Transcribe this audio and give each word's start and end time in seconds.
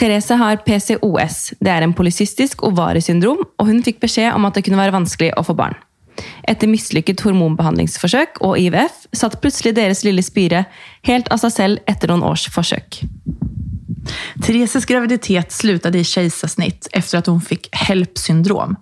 Therese 0.00 0.34
har 0.40 0.62
PCOS. 0.64 1.52
Det 1.60 1.68
er 1.68 1.84
en 1.84 1.92
polycystisk 1.92 2.62
ovariesyndrom, 2.64 3.42
og 3.60 3.68
hun 3.68 3.82
fikk 3.84 4.00
beskjed 4.00 4.32
om 4.32 4.46
at 4.48 4.56
det 4.56 4.64
kunne 4.64 4.80
være 4.80 4.94
vanskelig 4.96 5.34
å 5.36 5.44
få 5.44 5.56
barn. 5.58 5.76
Etter 6.48 6.68
mislykket 6.68 7.20
hormonbehandlingsforsøk 7.24 8.40
og 8.44 8.56
IVF 8.60 9.04
satt 9.16 9.38
plutselig 9.42 9.74
deres 9.76 10.00
lille 10.04 10.24
spire 10.24 10.64
helt 11.08 11.28
av 11.32 11.42
seg 11.42 11.52
selv 11.52 11.90
etter 11.90 12.08
noen 12.08 12.24
års 12.30 12.46
forsøk. 12.52 13.02
Thereses 14.40 14.88
graviditet 14.88 15.52
slutade 15.52 16.00
i 16.00 16.04
kejsarsnitt 16.04 16.88
efter 16.92 17.18
att 17.18 17.26
hon 17.26 17.40
fick 17.40 17.68
HELP-syndrom. 17.72 18.76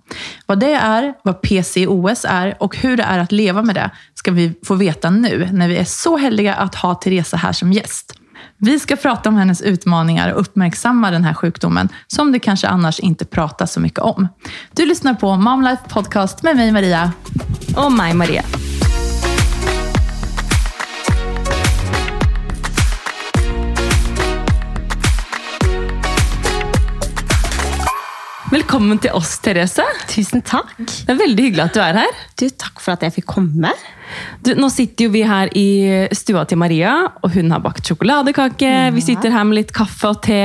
Vad 0.46 0.60
det 0.60 0.74
är, 0.74 1.14
vad 1.24 1.42
PCOS 1.42 2.24
är 2.28 2.62
och 2.62 2.76
hur 2.76 2.96
det 2.96 3.02
är 3.02 3.18
att 3.18 3.32
leva 3.32 3.62
med 3.62 3.74
det 3.74 3.90
ska 4.14 4.30
vi 4.30 4.52
få 4.64 4.74
veta 4.74 5.10
nu 5.10 5.48
när 5.52 5.68
vi 5.68 5.76
är 5.76 5.84
så 5.84 6.16
heldiga 6.16 6.54
att 6.54 6.74
ha 6.74 6.94
Therese 6.94 7.32
här 7.32 7.52
som 7.52 7.72
gäst. 7.72 8.14
Vi 8.60 8.78
ska 8.78 8.96
prata 8.96 9.28
om 9.28 9.36
hennes 9.36 9.62
utmaningar 9.62 10.32
och 10.32 10.40
uppmärksamma 10.40 11.10
den 11.10 11.24
här 11.24 11.34
sjukdomen 11.34 11.88
som 12.06 12.32
det 12.32 12.38
kanske 12.38 12.68
annars 12.68 13.00
inte 13.00 13.24
pratas 13.24 13.72
så 13.72 13.80
mycket 13.80 13.98
om. 13.98 14.28
Du 14.72 14.86
lyssnar 14.86 15.14
på 15.14 15.36
Mom 15.36 15.62
Life 15.62 15.82
Podcast 15.88 16.42
med 16.42 16.56
mig 16.56 16.72
Maria. 16.72 17.12
Og 17.76 17.92
meg, 17.92 18.16
Maria. 18.16 18.67
Velkommen 28.68 28.98
til 29.00 29.14
oss, 29.16 29.30
Therese. 29.40 29.80
Tusen 30.10 30.42
takk. 30.44 30.74
Det 30.76 31.08
er 31.08 31.16
veldig 31.16 31.44
hyggelig 31.46 31.62
at 31.62 31.72
du 31.72 31.78
er 31.80 31.96
her. 32.02 32.18
Du, 32.36 32.42
takk 32.52 32.82
for 32.84 32.92
at 32.98 33.06
jeg 33.06 33.14
fikk 33.14 33.24
komme. 33.30 33.70
Du, 34.44 34.50
nå 34.60 34.68
sitter 34.68 35.06
jo 35.06 35.12
vi 35.14 35.22
her 35.24 35.48
i 35.56 35.70
stua 36.12 36.42
til 36.44 36.60
Maria, 36.60 36.90
og 37.24 37.32
hun 37.32 37.48
har 37.48 37.62
bakt 37.64 37.88
sjokoladekake. 37.88 38.74
Vi 38.92 39.06
sitter 39.06 39.32
her 39.32 39.46
med 39.48 39.62
litt 39.62 39.72
kaffe 39.72 40.10
og 40.12 40.20
te, 40.26 40.42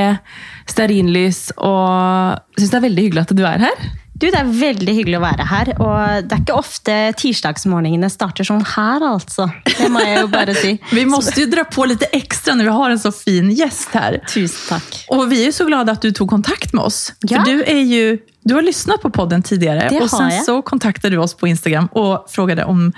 stearinlys, 0.72 1.50
og 1.68 2.56
syns 2.56 2.72
det 2.72 2.80
er 2.80 2.86
veldig 2.86 3.04
hyggelig 3.10 3.26
at 3.26 3.36
du 3.36 3.44
er 3.44 3.66
her. 3.66 3.84
Du, 4.14 4.28
Det 4.30 4.38
er 4.38 4.46
veldig 4.46 4.94
hyggelig 4.94 5.18
å 5.18 5.22
være 5.24 5.46
her. 5.50 5.70
Og 5.82 6.26
det 6.28 6.36
er 6.36 6.42
ikke 6.44 6.58
ofte 6.58 6.98
tirsdagsmorgenene 7.18 8.10
starter 8.12 8.46
sånn 8.46 8.62
her, 8.74 9.02
altså. 9.08 9.48
Det 9.66 9.88
må 9.92 10.02
jeg 10.04 10.20
jo 10.20 10.28
bare 10.32 10.54
si. 10.58 10.76
Vi 10.96 11.06
må 11.10 11.18
jo 11.24 11.48
dra 11.50 11.66
på 11.66 11.88
litt 11.90 12.04
ekstra 12.14 12.54
når 12.54 12.70
vi 12.70 12.76
har 12.78 12.94
en 12.94 13.02
så 13.02 13.10
fin 13.14 13.50
gjest 13.54 13.96
her. 13.96 14.20
Tusen 14.30 14.68
takk. 14.68 15.00
Og 15.14 15.26
vi 15.32 15.42
er 15.42 15.50
jo 15.50 15.56
så 15.56 15.66
glade 15.68 15.92
at 15.92 16.04
du 16.04 16.14
tok 16.14 16.30
kontakt 16.30 16.72
med 16.76 16.86
oss. 16.86 17.08
Ja. 17.26 17.42
For 17.42 17.50
du, 17.50 17.64
er 17.66 17.82
jo 17.82 18.04
du 18.46 18.54
har 18.54 18.64
lyssnat 18.64 19.02
på 19.02 19.10
podden 19.14 19.42
tidligere. 19.42 19.90
Det 19.90 20.02
og 20.04 20.10
sen 20.12 20.30
så 20.46 20.60
kontaktade 20.62 21.16
du 21.16 21.22
oss 21.22 21.34
på 21.34 21.50
Instagram 21.50 21.90
og 21.98 22.30
frågade 22.30 22.68
om, 22.70 22.90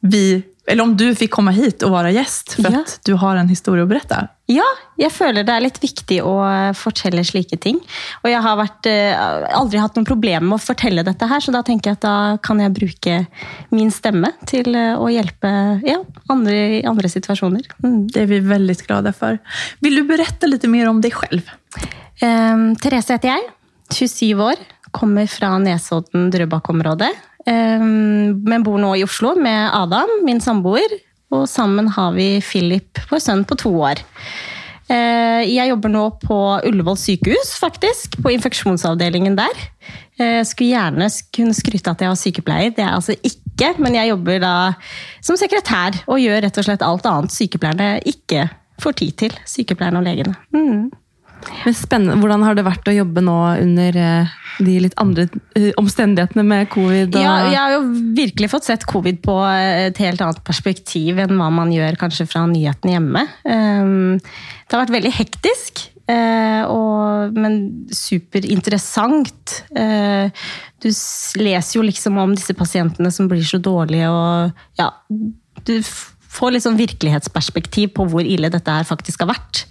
vi, 0.00 0.42
eller 0.70 0.86
om 0.86 0.92
du 0.96 1.08
fikk 1.18 1.32
komme 1.34 1.52
hit 1.56 1.82
og 1.86 1.92
være 1.96 2.12
gjest, 2.14 2.54
for 2.60 2.70
Ja. 2.70 2.80
at 2.86 3.00
du 3.04 3.16
har 3.18 3.36
en 3.40 3.48
historie 3.50 3.82
å 3.84 3.88
berette. 3.90 4.28
Ja, 4.50 4.66
jeg 4.98 5.12
føler 5.14 5.44
det 5.46 5.52
er 5.54 5.62
litt 5.62 5.78
viktig 5.78 6.16
å 6.26 6.34
fortelle 6.74 7.22
slike 7.26 7.58
ting. 7.62 7.76
Og 8.24 8.30
jeg 8.32 8.40
har 8.42 8.56
vært, 8.58 8.86
eh, 8.90 9.14
aldri 9.54 9.78
hatt 9.78 9.94
noen 9.94 10.06
problemer 10.08 10.42
med 10.48 10.58
å 10.58 10.62
fortelle 10.64 11.04
dette 11.06 11.28
her, 11.30 11.38
så 11.40 11.52
da 11.54 11.62
tenker 11.62 11.90
jeg 11.90 11.98
at 12.00 12.06
da 12.06 12.36
kan 12.42 12.58
jeg 12.58 12.74
bruke 12.74 13.26
min 13.70 13.90
stemme 13.94 14.32
til 14.46 14.74
eh, 14.74 14.96
å 14.98 15.06
hjelpe 15.12 15.52
ja, 15.86 16.00
andre 16.28 16.80
i 16.80 16.82
andre 16.86 17.08
situasjoner. 17.12 17.62
Mm. 17.84 18.10
Det 18.10 18.22
er 18.24 18.26
vi 18.26 18.40
veldig 18.40 18.76
glade 18.86 19.14
for. 19.14 19.38
Vil 19.82 20.00
du 20.00 20.04
berette 20.08 20.50
litt 20.50 20.66
mer 20.66 20.88
om 20.90 21.00
deg 21.00 21.14
selv? 21.14 21.42
Um, 22.22 22.74
Therese 22.76 23.14
heter 23.14 23.36
jeg, 23.36 23.46
27 23.94 24.34
år, 24.42 24.56
kommer 24.92 25.26
fra 25.30 25.54
Nesodden-Drøbak-området. 25.62 27.10
Um, 27.50 28.40
men 28.46 28.62
bor 28.62 28.78
nå 28.78 28.92
i 28.98 29.04
Oslo 29.06 29.34
med 29.38 29.70
Adam, 29.74 30.20
min 30.26 30.40
samboer. 30.42 30.98
Og 31.34 31.46
sammen 31.50 31.88
har 31.94 32.14
vi 32.16 32.40
Philip, 32.42 32.98
vår 33.10 33.22
sønn 33.22 33.44
på 33.46 33.58
to 33.58 33.70
år. 33.86 34.00
Eh, 34.90 35.46
Jeg 35.46 35.70
jobber 35.70 35.92
nå 35.92 36.04
på 36.24 36.38
Ullevål 36.66 36.98
sykehus, 36.98 37.52
faktisk. 37.62 38.16
På 38.22 38.32
infeksjonsavdelingen 38.34 39.36
der. 39.38 39.60
Jeg 40.20 40.46
skulle 40.50 40.74
gjerne 40.74 41.06
kunne 41.32 41.54
skryte 41.56 41.92
at 41.94 42.02
jeg 42.02 42.10
var 42.10 42.18
sykepleier, 42.18 42.72
det 42.74 42.82
er 42.82 42.88
jeg 42.90 42.98
altså 42.98 43.14
ikke. 43.24 43.70
Men 43.80 43.94
jeg 43.96 44.10
jobber 44.10 44.42
da 44.42 44.54
som 45.24 45.38
sekretær 45.38 46.02
og 46.10 46.20
gjør 46.20 46.42
rett 46.44 46.58
og 46.60 46.66
slett 46.66 46.82
alt 46.84 47.06
annet 47.08 47.32
sykepleierne 47.32 47.88
ikke 48.10 48.48
får 48.82 48.98
tid 49.00 49.16
til. 49.22 49.38
Sykepleierne 49.48 50.02
og 50.02 50.08
legene. 50.08 50.34
Mm. 50.52 50.90
Hvordan 51.64 52.44
har 52.44 52.56
det 52.56 52.64
vært 52.66 52.88
å 52.90 52.94
jobbe 52.94 53.22
nå 53.24 53.36
under 53.62 53.96
eh, 53.96 54.32
de 54.60 54.74
litt 54.84 54.96
andre 55.00 55.26
eh, 55.58 55.70
omstendighetene 55.80 56.44
med 56.46 56.68
covid? 56.72 57.16
Ja, 57.16 57.34
jeg 57.48 57.58
har 57.60 57.76
jo 57.76 57.84
virkelig 58.16 58.50
fått 58.52 58.68
sett 58.68 58.86
covid 58.88 59.22
på 59.24 59.36
et 59.46 60.00
helt 60.02 60.20
annet 60.24 60.42
perspektiv 60.46 61.20
enn 61.22 61.36
hva 61.40 61.50
man 61.54 61.72
gjør 61.74 61.98
kanskje 62.00 62.28
fra 62.30 62.44
nyhetene 62.50 62.96
hjemme. 62.96 63.24
Um, 63.44 64.20
Det 64.20 64.76
har 64.76 64.84
vært 64.84 64.96
veldig 64.98 65.14
hektisk, 65.16 65.82
eh, 66.10 66.62
men 67.34 67.60
superinteressant. 67.90 69.60
Eh, 69.74 70.30
Du 70.80 70.88
leser 71.36 71.76
jo 71.76 71.82
liksom 71.84 72.16
om 72.16 72.32
disse 72.32 72.54
pasientene 72.56 73.10
som 73.12 73.28
blir 73.28 73.44
så 73.44 73.58
dårlige, 73.60 74.08
og 74.08 74.52
ja, 74.80 74.88
du 75.68 75.74
får 76.30 76.54
litt 76.54 76.64
sånn 76.64 76.78
virkelighetsperspektiv 76.78 77.92
på 77.96 78.06
hvor 78.08 78.24
ille 78.24 78.48
dette 78.52 78.72
her 78.72 78.86
faktisk 78.88 79.24
har 79.24 79.32
vært. 79.34 79.64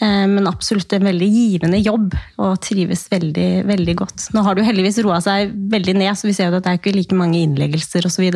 Eh, 0.00 0.26
Men 0.30 0.46
absolutt 0.46 0.92
en 0.94 1.04
veldig 1.08 1.28
givende 1.32 1.78
jobb, 1.82 2.14
og 2.38 2.60
trives 2.62 3.06
veldig, 3.10 3.64
veldig 3.66 3.96
godt. 3.98 4.28
Nå 4.34 4.42
har 4.46 4.54
det 4.54 4.62
jo 4.62 4.68
heldigvis 4.70 5.00
roa 5.04 5.20
seg 5.24 5.50
veldig 5.72 5.94
ned, 5.98 6.14
så 6.18 6.28
vi 6.28 6.34
ser 6.36 6.50
jo 6.52 6.56
at 6.60 6.64
det 6.66 6.72
er 6.74 6.78
ikke 6.80 6.94
like 6.96 7.16
mange 7.18 7.40
innleggelser 7.42 8.06
osv. 8.06 8.28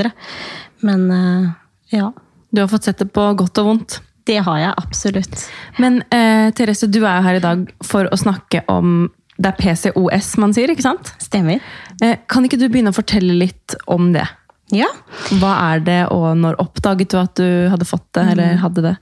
Men 0.82 1.10
eh, 1.10 1.50
ja, 1.98 2.12
Du 2.52 2.60
har 2.60 2.68
fått 2.68 2.84
sett 2.84 2.98
det 2.98 3.12
på 3.14 3.28
godt 3.38 3.58
og 3.62 3.66
vondt. 3.70 4.00
det 4.26 4.38
har 4.44 4.58
jeg 4.58 4.74
absolutt. 4.78 5.46
Men 5.78 6.02
eh, 6.10 6.50
Therese, 6.54 6.86
du 6.90 7.00
er 7.06 7.16
jo 7.16 7.26
her 7.26 7.38
i 7.38 7.42
dag 7.42 7.64
for 7.82 8.06
å 8.12 8.16
snakke 8.18 8.62
om 8.68 9.10
Det 9.38 9.48
er 9.48 9.56
PCOS 9.58 10.36
man 10.38 10.52
sier, 10.54 10.68
ikke 10.70 10.84
sant? 10.84 11.14
Stemmer. 11.18 11.58
Eh, 12.02 12.18
kan 12.28 12.44
ikke 12.44 12.58
du 12.60 12.68
begynne 12.68 12.92
å 12.92 12.94
fortelle 12.98 13.32
litt 13.34 13.74
om 13.90 14.12
det? 14.12 14.26
Ja. 14.72 14.88
Hva 15.36 15.52
er 15.74 15.82
det, 15.84 15.98
og 16.14 16.30
når 16.40 16.56
oppdaget 16.62 17.12
du 17.12 17.18
at 17.20 17.36
du 17.36 17.68
hadde 17.68 17.86
fått 17.86 18.06
det, 18.16 18.24
eller 18.32 18.56
hadde 18.62 18.84
det? 18.86 18.94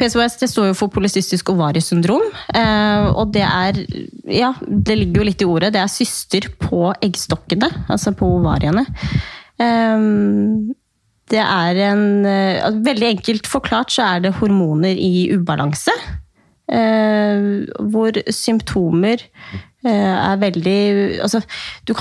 PCOS 0.00 0.38
det 0.40 0.48
står 0.48 0.70
jo 0.70 0.78
for 0.78 0.92
polycystisk 0.94 1.52
ovariesyndrom. 1.52 2.24
Eh, 2.56 3.08
og 3.12 3.34
det 3.36 3.44
er 3.44 3.82
Ja, 4.28 4.54
det 4.64 4.96
ligger 4.96 5.20
jo 5.20 5.28
litt 5.28 5.44
i 5.44 5.48
ordet. 5.48 5.74
Det 5.76 5.82
er 5.82 5.92
syster 5.92 6.48
på 6.62 6.88
eggstokkene, 7.04 7.68
altså 7.92 8.14
på 8.16 8.30
ovariene. 8.38 8.86
Eh, 9.60 10.08
det 11.28 11.42
er 11.44 11.82
en 11.90 12.06
eh, 12.24 12.70
Veldig 12.88 13.10
enkelt 13.12 13.50
forklart 13.50 13.92
så 13.92 14.08
er 14.14 14.24
det 14.24 14.36
hormoner 14.40 14.96
i 14.96 15.28
ubalanse. 15.36 15.92
Hvor 16.68 18.16
symptomer 18.28 19.22
er 19.86 20.38
veldig 20.40 21.20
altså, 21.22 21.38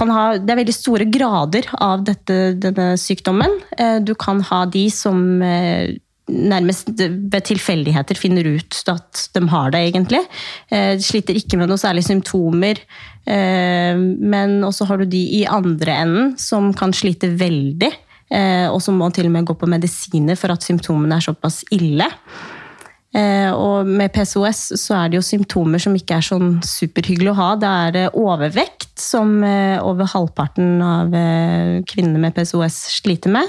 ha, 0.09 0.38
Det 0.41 0.49
er 0.49 0.59
veldig 0.63 0.73
store 0.73 1.05
grader 1.13 1.67
av 1.77 2.03
dette, 2.07 2.55
denne 2.57 2.95
sykdommen. 2.97 3.53
Eh, 3.77 3.99
du 4.01 4.15
kan 4.15 4.41
ha 4.41 4.65
de 4.65 4.88
som 4.89 5.41
eh, 5.45 5.93
nærmest 6.27 6.89
ved 6.97 7.45
tilfeldigheter 7.47 8.17
finner 8.19 8.49
ut 8.57 8.81
at 8.91 9.27
de 9.33 9.43
har 9.47 9.71
det, 9.71 9.83
egentlig. 9.91 10.23
Eh, 10.71 10.95
De 10.97 11.05
sliter 11.05 11.37
ikke 11.37 11.57
med 11.61 11.69
noen 11.69 11.79
særlige 11.79 12.09
symptomer. 12.09 12.81
eh, 13.27 13.95
Men 13.95 14.61
også 14.63 14.87
har 14.89 14.97
du 14.97 15.05
de 15.05 15.23
i 15.39 15.45
andre 15.45 16.01
enden 16.01 16.37
som 16.37 16.73
kan 16.73 16.91
slite 16.91 17.29
veldig. 17.37 17.93
eh, 18.31 18.67
Og 18.67 18.81
som 18.81 18.97
må 18.97 19.13
til 19.13 19.27
og 19.27 19.31
med 19.31 19.45
gå 19.45 19.53
på 19.53 19.69
medisiner 19.69 20.35
for 20.35 20.51
at 20.51 20.63
symptomene 20.66 21.16
er 21.16 21.21
såpass 21.29 21.63
ille. 21.71 22.09
Eh, 23.16 23.51
Og 23.56 23.88
med 23.88 24.12
PCOS 24.12 24.73
så 24.81 24.97
er 24.97 25.09
det 25.09 25.19
jo 25.19 25.25
symptomer 25.25 25.81
som 25.81 25.95
ikke 25.95 26.18
er 26.19 26.25
sånn 26.28 26.57
superhyggelig 26.66 27.31
å 27.31 27.38
ha. 27.40 27.50
Det 27.59 27.69
er 27.69 28.18
overvekt, 28.18 28.91
som 29.00 29.38
eh, 29.45 29.78
over 29.84 30.09
halvparten 30.12 30.81
av 30.84 31.16
eh, 31.16 31.78
kvinnene 31.88 32.22
med 32.25 32.35
PCOS 32.35 32.81
sliter 33.00 33.34
med. 33.34 33.47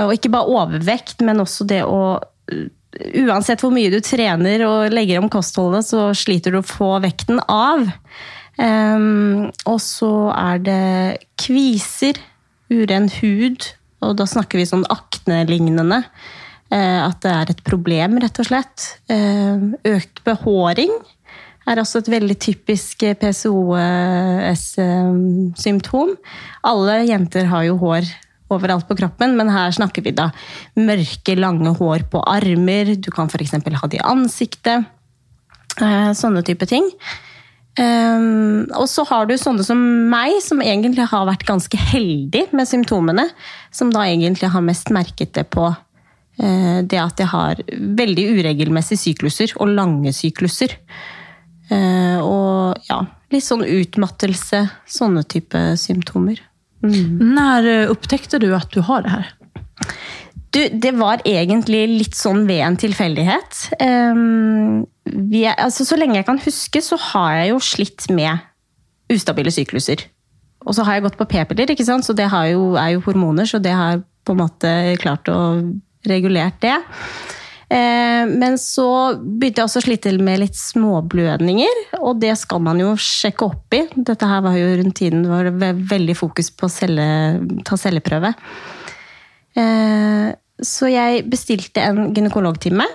Og 0.00 0.14
ikke 0.14 0.30
bare 0.32 0.54
overvekt, 0.54 1.24
men 1.26 1.42
også 1.42 1.66
det 1.68 1.84
å 1.86 2.20
Uansett 2.90 3.60
hvor 3.62 3.70
mye 3.70 3.86
du 3.92 4.00
trener 4.02 4.64
og 4.66 4.90
legger 4.90 5.20
om 5.20 5.28
kostholdet, 5.30 5.86
så 5.86 6.08
sliter 6.18 6.50
du 6.50 6.58
å 6.58 6.66
få 6.66 6.88
vekten 7.04 7.38
av. 7.46 7.84
Og 9.70 9.76
så 9.78 10.10
er 10.34 10.58
det 10.66 11.20
kviser, 11.38 12.18
uren 12.66 13.06
hud, 13.20 13.68
og 14.02 14.18
da 14.18 14.26
snakker 14.26 14.58
vi 14.58 14.66
sånn 14.66 14.82
akne-lignende. 14.90 16.00
Eh, 16.02 16.39
at 16.78 17.18
det 17.24 17.30
er 17.34 17.50
et 17.50 17.62
problem, 17.66 18.20
rett 18.22 18.38
og 18.38 18.46
slett. 18.46 18.84
Eh, 19.10 19.58
økt 19.90 20.22
behåring 20.26 20.92
er 21.68 21.76
også 21.82 21.98
et 22.00 22.08
veldig 22.14 22.36
typisk 22.40 23.02
PCOS-symptom. 23.20 26.10
Alle 26.66 26.94
jenter 27.08 27.44
har 27.50 27.62
jo 27.68 27.74
hår 27.80 28.04
overalt 28.50 28.88
på 28.88 28.96
kroppen, 28.98 29.36
men 29.38 29.48
her 29.52 29.70
snakker 29.74 30.02
vi 30.02 30.10
da 30.16 30.30
mørke, 30.78 31.36
lange 31.38 31.70
hår 31.78 32.00
på 32.10 32.18
armer. 32.26 32.96
Du 32.98 33.10
kan 33.14 33.28
f.eks. 33.30 33.52
ha 33.54 33.86
det 33.90 33.98
i 34.00 34.06
ansiktet. 34.06 34.78
Eh, 35.80 36.12
Sånne 36.18 36.42
type 36.46 36.66
ting. 36.70 36.86
Um, 37.78 38.66
og 38.74 38.88
så 38.90 39.04
har 39.06 39.28
du 39.30 39.36
sånne 39.38 39.62
som 39.64 39.78
meg, 40.10 40.42
som 40.42 40.60
egentlig 40.60 41.06
har 41.08 41.28
vært 41.28 41.46
ganske 41.48 41.78
heldig 41.92 42.48
med 42.56 42.68
symptomene. 42.68 43.26
Som 43.72 43.90
da 43.94 44.00
egentlig 44.08 44.48
har 44.50 44.62
mest 44.66 44.90
merket 44.92 45.34
det 45.38 45.46
på 45.54 45.64
eh, 45.70 45.76
det 46.40 47.00
at 47.00 47.20
jeg 47.20 47.28
har 47.32 47.58
veldig 47.68 48.26
uregelmessige 48.38 49.02
sykluser, 49.02 49.52
og 49.60 49.74
lange 49.76 50.12
sykluser. 50.16 50.76
Eh, 51.70 52.18
og 52.20 52.80
ja, 52.88 53.02
litt 53.32 53.46
sånn 53.46 53.64
utmattelse. 53.66 54.64
Sånne 54.90 55.24
type 55.30 55.60
symptomer. 55.80 56.40
Mm. 56.84 57.34
Når 57.36 57.68
upptäckte 57.92 58.40
du 58.42 58.50
at 58.56 58.70
du 58.72 58.80
har 58.86 59.04
det 59.04 59.12
her? 59.12 59.34
Du, 60.50 60.62
det 60.82 60.90
var 60.98 61.20
egentlig 61.28 61.84
litt 61.92 62.16
sånn 62.18 62.42
ved 62.48 62.64
en 62.66 62.78
tilfeldighet. 62.80 63.58
Er, 63.78 65.52
altså, 65.54 65.86
så 65.86 65.98
lenge 66.00 66.18
jeg 66.18 66.26
kan 66.26 66.40
huske, 66.42 66.82
så 66.82 66.98
har 67.12 67.36
jeg 67.38 67.52
jo 67.52 67.60
slitt 67.62 68.08
med 68.10 68.42
ustabile 69.12 69.52
sykluser. 69.54 70.02
Og 70.66 70.74
så 70.76 70.84
har 70.84 70.98
jeg 70.98 71.06
gått 71.06 71.20
på 71.20 71.28
p-piller, 71.30 71.70
så 71.78 72.16
det 72.16 72.26
jo, 72.50 72.74
er 72.76 72.96
jo 72.96 73.04
hormoner, 73.06 73.46
så 73.48 73.60
det 73.62 73.72
har 73.76 74.02
på 74.26 74.34
en 74.34 74.42
måte 74.42 74.72
klart 75.00 75.30
å 75.32 75.38
regulere 76.08 76.52
det. 76.62 76.76
Eh, 77.70 78.26
men 78.26 78.56
så 78.58 78.88
begynte 79.14 79.62
jeg 79.62 79.68
også 79.68 79.80
å 79.82 79.84
slite 79.84 80.12
med 80.18 80.42
litt 80.42 80.58
småblødninger, 80.58 81.84
og 82.00 82.18
det 82.22 82.32
skal 82.40 82.62
man 82.66 82.80
jo 82.82 82.96
sjekke 82.98 83.46
opp 83.46 83.76
i. 83.78 83.84
Dette 83.94 84.26
her 84.26 84.42
var 84.42 84.56
jo 84.58 84.72
rundt 84.80 84.96
tiden 84.98 85.22
det 85.22 85.30
var 85.30 85.82
veldig 85.92 86.16
fokus 86.18 86.50
på 86.50 86.66
å 86.66 86.96
ta 87.66 87.78
celleprøve. 87.78 88.32
Eh, 89.54 90.30
så 90.60 90.90
jeg 90.90 91.22
bestilte 91.30 91.84
en 91.86 92.10
gynekologtime. 92.16 92.88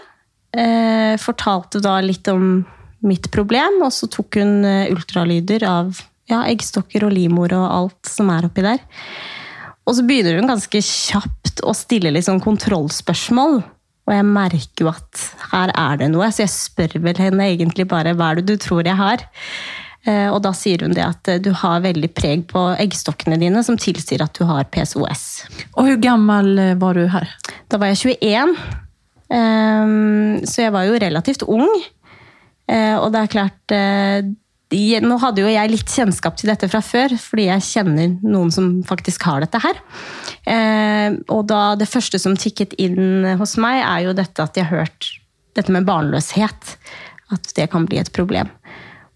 Eh, 0.55 1.15
fortalte 1.23 1.79
da 1.83 1.97
litt 2.03 2.27
om 2.31 2.65
mitt 3.05 3.29
problem, 3.31 3.79
og 3.85 3.93
så 3.93 4.09
tok 4.11 4.41
hun 4.41 4.65
ultralyder 4.65 5.63
av 5.69 6.03
ja, 6.31 6.41
eggstokker 6.49 7.05
og 7.05 7.13
livmor 7.13 7.53
og 7.53 7.65
alt 7.69 8.09
som 8.09 8.31
er 8.33 8.47
oppi 8.47 8.65
der. 8.65 8.81
Og 9.85 9.93
så 9.97 10.05
begynner 10.05 10.39
hun 10.39 10.49
ganske 10.49 10.81
kjapt 10.81 11.44
å 11.63 11.75
stille 11.77 12.11
litt 12.11 12.27
sånn 12.27 12.43
kontrollspørsmål. 12.43 13.61
Og 14.05 14.13
jeg 14.13 14.27
merker 14.27 14.85
jo 14.85 14.91
at 14.91 15.23
her 15.51 15.71
er 15.73 16.01
det 16.01 16.11
noe, 16.13 16.27
så 16.29 16.43
jeg 16.43 16.53
spør 16.53 16.99
vel 17.07 17.17
henne 17.17 17.47
egentlig 17.55 17.87
bare 17.89 18.13
hva 18.17 18.33
er 18.33 18.41
det 18.41 18.51
du 18.51 18.61
tror 18.61 18.85
jeg 18.85 18.97
har. 18.99 19.25
Eh, 20.05 20.27
og 20.29 20.43
da 20.45 20.51
sier 20.53 20.83
hun 20.85 20.93
det 20.93 21.01
at 21.01 21.29
eh, 21.31 21.41
du 21.41 21.49
har 21.63 21.81
veldig 21.81 22.11
preg 22.13 22.45
på 22.51 22.61
eggstokkene 22.77 23.39
dine 23.41 23.63
som 23.65 23.77
tilsier 23.81 24.21
at 24.21 24.37
du 24.37 24.45
har 24.45 24.67
PSOS. 24.69 25.25
Og 25.73 25.87
hvor 25.87 26.01
gammel 26.03 26.51
eh, 26.61 26.75
var 26.81 26.97
du 26.97 27.07
her? 27.09 27.31
Da 27.73 27.81
var 27.81 27.93
jeg 27.93 28.17
21. 28.21 28.55
Så 30.45 30.61
jeg 30.61 30.71
var 30.71 30.85
jo 30.85 30.99
relativt 31.01 31.43
ung. 31.49 31.65
Og 31.65 33.07
det 33.13 33.21
er 33.23 33.31
klart 33.33 33.73
nå 35.01 35.17
hadde 35.21 35.41
jo 35.41 35.49
jeg 35.49 35.71
litt 35.71 35.89
kjennskap 35.89 36.37
til 36.37 36.51
dette 36.51 36.69
fra 36.69 36.81
før, 36.85 37.15
fordi 37.19 37.47
jeg 37.47 37.65
kjenner 37.65 38.13
noen 38.21 38.53
som 38.53 38.69
faktisk 38.85 39.25
har 39.25 39.41
dette 39.41 39.61
her. 39.63 39.81
Eh, 40.45 41.17
og 41.33 41.45
da 41.49 41.61
det 41.79 41.89
første 41.89 42.21
som 42.21 42.37
tikket 42.37 42.75
inn 42.81 43.25
hos 43.39 43.55
meg, 43.61 43.81
er 43.81 44.07
jo 44.07 44.17
dette 44.17 44.45
at 44.45 44.57
jeg 44.57 44.69
har 44.69 44.85
hørt 44.85 45.09
dette 45.57 45.73
med 45.73 45.87
barnløshet. 45.87 46.75
At 47.33 47.55
det 47.57 47.71
kan 47.73 47.87
bli 47.89 47.97
et 48.01 48.13
problem. 48.13 48.51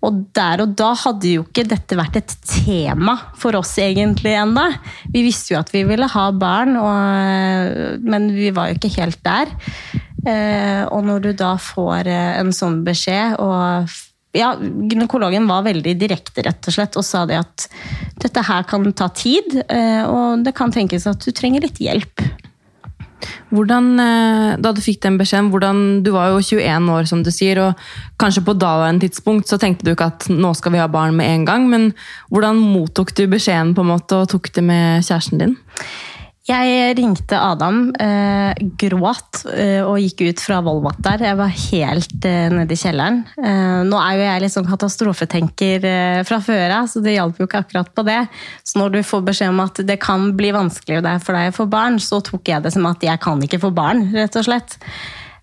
Og 0.06 0.16
der 0.36 0.64
og 0.64 0.78
da 0.80 0.94
hadde 0.96 1.34
jo 1.34 1.44
ikke 1.44 1.66
dette 1.68 1.98
vært 2.00 2.22
et 2.22 2.36
tema 2.48 3.18
for 3.38 3.58
oss 3.60 3.74
egentlig 3.84 4.31
ennå. 4.40 4.64
Vi 5.12 5.26
visste 5.26 5.54
jo 5.54 5.60
at 5.60 5.74
vi 5.76 5.84
ville 5.88 6.08
ha 6.08 6.30
barn, 6.31 6.78
og, 6.80 8.00
men 8.08 8.30
vi 8.36 8.54
var 8.56 8.70
jo 8.70 8.80
ikke 8.80 8.94
helt 8.96 9.20
der. 9.28 9.52
Eh, 10.24 10.86
og 10.88 11.04
når 11.08 11.26
du 11.28 11.34
da 11.44 11.54
får 11.60 12.08
en 12.14 12.54
sånn 12.56 12.80
beskjed, 12.88 13.36
og 13.44 13.92
ja, 14.38 14.52
Gynekologen 14.62 15.48
var 15.50 15.66
veldig 15.66 15.96
direkte 15.98 16.44
rett 16.46 16.68
og 16.70 16.76
slett, 16.76 16.98
og 17.00 17.06
sa 17.06 17.26
det 17.30 17.40
at 17.42 17.66
dette 18.22 18.44
her 18.46 18.68
kan 18.70 18.86
ta 18.94 19.10
tid, 19.16 19.58
eh, 19.66 20.04
og 20.06 20.46
det 20.46 20.54
kan 20.58 20.74
tenkes 20.74 21.08
at 21.10 21.24
du 21.26 21.31
trenger 21.34 21.66
litt 21.66 21.81
hjelp. 21.81 22.28
Hvordan, 23.50 24.00
eh, 24.00 24.56
Da 24.62 24.72
du 24.72 24.81
fikk 24.81 25.02
den 25.02 25.18
beskjeden, 25.18 25.50
hvordan, 25.52 26.04
du 26.04 26.12
var 26.12 26.30
jo 26.30 26.40
21 26.40 26.90
år, 26.90 27.08
som 27.08 27.24
du 27.24 27.31
sier, 27.31 27.58
og 27.60 27.76
kanskje 28.20 28.46
på 28.46 28.58
daværende 28.58 29.02
tidspunkt 29.02 29.48
så 29.48 29.60
tenkte 29.60 29.84
du 29.84 29.92
ikke 29.96 30.08
at 30.14 30.28
nå 30.30 30.56
skal 30.56 30.72
vi 30.72 30.78
ha 30.78 30.88
barn 30.88 31.16
med 31.16 31.28
en 31.28 31.46
gang, 31.46 31.70
men 31.70 31.94
hvordan 32.31 32.56
mottok 32.56 33.16
du 33.16 33.28
beskjeden 33.28 33.74
på 33.74 33.81
en 33.81 33.94
måte, 33.98 34.14
og 34.14 34.30
tok 34.30 34.54
det 34.54 34.64
med 34.64 35.04
kjæresten 35.04 35.40
din? 35.40 35.58
Jeg 36.50 36.96
ringte 36.98 37.38
Adam, 37.38 37.92
eh, 37.94 38.57
gråt 38.81 39.44
eh, 39.54 39.84
og 39.86 40.00
gikk 40.01 40.24
ut 40.31 40.42
fra 40.42 40.57
Volvat 40.66 40.98
der. 41.06 41.22
Jeg 41.28 41.38
var 41.38 41.51
helt 41.54 42.25
eh, 42.25 42.48
nede 42.50 42.74
i 42.74 42.80
kjelleren. 42.80 43.19
Eh, 43.38 43.84
nå 43.86 44.00
er 44.01 44.16
jo 44.18 44.24
jeg 44.25 44.44
litt 44.44 44.56
sånn 44.56 44.69
katastrofetenker 44.69 45.86
eh, 45.86 46.22
fra 46.25 46.40
før 46.42 46.74
av, 46.80 46.90
så 46.90 47.04
det 47.06 47.13
hjalp 47.19 47.38
jo 47.38 47.46
ikke 47.46 47.62
akkurat 47.62 47.94
på 47.94 48.06
det. 48.07 48.24
Så 48.66 48.81
når 48.81 48.98
du 48.98 49.00
får 49.06 49.28
beskjed 49.30 49.54
om 49.54 49.62
at 49.62 49.84
det 49.86 50.00
kan 50.01 50.31
bli 50.40 50.50
vanskelig 50.56 51.04
for 51.22 51.38
deg 51.38 51.54
å 51.54 51.57
få 51.60 51.69
barn, 51.69 52.01
så 52.01 52.18
tok 52.25 52.50
jeg 52.50 52.66
det 52.66 52.74
som 52.74 52.90
at 52.90 53.06
jeg 53.06 53.22
kan 53.22 53.45
ikke 53.45 53.62
få 53.62 53.69
barn, 53.75 54.07
rett 54.18 54.42
og 54.42 54.50
slett. 54.50 54.80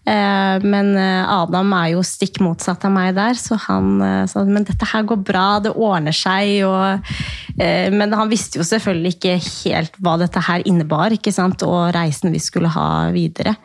Eh, 0.06 0.62
men 0.62 0.93
eh, 0.94 1.26
Adam 1.26 1.73
er 1.75 1.91
jo 1.97 2.05
stikk 2.06 2.38
motsatt 2.44 2.85
av 2.87 2.93
meg 2.94 3.17
der, 3.17 3.35
så 3.38 3.58
han 3.67 3.97
eh, 4.05 4.23
sa 4.31 4.44
men 4.47 4.67
dette 4.69 4.87
her 4.87 5.03
går 5.08 5.19
bra, 5.26 5.47
det 5.64 5.75
ordner 5.75 6.14
seg. 6.14 6.62
Og, 6.69 7.11
men 7.56 8.14
han 8.14 8.31
visste 8.31 8.61
jo 8.61 8.69
selvfølgelig 8.69 9.17
ikke 9.17 9.35
helt 9.41 9.99
hva 10.05 10.17
dette 10.20 10.43
her 10.47 10.62
innebar, 10.69 11.14
ikke 11.17 11.35
sant? 11.35 11.64
og 11.67 11.91
reisen 11.97 12.35
vi 12.35 12.43
skulle 12.43 12.70
ha 12.70 13.11
videre. 13.14 13.56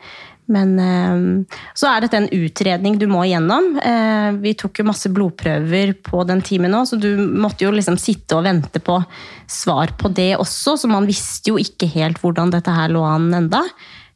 Men 0.52 0.74
så 1.78 1.86
er 1.88 2.02
dette 2.02 2.18
en 2.18 2.26
utredning 2.34 2.96
du 3.00 3.04
må 3.08 3.22
gjennom. 3.28 3.76
Vi 4.42 4.52
tok 4.58 4.80
jo 4.80 4.88
masse 4.88 5.08
blodprøver 5.12 5.92
på 6.04 6.24
den 6.28 6.42
timen 6.44 6.74
òg, 6.76 6.88
så 6.90 6.98
du 7.00 7.14
måtte 7.16 7.64
jo 7.64 7.72
liksom 7.72 7.96
sitte 8.00 8.36
og 8.36 8.44
vente 8.48 8.82
på 8.82 8.98
svar 9.48 9.94
på 10.00 10.10
det 10.12 10.32
også. 10.40 10.74
Så 10.82 10.90
man 10.90 11.06
visste 11.08 11.52
jo 11.52 11.60
ikke 11.62 11.88
helt 11.94 12.20
hvordan 12.20 12.52
dette 12.52 12.74
her 12.74 12.92
lå 12.92 13.04
an 13.06 13.30
enda. 13.38 13.62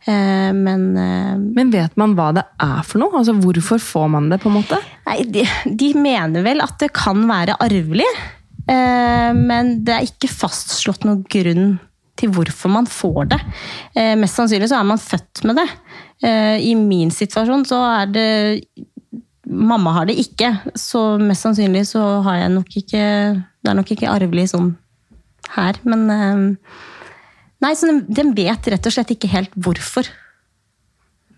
Eh, 0.07 0.53
men, 0.55 0.97
eh, 0.97 1.35
Men 1.39 1.71
vet 1.75 1.97
man 1.99 2.15
hva 2.15 2.29
det 2.37 2.45
er 2.63 2.83
for 2.87 3.03
noe? 3.03 3.19
Altså, 3.19 3.35
Hvorfor 3.43 3.83
får 3.83 4.09
man 4.13 4.29
det? 4.31 4.41
på 4.43 4.51
en 4.51 4.59
måte? 4.61 4.79
Nei, 5.09 5.23
de, 5.35 5.43
de 5.67 5.93
mener 5.99 6.45
vel 6.47 6.63
at 6.63 6.79
det 6.79 6.93
kan 6.95 7.25
være 7.27 7.59
arvelig. 7.63 8.07
Eh, 8.71 9.33
men 9.35 9.81
det 9.87 9.97
er 9.97 10.07
ikke 10.07 10.31
fastslått 10.31 11.07
noen 11.07 11.25
grunn 11.31 11.79
til 12.17 12.31
hvorfor 12.33 12.73
man 12.73 12.87
får 12.89 13.27
det. 13.29 13.39
Mest 14.17 14.39
sannsynlig 14.39 14.71
så 14.71 14.79
er 14.79 14.87
man 14.89 14.97
født 14.97 15.43
med 15.45 15.59
det. 15.61 15.67
I 16.65 16.71
min 16.81 17.11
situasjon 17.13 17.67
så 17.69 17.77
er 17.91 18.07
det 18.09 18.31
Mamma 19.47 19.93
har 19.99 20.09
det 20.09 20.17
ikke, 20.19 20.49
så 20.81 21.19
mest 21.21 21.45
sannsynlig 21.45 21.85
så 21.91 22.01
har 22.25 22.39
jeg 22.41 22.55
nok 22.55 22.73
ikke 22.81 23.03
Det 23.37 23.69
er 23.69 23.77
nok 23.77 23.93
ikke 23.93 24.09
arvelig 24.11 24.47
sånn 24.55 24.73
her, 25.59 25.77
men 25.85 26.57
Nei, 27.65 27.73
så 27.77 27.89
den, 27.89 28.03
den, 28.09 28.35
vet 28.37 28.69
rett 28.69 28.89
og 28.89 28.95
slett 28.95 29.15
ikke 29.15 29.31
helt 29.33 29.55
hvorfor 29.55 30.09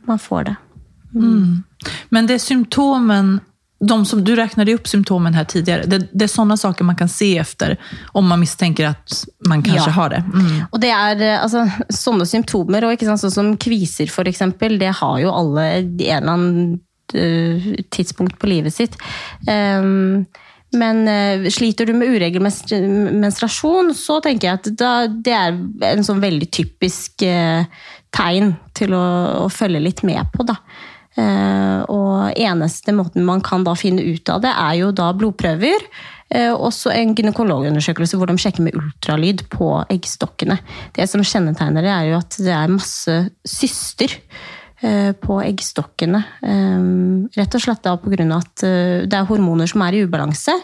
man 0.08 0.18
får 0.18 0.48
det. 0.50 0.56
Mm. 1.14 1.28
Mm. 1.28 1.92
Men 2.14 2.28
det 2.28 2.38
er 2.38 2.42
symptomen 2.42 3.38
de 3.80 4.04
som, 4.04 4.24
Du 4.24 4.36
räknade 4.36 4.74
opp 4.74 4.88
symptomen 4.88 5.34
her 5.34 5.44
tidligere. 5.44 5.86
Det, 5.86 5.98
det, 6.12 6.24
er 6.24 6.32
sånne 6.32 6.56
saker 6.58 6.84
man 6.84 6.96
kan 6.98 7.08
se 7.08 7.36
efter 7.38 7.76
om 8.12 8.26
man 8.26 8.40
mistenker 8.40 8.88
at 8.90 9.20
man 9.46 9.62
kanskje 9.62 9.90
ja. 9.90 9.94
har 9.94 10.10
det. 10.10 10.22
Mm. 10.34 10.56
Og 10.72 10.80
det 10.82 10.90
er 10.90 11.22
altså, 11.36 11.62
Sånne 11.94 12.26
symptomer, 12.26 12.88
og 12.88 13.06
sånn 13.06 13.30
som 13.30 13.52
kviser 13.60 14.10
f.eks., 14.10 14.42
det 14.58 14.90
har 14.98 15.22
jo 15.22 15.30
alle 15.30 15.68
i 15.78 16.10
en 16.10 16.18
eller 16.18 16.32
annen 16.32 16.74
uh, 17.14 17.70
tidspunkt 17.94 18.38
på 18.42 18.50
livet 18.50 18.74
sitt. 18.74 18.98
Um, 19.46 20.26
men 20.76 21.06
uh, 21.08 21.48
sliter 21.52 21.88
du 21.88 21.94
med 21.96 22.12
uregelmessig 22.12 22.82
menstruasjon, 23.16 23.94
så 23.96 24.18
tenker 24.24 24.50
jeg 24.50 24.58
at 24.58 24.68
da, 24.76 24.92
det 25.08 25.32
er 25.34 25.56
en 25.94 26.04
sånn 26.04 26.20
veldig 26.20 26.50
typisk 26.52 27.24
uh, 27.24 27.64
tegn 28.14 28.52
til 28.76 28.92
å, 28.96 29.06
å, 29.46 29.48
følge 29.52 29.80
litt 29.80 30.04
med 30.04 30.28
på. 30.34 30.44
Da. 30.48 30.58
Uh, 31.18 31.80
og 31.88 32.36
eneste 32.36 32.92
måten 32.94 33.24
man 33.26 33.40
kan 33.44 33.64
da 33.64 33.72
finne 33.78 34.04
ut 34.04 34.28
av 34.32 34.44
det, 34.44 34.52
er 34.52 34.78
jo 34.82 34.92
da 34.92 35.10
blodprøver. 35.16 35.90
Også 36.28 36.90
en 36.92 37.14
gynekologundersøkelse 37.16 38.18
hvor 38.20 38.28
de 38.28 38.34
sjekker 38.36 38.60
med 38.60 38.74
ultralyd 38.76 39.46
på 39.48 39.70
eggstokkene. 39.88 40.58
Det 40.92 41.06
som 41.08 41.22
kjennetegner 41.24 41.86
det, 41.86 41.88
er 41.88 42.10
jo 42.10 42.18
at 42.18 42.36
det 42.44 42.52
er 42.52 42.74
masse 42.74 43.14
syster. 43.48 44.12
Eh, 44.78 45.10
på 45.18 45.40
eggstokkene. 45.42 46.20
Eh, 46.46 46.82
rett 47.34 47.54
og 47.56 47.62
slett 47.62 47.82
da 47.82 47.96
pga. 47.98 48.26
at 48.36 48.62
eh, 48.62 49.06
det 49.10 49.16
er 49.16 49.26
hormoner 49.26 49.66
som 49.66 49.82
er 49.82 49.96
i 49.96 50.04
ubalanse. 50.06 50.54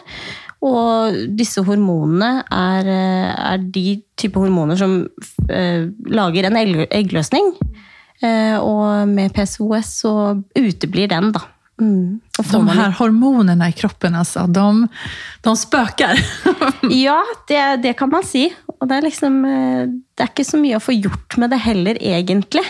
Og 0.63 1.17
disse 1.35 1.61
hormonene 1.61 2.45
er, 2.47 2.87
er 2.87 3.57
de 3.59 3.99
type 4.17 4.39
hormoner 4.39 4.79
som 4.79 5.03
lager 5.45 6.47
en 6.47 6.57
eggløsning. 6.57 7.51
Og 8.63 9.11
med 9.11 9.35
PCOS 9.35 9.91
så 9.99 10.13
uteblir 10.57 11.11
den, 11.11 11.29
da. 11.35 11.43
Mm. 11.77 12.17
De 12.39 12.61
her 12.71 12.95
hormonene 12.97 13.67
i 13.69 13.75
kroppen, 13.77 14.15
altså, 14.17 14.47
de, 14.47 14.87
de 15.45 15.55
spøker. 15.59 16.17
ja, 17.05 17.19
det, 17.51 17.61
det, 17.83 17.93
kan 17.99 18.09
man 18.09 18.25
si. 18.25 18.47
Og 18.79 18.89
det 18.89 18.97
er 18.97 19.05
liksom 19.11 19.37
Det 19.45 20.23
er 20.23 20.31
ikke 20.31 20.47
så 20.47 20.57
mye 20.57 20.79
å 20.79 20.83
få 20.87 20.97
gjort 20.97 21.37
med 21.37 21.53
det 21.53 21.61
heller, 21.67 22.01
egentlig. 22.01 22.65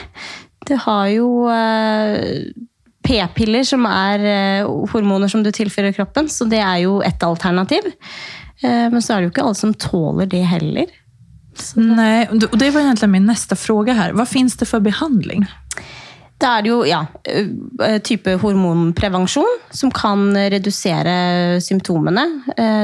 Du 0.65 0.75
har 0.81 1.10
jo 1.13 1.27
eh, 1.51 2.50
p-piller, 3.05 3.65
som 3.67 3.86
er 3.89 4.25
eh, 4.25 4.69
hormoner 4.91 5.29
som 5.31 5.43
du 5.45 5.51
tilfører 5.53 5.93
kroppen, 5.95 6.29
så 6.31 6.48
det 6.50 6.62
er 6.63 6.81
jo 6.86 7.00
ett 7.05 7.24
alternativ. 7.25 7.91
Eh, 8.63 8.88
men 8.89 9.01
så 9.01 9.15
er 9.15 9.22
det 9.22 9.29
jo 9.29 9.36
ikke 9.36 9.45
alle 9.45 9.60
som 9.60 9.75
tåler 9.77 10.31
det 10.31 10.45
heller. 10.50 10.89
Så. 11.55 11.79
Nei, 11.79 12.25
og 12.34 12.57
det 12.60 12.74
var 12.74 12.84
egentlig 12.84 13.13
min 13.13 13.29
neste 13.29 13.55
spørsmål 13.55 13.93
her. 13.95 14.17
Hva 14.17 14.25
fins 14.27 14.57
det 14.60 14.67
for 14.67 14.84
behandling? 14.84 15.45
Da 16.41 16.57
er 16.57 16.65
det 16.65 16.72
jo 16.74 16.81
ja, 16.84 17.05
type 18.03 18.34
hormonprevensjon 18.41 19.62
som 19.72 19.93
kan 19.95 20.34
redusere 20.51 21.62
symptomene. 21.63 22.25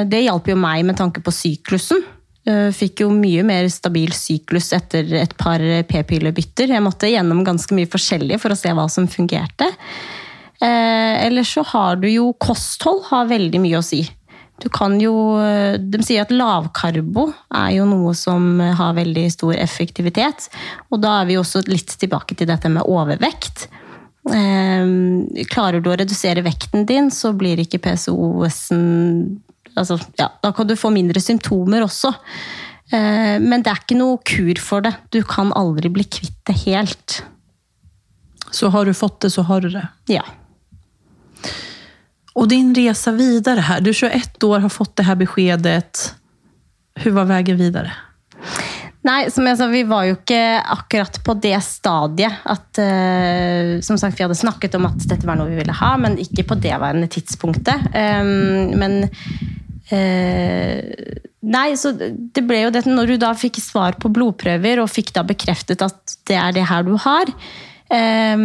Det 0.08 0.22
hjalp 0.24 0.48
jo 0.48 0.56
meg 0.56 0.86
med 0.88 0.96
tanke 1.02 1.20
på 1.26 1.34
syklusen. 1.36 2.00
Eh, 2.42 2.70
fikk 2.74 3.04
jo 3.04 3.12
mye 3.14 3.44
mer 3.46 3.68
stabil 3.70 4.10
syklus 4.18 4.72
etter 4.74 5.12
et 5.20 5.36
par 5.38 5.62
p-pillebytter. 5.90 6.74
Jeg 6.74 6.84
måtte 6.84 7.12
gjennom 7.12 7.44
ganske 7.46 7.76
mye 7.78 7.90
forskjellig 7.90 8.40
for 8.42 8.54
å 8.54 8.58
se 8.58 8.74
hva 8.74 8.88
som 8.90 9.10
fungerte. 9.12 9.70
Eller 10.62 11.42
så 11.42 11.64
har 11.66 11.96
du 11.98 12.06
jo 12.06 12.28
kosthold 12.38 13.08
har 13.08 13.30
veldig 13.32 13.58
mye 13.64 13.80
å 13.80 13.86
si. 13.86 14.04
Du 14.62 14.68
kan 14.70 14.94
jo 15.02 15.14
De 15.82 16.02
sier 16.06 16.22
at 16.22 16.30
lavkarbo 16.30 17.24
er 17.58 17.72
jo 17.80 17.88
noe 17.90 18.14
som 18.14 18.62
har 18.62 18.94
veldig 18.94 19.24
stor 19.34 19.56
effektivitet. 19.58 20.52
Og 20.94 21.02
da 21.02 21.16
er 21.24 21.32
vi 21.32 21.40
også 21.42 21.64
litt 21.66 21.96
tilbake 21.98 22.38
til 22.38 22.52
dette 22.52 22.70
med 22.70 22.86
overvekt. 22.86 23.66
Klarer 24.22 25.82
du 25.82 25.90
å 25.90 25.98
redusere 25.98 26.46
vekten 26.46 26.86
din, 26.86 27.10
så 27.10 27.34
blir 27.34 27.58
ikke 27.64 27.82
PCOS-en 27.82 28.86
altså, 29.76 30.00
ja, 30.20 30.30
Da 30.44 30.52
kan 30.56 30.68
du 30.68 30.76
få 30.80 30.92
mindre 30.94 31.22
symptomer 31.24 31.86
også. 31.86 32.14
Ehm, 32.92 33.48
men 33.48 33.64
det 33.64 33.72
er 33.72 33.82
ikke 33.82 34.00
noe 34.00 34.20
kur 34.28 34.62
for 34.62 34.86
det. 34.86 34.94
Du 35.14 35.22
kan 35.28 35.54
aldri 35.58 35.92
bli 35.94 36.06
kvitt 36.06 36.38
det 36.50 36.58
helt. 36.66 37.22
Så 38.52 38.72
har 38.74 38.86
du 38.86 38.94
fått 38.94 39.22
det, 39.24 39.32
så 39.32 39.46
har 39.48 39.64
du 39.64 39.70
det? 39.72 39.86
Ja. 40.12 40.26
Og 42.36 42.48
din 42.52 42.74
resa 42.76 43.14
videre 43.16 43.64
her. 43.68 43.82
du 43.82 43.94
21 43.94 44.44
år, 44.48 44.60
har 44.60 44.70
fått 44.70 44.96
det 44.98 45.08
her 45.08 45.20
beskedet. 45.20 46.16
Hvordan 47.00 47.16
var 47.16 47.30
veien 47.32 47.60
videre? 47.60 47.92
Nei, 49.02 49.32
som 49.34 49.48
jeg 49.48 49.58
sa, 49.58 49.66
vi 49.72 49.82
var 49.90 50.06
jo 50.06 50.14
ikke 50.20 50.42
akkurat 50.76 51.16
på 51.26 51.34
det 51.42 51.56
stadiet 51.66 52.44
at 52.46 52.78
uh, 52.78 53.80
Som 53.82 53.98
sagt, 53.98 54.20
vi 54.20 54.28
hadde 54.28 54.38
snakket 54.38 54.78
om 54.78 54.86
at 54.92 55.08
dette 55.10 55.26
var 55.26 55.40
noe 55.40 55.50
vi 55.50 55.58
ville 55.58 55.74
ha, 55.74 55.96
men 55.98 56.20
ikke 56.22 56.46
på 56.52 56.60
det 56.62 56.76
varende 56.78 57.10
tidspunktet. 57.10 57.88
Um, 57.96 58.78
men 58.78 59.00
uh, 59.92 61.20
Nei, 61.42 61.72
så 61.74 61.92
det 61.98 62.44
ble 62.46 62.60
jo 62.66 62.74
det 62.74 62.84
Når 62.86 63.14
du 63.14 63.18
da 63.22 63.32
fikk 63.38 63.58
svar 63.64 63.98
på 64.02 64.12
blodprøver 64.14 64.84
og 64.84 64.92
fikk 64.94 65.14
da 65.16 65.26
bekreftet 65.26 65.82
at 65.82 66.16
det 66.30 66.38
er 66.38 66.54
det 66.54 66.68
her 66.70 66.86
du 66.86 66.94
har, 67.02 67.32
eh, 67.90 68.44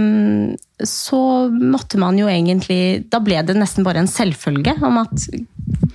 så 0.81 1.21
måtte 1.53 2.01
man 2.01 2.17
jo 2.17 2.31
egentlig 2.33 3.05
Da 3.13 3.21
ble 3.21 3.43
det 3.45 3.59
nesten 3.59 3.85
bare 3.85 4.01
en 4.01 4.11
selvfølge 4.11 4.79
om 4.87 5.03
at 5.05 5.29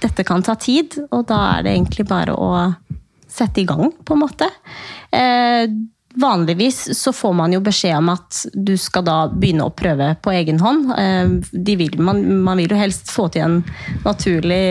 dette 0.01 0.25
kan 0.25 0.41
ta 0.45 0.55
tid, 0.57 0.97
og 1.13 1.27
da 1.29 1.39
er 1.55 1.65
det 1.65 1.73
egentlig 1.73 2.05
bare 2.09 2.33
å 2.33 2.51
sette 3.31 3.61
i 3.61 3.67
gang, 3.69 3.91
på 4.05 4.15
en 4.15 4.21
måte. 4.23 4.47
Eh, 5.13 5.69
vanligvis 6.21 6.97
så 6.97 7.13
får 7.13 7.33
man 7.37 7.53
jo 7.55 7.61
beskjed 7.63 7.97
om 7.97 8.11
at 8.13 8.45
du 8.53 8.73
skal 8.79 9.05
da 9.07 9.17
begynne 9.31 9.67
å 9.67 9.75
prøve 9.75 10.13
på 10.23 10.33
egen 10.35 10.61
hånd. 10.61 10.91
Eh, 10.95 11.33
vil, 11.51 11.97
man, 12.01 12.21
man, 12.45 12.61
vil 12.61 12.75
jo 12.75 12.79
helst 12.79 13.11
få 13.11 13.27
til 13.33 13.45
en 13.45 13.57
naturlig 14.05 14.61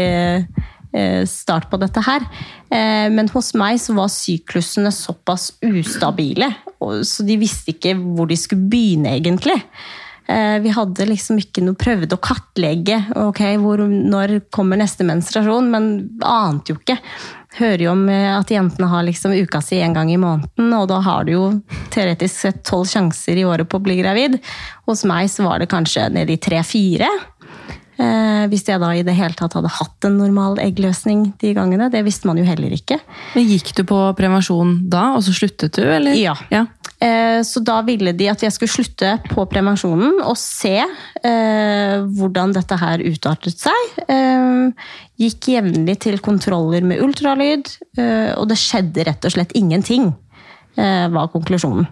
eh, 0.40 1.24
start 1.28 1.70
på 1.70 1.80
dette 1.82 2.04
her. 2.06 2.26
Eh, 2.70 3.08
men 3.12 3.30
hos 3.34 3.52
meg 3.58 3.80
så 3.82 3.96
var 3.98 4.12
syklusene 4.12 4.92
såpass 4.94 5.52
ustabile, 5.66 6.52
så 6.80 7.26
de 7.26 7.36
visste 7.40 7.74
ikke 7.74 7.96
hvor 7.98 8.30
de 8.30 8.38
skulle 8.40 8.70
begynne, 8.70 9.18
egentlig. 9.18 9.58
Vi 10.30 10.70
hadde 10.70 11.08
liksom 11.08 11.40
ikke 11.42 11.64
noe 11.64 11.74
prøvd 11.74 12.12
å 12.14 12.18
kartlegge 12.22 13.00
ok, 13.18 13.40
hvor, 13.58 13.80
når 13.82 14.36
kommer 14.54 14.78
neste 14.78 15.02
menstruasjon, 15.02 15.66
men 15.72 15.88
ante 16.22 16.70
jo 16.70 16.78
ikke. 16.78 16.94
Hører 17.58 17.82
jo 17.82 17.92
om 17.96 18.04
eh, 18.12 18.30
at 18.30 18.50
jentene 18.52 18.88
har 18.92 19.02
liksom 19.06 19.34
uka 19.34 19.58
si 19.64 19.80
en 19.82 19.96
gang 19.96 20.12
i 20.12 20.18
måneden, 20.20 20.70
og 20.76 20.86
da 20.92 21.00
har 21.02 21.26
du 21.26 21.32
jo 21.34 21.44
teoretisk 21.90 22.44
sett 22.46 22.62
tolv 22.66 22.86
sjanser 22.86 23.40
i 23.40 23.46
året 23.46 23.68
på 23.68 23.80
å 23.80 23.84
bli 23.84 23.98
gravid. 23.98 24.38
Hos 24.86 25.02
meg 25.08 25.30
så 25.32 25.48
var 25.48 25.58
det 25.58 25.70
kanskje 25.72 26.06
nedi 26.14 26.38
i 26.38 26.42
tre-fire. 26.42 27.10
Eh, 28.00 28.44
hvis 28.48 28.64
jeg 28.64 28.80
da 28.80 28.90
i 28.96 29.04
det 29.04 29.12
hele 29.18 29.36
tatt 29.36 29.54
hadde 29.58 29.70
hatt 29.74 30.06
en 30.08 30.16
normal 30.20 30.60
eggløsning 30.62 31.26
de 31.42 31.52
gangene. 31.56 31.90
Det 31.92 32.00
visste 32.06 32.30
man 32.30 32.38
jo 32.40 32.46
heller 32.46 32.72
ikke. 32.72 32.96
Men 33.34 33.48
Gikk 33.50 33.74
du 33.76 33.82
på 33.88 33.98
prevensjon 34.16 34.78
da, 34.90 35.10
og 35.18 35.24
så 35.26 35.34
sluttet 35.36 35.76
du? 35.76 35.84
eller? 35.84 36.16
Ja. 36.16 36.36
ja. 36.52 36.64
Eh, 37.00 37.40
så 37.46 37.62
da 37.64 37.80
ville 37.84 38.14
de 38.16 38.30
at 38.32 38.44
jeg 38.44 38.54
skulle 38.54 38.72
slutte 38.72 39.12
på 39.28 39.44
prevensjonen 39.50 40.20
og 40.20 40.36
se 40.40 40.78
eh, 40.80 41.94
hvordan 42.16 42.56
dette 42.56 42.80
her 42.80 43.04
utartet 43.04 43.60
seg. 43.60 44.02
Eh, 44.08 44.90
gikk 45.20 45.52
jevnlig 45.56 45.98
til 46.06 46.20
kontroller 46.24 46.84
med 46.86 47.04
ultralyd, 47.04 47.68
eh, 48.00 48.32
og 48.36 48.48
det 48.48 48.60
skjedde 48.60 49.08
rett 49.10 49.28
og 49.28 49.36
slett 49.36 49.56
ingenting, 49.58 50.12
eh, 50.80 51.06
var 51.12 51.32
konklusjonen. 51.34 51.88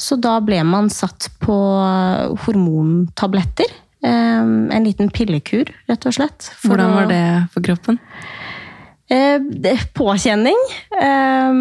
Så 0.00 0.16
da 0.20 0.38
ble 0.44 0.60
man 0.64 0.88
satt 0.92 1.28
på 1.42 1.56
hormontabletter. 2.46 3.72
En 4.02 4.84
liten 4.86 5.10
pillekur, 5.12 5.68
rett 5.90 6.06
og 6.08 6.14
slett. 6.16 6.46
Hvordan 6.64 6.94
var 6.94 7.10
det 7.10 7.24
for 7.52 7.66
kroppen? 7.66 7.98
påkjenning. 9.94 10.56
Eh, 11.02 11.52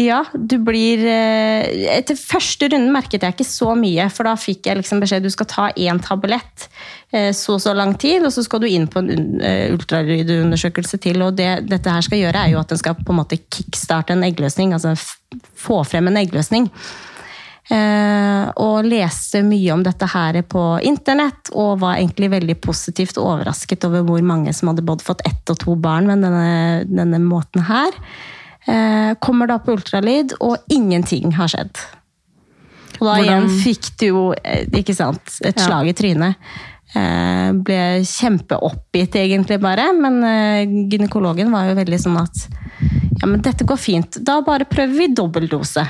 ja, 0.00 0.24
du 0.34 0.58
blir 0.62 1.00
eh, 1.02 1.96
Etter 1.96 2.14
første 2.14 2.68
runden 2.70 2.92
merket 2.94 3.24
jeg 3.26 3.34
ikke 3.34 3.46
så 3.48 3.74
mye, 3.74 4.06
for 4.14 4.28
da 4.28 4.36
fikk 4.38 4.68
jeg 4.68 4.78
liksom 4.78 5.00
beskjed 5.02 5.26
du 5.26 5.32
skal 5.34 5.48
ta 5.50 5.66
én 5.74 5.98
tablett 6.04 6.68
eh, 7.10 7.32
så 7.34 7.56
og 7.56 7.64
så 7.64 7.74
lang 7.74 7.96
tid, 7.98 8.22
og 8.22 8.32
så 8.32 8.44
skal 8.46 8.62
du 8.62 8.68
inn 8.70 8.86
på 8.90 9.02
en 9.02 9.42
ultralydundersøkelse 9.74 11.00
til. 11.02 11.22
Og 11.26 11.34
det 11.40 11.66
dette 11.70 11.90
her 11.90 12.06
skal 12.06 12.22
gjøre, 12.22 12.44
er 12.44 12.54
jo 12.54 12.62
at 12.62 12.70
den 12.70 12.80
skal 12.80 12.98
på 13.00 13.10
en 13.10 13.22
måte 13.22 13.40
kickstarte 13.50 14.14
en 14.14 14.26
eggløsning, 14.28 14.76
altså 14.76 14.94
få 15.58 15.82
frem 15.88 16.12
en 16.12 16.20
eggløsning. 16.22 16.70
Og 17.70 18.86
leste 18.88 19.44
mye 19.46 19.70
om 19.70 19.82
dette 19.86 20.08
her 20.10 20.40
på 20.48 20.62
internett, 20.88 21.52
og 21.52 21.82
var 21.84 22.00
egentlig 22.00 22.30
veldig 22.32 22.56
positivt 22.64 23.20
overrasket 23.20 23.84
over 23.86 24.02
hvor 24.08 24.24
mange 24.26 24.50
som 24.56 24.72
hadde 24.72 24.82
både 24.88 25.06
fått 25.06 25.22
ett 25.28 25.52
og 25.52 25.60
to 25.62 25.76
barn 25.78 26.08
med 26.10 26.24
denne, 26.24 26.82
denne 26.90 27.20
måten 27.22 27.62
her. 27.68 27.94
Eh, 28.64 29.14
kommer 29.18 29.46
da 29.46 29.58
på 29.58 29.72
ultralyd, 29.72 30.34
og 30.44 30.72
ingenting 30.72 31.32
har 31.38 31.48
skjedd. 31.50 31.80
Og 33.00 33.06
da 33.06 33.14
Hvordan... 33.14 33.24
igjen 33.24 33.62
fikk 33.64 33.88
du 34.00 34.04
jo 34.10 34.24
eh, 34.36 34.66
ikke 34.82 34.96
sant, 34.96 35.38
et 35.40 35.56
ja. 35.56 35.64
slag 35.64 35.88
i 35.88 35.96
trynet. 35.96 36.52
Eh, 36.90 37.48
ble 37.64 37.80
kjempeoppgitt, 38.04 39.16
egentlig, 39.22 39.60
bare. 39.62 39.88
Men 39.96 40.20
gynekologen 40.92 41.52
var 41.54 41.70
jo 41.70 41.78
veldig 41.80 42.02
sånn 42.02 42.20
at 42.20 42.44
ja, 43.20 43.26
men 43.26 43.40
dette 43.44 43.66
går 43.68 43.80
fint. 43.80 44.20
Da 44.26 44.40
bare 44.44 44.68
prøver 44.68 44.96
vi 44.98 45.10
dobbeldose. 45.16 45.86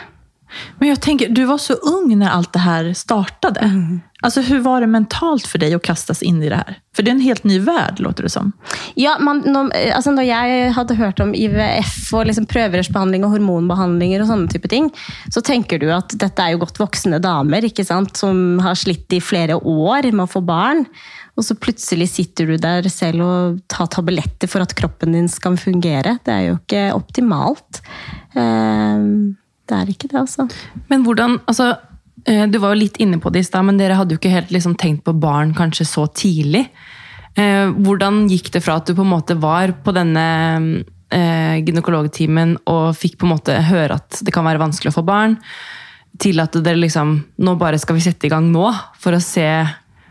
Men 0.79 0.89
jag 0.89 1.01
tänker, 1.01 1.29
du 1.29 1.45
var 1.45 1.59
så 1.59 1.73
ung 1.73 2.19
när 2.19 2.31
allt 2.31 2.53
det 2.53 2.59
här 2.59 2.93
startade. 2.93 3.61
Mm. 3.61 4.01
Alltså, 4.23 4.41
hur 4.41 4.59
var 4.59 4.81
det 4.81 4.87
mentalt 4.87 5.47
för 5.47 5.59
dig 5.59 5.75
att 5.75 5.83
kastas 5.83 6.23
in 6.23 6.43
i 6.43 6.49
det 6.49 6.57
här? 6.57 6.79
För 6.97 7.03
det 7.03 7.11
är 7.11 7.15
en 7.15 7.21
helt 7.21 7.45
ny 7.45 7.59
värld, 7.59 8.01
låter 8.01 8.23
det 8.23 8.29
som. 8.29 8.53
Ja, 8.95 9.17
man, 9.21 9.39
når, 9.47 9.71
altså, 9.95 10.11
når 10.11 10.23
jeg 10.23 10.73
hadde 10.77 10.97
hørt 10.99 11.21
om 11.21 11.33
IVF 11.35 12.11
og 12.13 12.27
liksom 12.29 12.47
prøverørsbehandling 12.51 13.25
og 13.25 13.33
hormonbehandlinger, 13.37 14.21
og 14.21 14.29
sånne 14.29 14.53
type 14.53 14.69
ting, 14.69 14.91
så 15.33 15.41
tenker 15.41 15.81
du 15.81 15.89
at 15.95 16.13
dette 16.21 16.45
er 16.45 16.55
jo 16.55 16.61
godt 16.67 16.83
voksne 16.83 17.23
damer 17.23 17.65
ikke 17.65 17.87
sant? 17.87 18.13
som 18.21 18.61
har 18.61 18.77
slitt 18.77 19.13
i 19.17 19.23
flere 19.25 19.57
år 19.57 20.11
med 20.13 20.27
å 20.27 20.33
få 20.35 20.45
barn. 20.45 20.85
Og 21.39 21.47
så 21.47 21.57
plutselig 21.57 22.11
sitter 22.13 22.51
du 22.51 22.57
der 22.61 22.85
selv 22.93 23.25
og 23.25 23.61
tar 23.73 23.89
tabletter 23.95 24.51
for 24.51 24.61
at 24.61 24.75
kroppen 24.77 25.17
din 25.17 25.31
skal 25.33 25.57
fungere. 25.57 26.19
Det 26.27 26.35
er 26.35 26.49
jo 26.51 26.59
ikke 26.59 26.91
optimalt. 26.93 27.81
Um, 28.35 29.40
det 29.71 29.79
er 29.79 29.93
ikke 29.95 30.11
det, 30.11 30.19
altså. 30.21 30.47
Men 30.91 31.07
hvordan 31.07 31.39
altså, 31.47 31.73
eh, 32.27 32.47
Du 32.51 32.59
var 32.59 32.75
jo 32.75 32.83
litt 32.83 33.01
inne 33.01 33.21
på 33.23 33.33
det 33.33 33.45
i 33.45 33.49
stad, 33.49 33.65
men 33.67 33.79
dere 33.81 33.99
hadde 33.99 34.17
jo 34.17 34.21
ikke 34.21 34.35
helt 34.35 34.55
liksom 34.55 34.77
tenkt 34.77 35.05
på 35.07 35.17
barn 35.17 35.55
kanskje 35.57 35.89
så 35.89 36.07
tidlig. 36.11 36.67
Eh, 37.39 37.71
hvordan 37.71 38.25
gikk 38.31 38.51
det 38.55 38.65
fra 38.65 38.81
at 38.81 38.89
du 38.89 38.97
på 38.97 39.07
en 39.07 39.15
måte 39.15 39.39
var 39.39 39.73
på 39.85 39.95
denne 39.95 40.25
eh, 41.15 41.59
gynekologtimen 41.63 42.57
og 42.71 42.97
fikk 42.99 43.21
på 43.21 43.29
en 43.29 43.35
måte 43.37 43.61
høre 43.71 44.01
at 44.01 44.23
det 44.27 44.35
kan 44.35 44.47
være 44.47 44.63
vanskelig 44.63 44.93
å 44.93 44.99
få 44.99 45.07
barn, 45.07 45.39
til 46.21 46.43
at 46.43 46.57
dere 46.59 46.81
liksom 46.81 47.13
Nå 47.39 47.55
bare 47.57 47.79
skal 47.79 47.97
vi 47.97 48.03
sette 48.03 48.27
i 48.27 48.33
gang 48.33 48.49
nå 48.51 48.67
for 48.99 49.15
å 49.15 49.23
se 49.23 49.47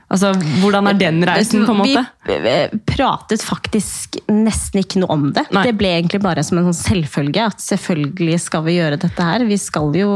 Altså, 0.10 0.32
Hvordan 0.63 0.89
er 0.89 0.98
den 0.98 1.20
reisen? 1.28 1.66
på 1.68 1.75
en 1.75 1.82
måte? 1.84 2.01
Vi 2.25 2.80
pratet 2.89 3.44
faktisk 3.46 4.18
nesten 4.32 4.82
ikke 4.82 5.04
noe 5.04 5.13
om 5.13 5.28
det. 5.36 5.44
Nei. 5.54 5.68
Det 5.68 5.75
ble 5.78 5.92
egentlig 6.00 6.22
bare 6.24 6.44
som 6.46 6.58
en 6.58 6.72
sånn 6.72 6.80
selvfølge. 6.80 7.46
At 7.51 7.62
selvfølgelig 7.62 8.39
skal 8.48 8.66
vi 8.66 8.80
gjøre 8.80 8.98
dette 9.04 9.28
her. 9.28 9.46
Vi 9.46 9.60
skal 9.62 9.94
jo 9.98 10.10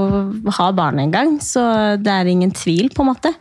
ha 0.58 0.72
barn 0.74 1.04
en 1.04 1.14
gang, 1.14 1.38
så 1.46 1.62
det 2.02 2.10
er 2.10 2.32
ingen 2.32 2.56
tvil, 2.58 2.90
på 2.90 3.06
en 3.06 3.12
måte. 3.14 3.34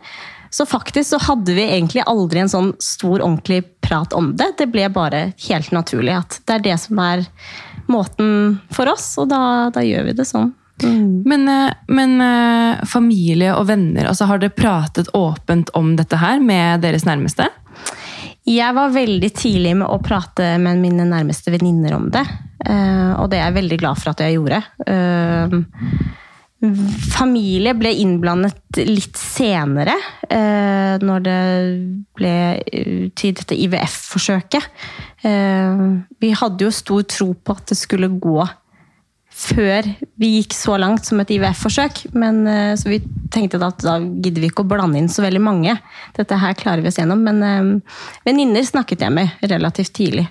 Så 0.53 0.67
faktisk 0.69 1.15
så 1.15 1.17
hadde 1.25 1.55
vi 1.57 1.65
egentlig 1.65 2.03
aldri 2.05 2.43
en 2.43 2.51
sånn 2.51 2.73
stor, 2.77 3.17
ordentlig 3.17 3.63
prat 3.81 4.13
om 4.13 4.35
det. 4.37 4.51
Det 4.59 4.69
ble 4.69 4.85
bare 4.93 5.31
helt 5.47 5.73
naturlig 5.73 6.13
at 6.19 6.37
det 6.45 6.59
er 6.59 6.67
det 6.67 6.75
som 6.83 7.01
er 7.01 7.25
måten 7.89 8.59
for 8.71 8.91
oss, 8.93 9.15
og 9.17 9.31
da, 9.33 9.71
da 9.73 9.81
gjør 9.81 10.11
vi 10.11 10.19
det 10.21 10.27
sånn. 10.29 10.53
Mm. 10.81 11.23
Men, 11.25 11.47
eh, 11.47 11.73
men, 11.87 12.21
eh, 12.21 12.85
familie 12.85 13.53
og 13.55 13.67
venner, 13.67 14.07
altså 14.09 14.25
har 14.25 14.41
dere 14.41 14.55
pratet 14.55 15.11
åpent 15.13 15.69
om 15.77 15.95
dette 15.95 16.17
her 16.17 16.39
med 16.39 16.81
deres 16.81 17.05
nærmeste? 17.05 17.47
Jeg 18.43 18.75
var 18.75 18.91
veldig 18.91 19.29
tidlig 19.33 19.75
med 19.79 19.87
å 19.87 20.01
prate 20.03 20.57
med 20.59 20.81
mine 20.81 21.05
nærmeste 21.07 21.53
venninner 21.53 21.93
om 21.95 22.09
det. 22.11 22.25
Eh, 22.65 23.13
og 23.15 23.29
det 23.29 23.39
er 23.39 23.51
jeg 23.51 23.59
veldig 23.61 23.79
glad 23.79 24.01
for 24.01 24.11
at 24.11 24.23
jeg 24.23 24.35
gjorde. 24.35 24.63
Familie 27.11 27.73
ble 27.75 27.91
innblandet 27.99 28.77
litt 28.87 29.17
senere, 29.19 29.97
når 30.31 31.23
det 31.25 31.39
ble 32.15 32.35
til 33.19 33.33
dette 33.35 33.57
IVF-forsøket. 33.65 34.69
Vi 36.23 36.31
hadde 36.39 36.63
jo 36.63 36.71
stor 36.71 37.03
tro 37.03 37.33
på 37.35 37.57
at 37.57 37.67
det 37.67 37.75
skulle 37.81 38.07
gå 38.15 38.39
før 39.33 39.87
vi 40.21 40.29
gikk 40.37 40.53
så 40.55 40.77
langt 40.81 41.07
som 41.07 41.21
et 41.23 41.31
IVF-forsøk. 41.33 42.05
Men 42.13 42.45
eh, 42.47 42.75
Så 42.79 42.91
vi 42.91 43.01
tenkte 43.33 43.61
at 43.65 43.81
da 43.83 43.97
gidder 43.99 44.43
vi 44.43 44.51
ikke 44.51 44.65
å 44.65 44.69
blande 44.69 44.99
inn 45.01 45.09
så 45.11 45.25
veldig 45.25 45.41
mange. 45.43 45.75
Dette 46.17 46.37
her 46.39 46.53
klarer 46.57 46.83
vi 46.83 46.91
oss 46.91 46.99
gjennom. 47.01 47.23
Men 47.25 47.41
um, 47.41 47.73
venninner 48.27 48.65
snakket 48.67 49.01
jeg 49.05 49.15
med 49.15 49.43
relativt 49.49 49.95
tidlig. 49.97 50.27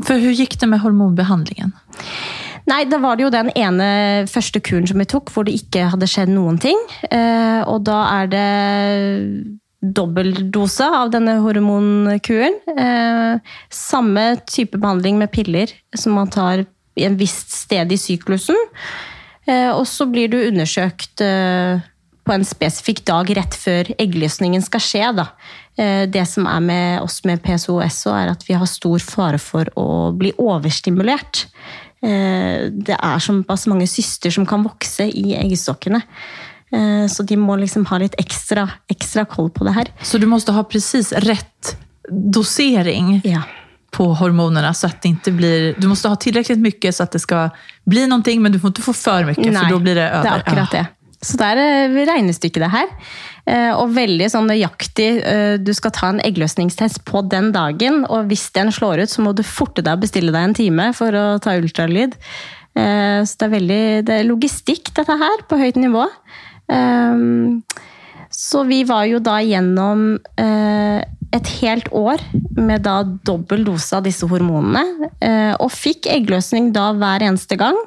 For 0.00 0.16
hvordan 0.16 0.38
gikk 0.38 0.56
det 0.60 0.70
med 0.70 0.80
hormonbehandlingen? 0.80 1.74
Nei, 2.66 2.80
da 2.90 2.98
var 2.98 3.18
det 3.18 3.26
jo 3.26 3.34
den 3.34 3.52
ene 3.54 3.88
første 4.30 4.58
kuren 4.64 4.88
som 4.90 4.98
vi 4.98 5.06
tok, 5.06 5.30
hvor 5.30 5.46
det 5.46 5.54
ikke 5.54 5.86
hadde 5.92 6.08
skjedd 6.10 6.32
noen 6.32 6.58
ting. 6.62 6.80
Eh, 7.10 7.60
og 7.68 7.84
da 7.86 8.00
er 8.16 8.32
det 8.32 8.48
dobbeldose 9.82 10.86
av 10.88 11.10
denne 11.12 11.36
hormonkuren. 11.44 12.56
Eh, 12.72 13.52
samme 13.72 14.24
type 14.48 14.78
behandling 14.78 15.18
med 15.20 15.32
piller 15.32 15.72
som 15.96 16.16
man 16.16 16.30
tar 16.32 16.64
i 16.96 17.04
en 17.04 17.18
visst 17.20 17.52
sted 17.52 17.92
i 17.92 18.00
syklusen. 18.00 18.56
Eh, 19.46 19.70
og 19.70 19.84
så 19.88 20.08
blir 20.10 20.32
du 20.32 20.38
undersøkt 20.40 21.22
eh, 21.24 21.84
på 22.26 22.34
en 22.34 22.46
spesifikk 22.46 23.04
dag 23.06 23.30
rett 23.38 23.54
før 23.54 23.92
eggløsningen 24.00 24.64
skal 24.64 24.82
skje. 24.82 25.04
Da. 25.14 25.28
Det 26.10 26.24
som 26.26 26.48
er 26.50 26.62
med 26.64 27.04
oss 27.04 27.20
med 27.28 27.38
PSOS, 27.44 28.00
er 28.10 28.32
at 28.32 28.42
vi 28.48 28.56
har 28.56 28.66
stor 28.66 28.98
fare 28.98 29.38
for 29.38 29.68
å 29.78 30.10
bli 30.16 30.32
overstimulert. 30.42 31.44
Det 32.00 32.96
er 32.96 33.22
såpass 33.22 33.68
mange 33.70 33.86
syster 33.86 34.34
som 34.34 34.48
kan 34.48 34.64
vokse 34.66 35.06
i 35.06 35.36
eggstokkene. 35.38 36.00
Eh, 36.72 37.06
Så 37.06 37.22
de 37.26 37.36
må 37.36 37.56
liksom 37.60 37.86
ha 37.86 37.98
litt 37.98 38.14
ekstra, 38.18 38.66
ekstra 38.90 39.24
koll 39.28 39.50
på 39.50 39.64
det 39.64 39.74
her. 39.74 39.86
Så 40.02 40.18
du 40.18 40.26
må 40.26 40.40
ha 40.40 40.62
precis 40.64 41.12
rett 41.12 41.76
dosering 42.10 43.20
Ja. 43.24 43.42
på 43.92 44.14
hormonene? 44.16 44.72
så 44.74 44.88
at 44.90 45.00
det 45.02 45.14
ikke 45.14 45.36
blir... 45.36 45.74
Du 45.80 45.86
må 45.88 45.94
ha 45.94 46.16
tilrekkelig 46.16 46.58
mye 46.60 46.92
så 46.92 47.02
at 47.06 47.12
det 47.12 47.20
skal 47.22 47.50
bli 47.88 48.06
noe, 48.06 48.36
men 48.40 48.52
du 48.52 48.58
får 48.58 48.72
ikke 48.74 48.82
få 48.90 48.94
for 48.94 49.24
mye, 49.24 49.36
Nei, 49.38 49.62
for 49.62 49.70
da 49.72 49.78
blir 49.78 49.94
det 49.94 50.10
over 50.12 50.22
det 50.22 50.32
er 50.32 50.42
akkurat 50.44 50.70
det. 50.76 50.84
Så 51.26 51.38
det 51.40 51.46
er 51.46 51.58
eh, 51.62 51.94
regnestykket 52.06 52.60
det 52.62 52.70
her. 52.74 52.90
Eh, 53.46 53.72
Og 53.78 53.94
veldig 53.94 54.26
sånn 54.30 54.50
nøyaktig. 54.50 55.22
eh, 55.24 55.56
Du 55.58 55.72
skal 55.74 55.90
ta 55.90 56.08
en 56.12 56.20
eggløsningstest 56.20 57.04
på 57.08 57.22
den 57.28 57.52
dagen, 57.52 58.04
og 58.10 58.28
hvis 58.28 58.50
den 58.52 58.68
slår 58.70 59.02
ut, 59.02 59.08
så 59.10 59.22
må 59.24 59.32
du 59.34 59.42
forte 59.42 59.82
deg 59.82 59.96
å 59.96 60.02
bestille 60.02 60.30
deg 60.34 60.42
en 60.44 60.54
time 60.54 60.92
for 60.94 61.10
å 61.16 61.40
ta 61.40 61.56
ultralyd. 61.56 62.12
Eh, 62.76 63.22
Så 63.24 63.38
det 63.38 63.46
er 63.48 63.54
veldig 63.58 64.04
det 64.04 64.14
er 64.20 64.28
logistikk, 64.28 64.92
dette 64.94 65.16
her, 65.16 65.42
på 65.48 65.56
høyt 65.58 65.76
nivå. 65.80 66.04
Eh, 66.68 67.22
Så 68.36 68.64
vi 68.66 68.82
var 68.84 69.04
jo 69.06 69.18
da 69.22 69.38
gjennom 69.40 70.18
eh, 70.36 70.98
et 71.32 71.46
helt 71.62 71.86
år 71.94 72.20
med 72.58 72.82
da 72.82 72.98
dobbel 73.02 73.64
dose 73.64 73.96
av 73.96 74.02
disse 74.04 74.26
hormonene, 74.28 75.10
eh, 75.20 75.54
og 75.60 75.70
fikk 75.72 76.08
eggløsning 76.10 76.72
da 76.74 76.90
hver 76.92 77.22
eneste 77.22 77.56
gang. 77.56 77.78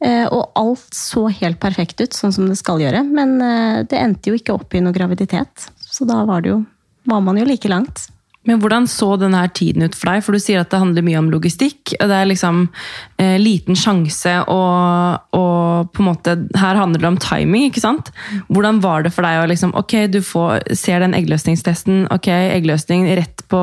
Eh, 0.00 0.24
Og 0.30 0.52
alt 0.56 0.94
så 0.94 1.26
helt 1.28 1.60
perfekt 1.60 2.00
ut, 2.00 2.12
sånn 2.16 2.32
som 2.32 2.48
det 2.48 2.56
skal 2.58 2.80
gjøre. 2.80 3.02
Men 3.04 3.38
det 3.88 3.98
endte 3.98 4.30
jo 4.30 4.38
ikke 4.38 4.54
opp 4.54 4.74
i 4.74 4.80
noe 4.80 4.92
graviditet. 4.94 5.68
Så 5.80 6.06
da 6.08 6.24
var, 6.24 6.42
jo, 6.42 6.64
var 7.06 7.20
man 7.20 7.36
jo 7.36 7.44
like 7.44 7.68
langt. 7.68 8.08
Men 8.48 8.60
hvordan 8.60 8.86
så 8.90 9.14
denne 9.20 9.42
tiden 9.56 9.86
ut 9.86 9.96
for 9.96 10.10
deg? 10.10 10.24
For 10.24 10.36
du 10.36 10.42
sier 10.42 10.60
at 10.60 10.70
det 10.72 10.80
handler 10.80 11.06
mye 11.06 11.20
om 11.20 11.30
logistikk. 11.32 11.94
og 11.98 12.10
Det 12.10 12.18
er 12.18 12.28
liksom 12.28 12.62
eh, 13.22 13.36
liten 13.40 13.78
sjanse 13.78 14.36
og, 14.52 15.30
og 15.36 15.92
på 15.94 16.02
en 16.02 16.08
måte 16.10 16.36
Her 16.58 16.80
handler 16.80 17.00
det 17.00 17.10
om 17.12 17.20
timing, 17.22 17.68
ikke 17.70 17.84
sant? 17.84 18.12
Hvordan 18.52 18.82
var 18.84 19.06
det 19.06 19.14
for 19.14 19.26
deg 19.26 19.42
å 19.42 19.48
liksom 19.50 19.74
Ok, 19.80 19.96
du 20.12 20.20
får, 20.24 20.74
ser 20.76 21.00
den 21.04 21.16
eggløsningstesten. 21.16 22.04
Ok, 22.14 22.28
eggløsning 22.30 23.08
rett 23.16 23.46
på 23.50 23.62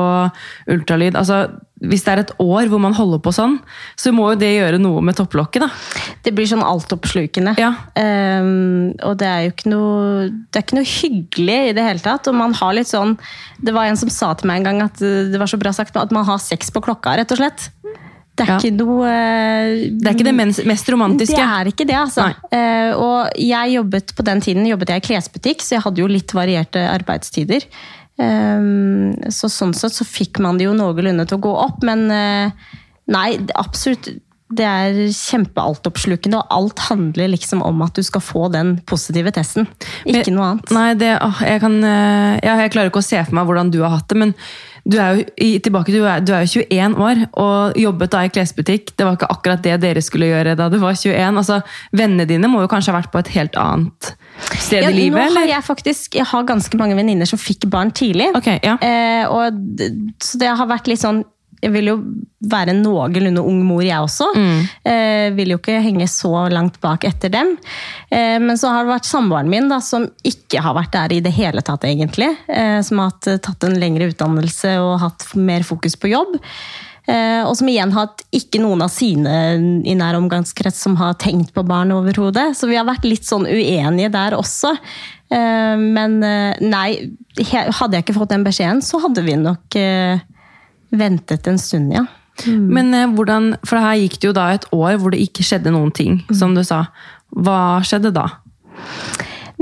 ultralyd. 0.70 1.16
Altså, 1.18 1.46
hvis 1.82 2.04
det 2.06 2.12
er 2.12 2.20
et 2.22 2.32
år 2.42 2.68
hvor 2.70 2.78
man 2.82 2.94
holder 2.94 3.18
på 3.24 3.32
sånn, 3.34 3.56
så 3.98 4.12
må 4.14 4.28
jo 4.32 4.38
det 4.38 4.52
gjøre 4.54 4.78
noe 4.82 5.02
med 5.02 5.16
topplokket, 5.18 5.64
da. 5.64 6.12
Det 6.22 6.32
blir 6.36 6.46
sånn 6.46 6.62
altoppslukende. 6.62 7.56
Ja. 7.58 7.72
Um, 7.98 8.92
og 9.02 9.16
det 9.18 9.26
er 9.26 9.40
jo 9.46 9.52
ikke 9.54 9.72
noe, 9.72 10.28
det 10.30 10.60
er 10.60 10.66
ikke 10.66 10.78
noe 10.78 10.88
hyggelig 10.92 11.58
i 11.72 11.74
det 11.76 11.86
hele 11.88 12.04
tatt. 12.04 12.30
Og 12.30 12.38
man 12.38 12.54
har 12.58 12.76
litt 12.78 12.90
sånn 12.90 13.16
Det 13.62 13.74
var 13.74 13.86
en 13.90 13.98
som 13.98 14.10
sa 14.10 14.32
til 14.38 14.50
meg 14.50 14.62
en 14.62 14.68
gang 14.70 14.82
at 14.86 14.98
det 15.02 15.38
var 15.38 15.50
så 15.50 15.58
bra 15.60 15.72
sagt, 15.74 15.96
at 15.98 16.14
man 16.14 16.26
har 16.26 16.38
sex 16.42 16.70
på 16.74 16.82
klokka, 16.82 17.16
rett 17.18 17.34
og 17.34 17.40
slett. 17.42 17.68
Det 18.32 18.46
er 18.46 18.52
Ja. 18.52 18.58
ikke 18.58 18.76
noe 18.78 19.08
eh, 19.08 19.90
Det 19.92 20.08
er 20.08 20.14
ikke 20.16 20.28
det 20.30 20.64
mest 20.66 20.88
romantiske. 20.88 21.36
Det 21.36 21.44
er 21.44 21.68
ikke 21.68 21.86
det, 21.88 21.98
altså. 21.98 22.30
Uh, 22.48 22.92
og 22.96 23.34
jeg 23.36 23.74
jobbet 23.74 24.14
på 24.16 24.24
den 24.24 24.40
tiden 24.40 24.66
jobbet 24.70 24.94
jeg 24.94 25.02
i 25.02 25.06
klesbutikk, 25.10 25.60
så 25.60 25.76
jeg 25.76 25.84
hadde 25.84 26.00
jo 26.00 26.08
litt 26.08 26.32
varierte 26.32 26.80
arbeidstider. 26.94 27.66
Um, 28.22 29.14
så 29.34 29.48
sånn 29.50 29.72
sett 29.74 29.96
så 29.96 30.06
fikk 30.06 30.38
man 30.44 30.60
det 30.60 30.68
jo 30.68 30.76
noenlunde 30.78 31.26
til 31.26 31.40
å 31.40 31.44
gå 31.48 31.54
opp, 31.64 31.80
men 31.86 32.06
eh, 32.14 32.68
nei, 33.10 33.30
absolutt. 33.58 34.12
Det 34.52 34.66
er 34.68 34.98
kjempealtoppslukende, 35.16 36.36
og 36.42 36.50
alt 36.52 36.82
handler 36.90 37.30
liksom 37.32 37.62
om 37.64 37.78
at 37.86 37.96
du 37.96 38.02
skal 38.04 38.20
få 38.20 38.50
den 38.52 38.74
positive 38.84 39.32
testen. 39.32 39.64
Ikke 40.04 40.26
Men- 40.28 40.36
noe 40.36 40.48
annet. 40.50 40.72
Nei, 40.76 40.90
det, 41.00 41.08
jeg, 41.16 41.62
kan, 41.62 41.78
eh, 41.88 42.34
ja, 42.44 42.58
jeg 42.60 42.74
klarer 42.74 42.92
ikke 42.92 43.00
å 43.00 43.06
se 43.06 43.22
for 43.24 43.38
meg 43.38 43.48
hvordan 43.48 43.72
du 43.72 43.80
har 43.80 43.96
hatt 43.96 44.12
det, 44.12 44.18
men 44.20 44.34
du 44.84 44.96
er 44.98 45.20
jo, 45.20 45.24
tilbake, 45.62 45.92
du 45.94 46.02
er, 46.02 46.22
du 46.26 46.32
er 46.34 46.42
jo 46.42 46.62
21 46.66 46.96
år 46.98 47.20
og 47.38 47.76
jobbet 47.78 48.12
da 48.14 48.24
i 48.26 48.32
klesbutikk. 48.34 48.90
Det 48.98 49.06
var 49.06 49.18
ikke 49.18 49.30
akkurat 49.30 49.62
det 49.62 49.76
dere 49.84 50.02
skulle 50.02 50.30
gjøre 50.30 50.56
da 50.58 50.66
du 50.72 50.78
var 50.82 50.96
21. 50.98 51.38
Altså, 51.38 51.60
Vennene 51.94 52.26
dine 52.26 52.50
må 52.50 52.64
jo 52.64 52.70
kanskje 52.72 52.90
ha 52.90 52.98
vært 52.98 53.12
på 53.14 53.22
et 53.22 53.30
helt 53.36 53.58
annet 53.60 54.12
sted 54.58 54.82
Ja, 54.82 54.90
i 54.90 54.96
livet? 54.96 55.14
nå 55.14 55.22
har 55.22 55.30
eller? 55.30 55.50
jeg 55.52 55.66
faktisk 55.66 56.18
jeg 56.18 56.26
har 56.32 56.48
ganske 56.48 56.80
mange 56.80 56.96
venninner 56.98 57.28
som 57.30 57.38
fikk 57.38 57.68
barn 57.70 57.92
tidlig. 57.94 58.32
Okay, 58.38 58.58
ja. 58.64 58.74
Eh, 58.82 59.30
og, 59.30 59.62
så 60.22 60.40
det 60.42 60.50
har 60.50 60.70
vært 60.70 60.90
litt 60.90 61.02
sånn 61.02 61.22
Jeg 61.62 61.70
vil 61.76 61.92
jo 61.92 61.96
være 62.50 62.72
en 62.72 62.80
noenlunde 62.82 63.42
ung 63.46 63.60
mor, 63.62 63.84
jeg 63.86 64.02
også. 64.02 64.26
Mm. 64.34 64.62
Eh, 64.90 65.26
vil 65.36 65.54
jo 65.54 65.60
ikke 65.60 65.78
henge 65.84 66.08
så 66.10 66.48
langt 66.50 66.80
bak 66.82 67.06
etter 67.06 67.30
dem. 67.30 67.54
Eh, 68.10 68.38
men 68.42 68.58
så 68.58 68.72
har 68.72 68.82
det 68.82 68.96
vært 68.96 69.06
samboeren 69.06 69.50
min 69.50 69.70
da, 69.70 69.78
som 69.84 70.08
ikke 70.26 70.62
har 70.64 70.74
vært 70.74 70.94
der 70.96 71.14
i 71.14 71.20
det 71.22 71.34
hele 71.36 71.62
tatt, 71.62 71.86
egentlig. 71.86 72.32
Eh, 72.50 72.80
som 72.82 73.02
har 73.04 73.14
eh, 73.30 73.38
tatt 73.42 73.68
en 73.68 73.78
lengre 73.78 74.10
utdannelse 74.10 74.74
og 74.82 74.96
hatt 75.04 75.28
mer 75.38 75.62
fokus 75.66 75.94
på 75.94 76.10
jobb. 76.10 76.34
Eh, 77.06 77.42
og 77.46 77.54
som 77.58 77.70
igjen 77.70 77.94
har 77.94 78.08
hatt 78.08 78.26
ikke 78.34 78.62
noen 78.62 78.82
av 78.82 78.90
sine 78.94 79.38
i 79.86 79.94
nær 79.98 80.18
omgangskrets 80.18 80.82
som 80.82 80.98
har 80.98 81.14
tenkt 81.22 81.54
på 81.54 81.62
barn 81.66 81.94
overhodet. 81.94 82.52
Så 82.58 82.70
vi 82.70 82.78
har 82.78 82.90
vært 82.90 83.06
litt 83.06 83.26
sånn 83.28 83.46
uenige 83.46 84.10
der 84.14 84.34
også. 84.38 84.74
Eh, 85.30 85.78
men 85.78 86.18
nei, 86.18 86.88
hadde 87.38 87.94
jeg 87.94 88.08
ikke 88.08 88.18
fått 88.18 88.34
den 88.34 88.50
beskjeden, 88.50 88.82
så 88.82 88.98
hadde 89.06 89.26
vi 89.30 89.38
nok 89.38 89.82
ventet 90.92 91.48
en 91.48 91.60
stund, 91.60 91.92
ja. 91.94 92.06
Men 92.46 92.94
eh, 92.96 93.10
hvordan, 93.12 93.52
for 93.68 93.80
her 93.82 93.98
gikk 94.00 94.18
det 94.20 94.30
jo 94.30 94.36
da 94.36 94.46
et 94.54 94.68
år 94.74 94.96
hvor 95.00 95.12
det 95.14 95.20
ikke 95.24 95.44
skjedde 95.46 95.72
noen 95.74 95.92
ting, 95.94 96.22
som 96.34 96.56
du 96.56 96.62
sa. 96.66 96.86
Hva 97.32 97.82
skjedde 97.86 98.12
da? 98.14 98.26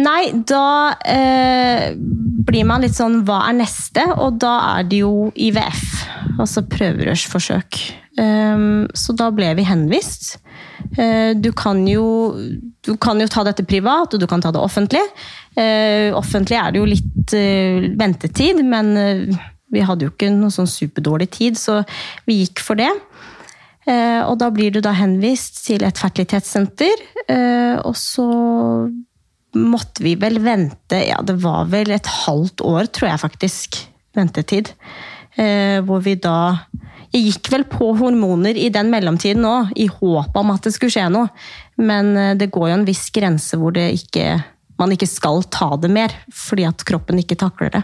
Nei, 0.01 0.31
da 0.49 0.97
eh, 1.05 1.90
blir 2.47 2.66
man 2.69 2.85
litt 2.85 2.97
sånn 2.97 3.21
hva 3.29 3.43
er 3.51 3.59
neste? 3.59 4.05
Og 4.16 4.38
da 4.40 4.55
er 4.79 4.87
det 4.88 5.03
jo 5.03 5.31
IVF, 5.35 5.83
altså 6.38 6.64
prøverørsforsøk. 6.71 7.83
Um, 8.21 8.88
så 8.97 9.14
da 9.16 9.29
ble 9.35 9.53
vi 9.59 9.66
henvist. 9.69 10.38
Uh, 10.97 11.37
du, 11.37 11.51
kan 11.57 11.83
jo, 11.88 12.33
du 12.87 12.95
kan 13.03 13.21
jo 13.21 13.29
ta 13.31 13.45
dette 13.47 13.66
privat, 13.69 14.14
og 14.14 14.23
du 14.23 14.27
kan 14.31 14.43
ta 14.43 14.53
det 14.55 14.62
offentlig. 14.62 15.03
Uh, 15.59 16.11
offentlig 16.19 16.59
er 16.59 16.73
det 16.73 16.81
jo 16.81 16.88
litt 16.88 17.37
uh, 17.37 17.90
ventetid, 18.01 18.64
men 18.66 18.95
vi 19.71 19.83
hadde 19.87 20.07
jo 20.07 20.13
ikke 20.13 20.31
noe 20.35 20.53
sånn 20.55 20.69
superdårlig 20.71 21.31
tid, 21.37 21.59
så 21.59 21.81
vi 22.27 22.43
gikk 22.43 22.63
for 22.65 22.81
det. 22.81 22.91
Eh, 23.89 24.21
og 24.27 24.37
da 24.41 24.51
blir 24.53 24.75
du 24.75 24.81
da 24.85 24.93
henvist 24.97 25.63
til 25.65 25.85
et 25.87 25.99
fertilitetssenter, 25.99 27.05
eh, 27.33 27.77
og 27.81 27.97
så 27.97 28.27
måtte 29.57 30.05
vi 30.05 30.15
vel 30.15 30.39
vente 30.45 31.01
Ja, 31.09 31.19
det 31.27 31.41
var 31.43 31.71
vel 31.73 31.91
et 31.91 32.07
halvt 32.07 32.63
år, 32.63 32.91
tror 32.93 33.11
jeg 33.11 33.23
faktisk, 33.25 33.81
ventetid. 34.15 34.75
Eh, 35.35 35.81
hvor 35.87 36.03
vi 36.05 36.15
da 36.15 36.67
Jeg 37.11 37.25
gikk 37.27 37.49
vel 37.51 37.65
på 37.67 37.89
hormoner 37.99 38.55
i 38.55 38.69
den 38.71 38.87
mellomtiden 38.87 39.43
òg, 39.43 39.73
i 39.75 39.89
håp 39.91 40.37
om 40.39 40.53
at 40.53 40.63
det 40.63 40.71
skulle 40.77 40.95
skje 40.95 41.09
noe. 41.11 41.27
Men 41.75 42.39
det 42.39 42.53
går 42.55 42.69
jo 42.69 42.75
en 42.77 42.85
viss 42.87 43.09
grense 43.11 43.59
hvor 43.59 43.75
ikke, 43.75 44.45
man 44.79 44.95
ikke 44.95 45.09
skal 45.11 45.43
ta 45.51 45.75
det 45.75 45.91
mer, 45.91 46.15
fordi 46.31 46.69
at 46.69 46.85
kroppen 46.87 47.19
ikke 47.19 47.35
takler 47.35 47.75
det. 47.75 47.83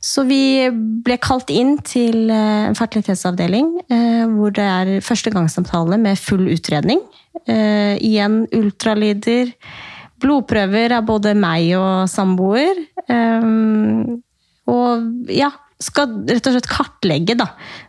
Så 0.00 0.24
vi 0.24 0.64
ble 1.04 1.18
kalt 1.20 1.50
inn 1.52 1.74
til 1.84 2.30
eh, 2.32 2.66
en 2.70 2.76
fertilitetsavdeling, 2.76 3.68
eh, 3.92 4.22
hvor 4.32 4.52
det 4.56 4.64
er 4.64 4.92
førstegangssamtale 5.04 5.98
med 6.00 6.20
full 6.20 6.46
utredning. 6.48 7.02
Eh, 7.44 8.00
Igjen 8.00 8.46
ultralyder, 8.56 9.52
blodprøver 10.20 10.96
av 10.96 11.04
både 11.08 11.34
meg 11.36 11.74
og 11.76 12.08
samboer. 12.12 12.80
Og 14.70 15.30
ja, 15.32 15.48
skal 15.80 16.12
rett 16.28 16.48
og 16.48 16.56
slett 16.56 16.68
kartlegge 16.68 17.36
da, 17.40 17.46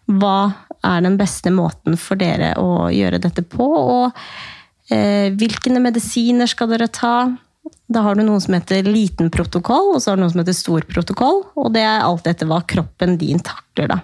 hva 0.08 0.38
er 0.88 1.04
den 1.04 1.17
beste 1.19 1.52
måten 1.54 2.00
for 2.00 2.19
dere 2.19 2.54
å 2.60 2.88
gjøre 2.91 3.19
dette 3.24 3.43
på. 3.43 3.67
Og 3.67 4.15
hvilke 4.91 5.76
medisiner 5.84 6.47
skal 6.50 6.71
dere 6.71 6.88
ta? 6.88 7.15
Da 7.91 8.04
har 8.06 8.15
du 8.15 8.23
noe 8.23 8.39
som 8.43 8.56
heter 8.56 8.88
liten 8.88 9.32
protokoll, 9.34 9.95
og 9.95 10.01
så 10.01 10.12
har 10.12 10.19
du 10.19 10.23
noe 10.23 10.32
som 10.32 10.41
heter 10.43 10.56
stor 10.56 10.86
protokoll. 10.88 11.41
Og 11.60 11.73
det 11.75 11.84
er 11.84 12.06
alt 12.06 12.30
etter 12.30 12.47
hva 12.49 12.62
kroppen 12.63 13.17
din 13.21 13.41
takler, 13.43 13.91
da. 13.91 13.99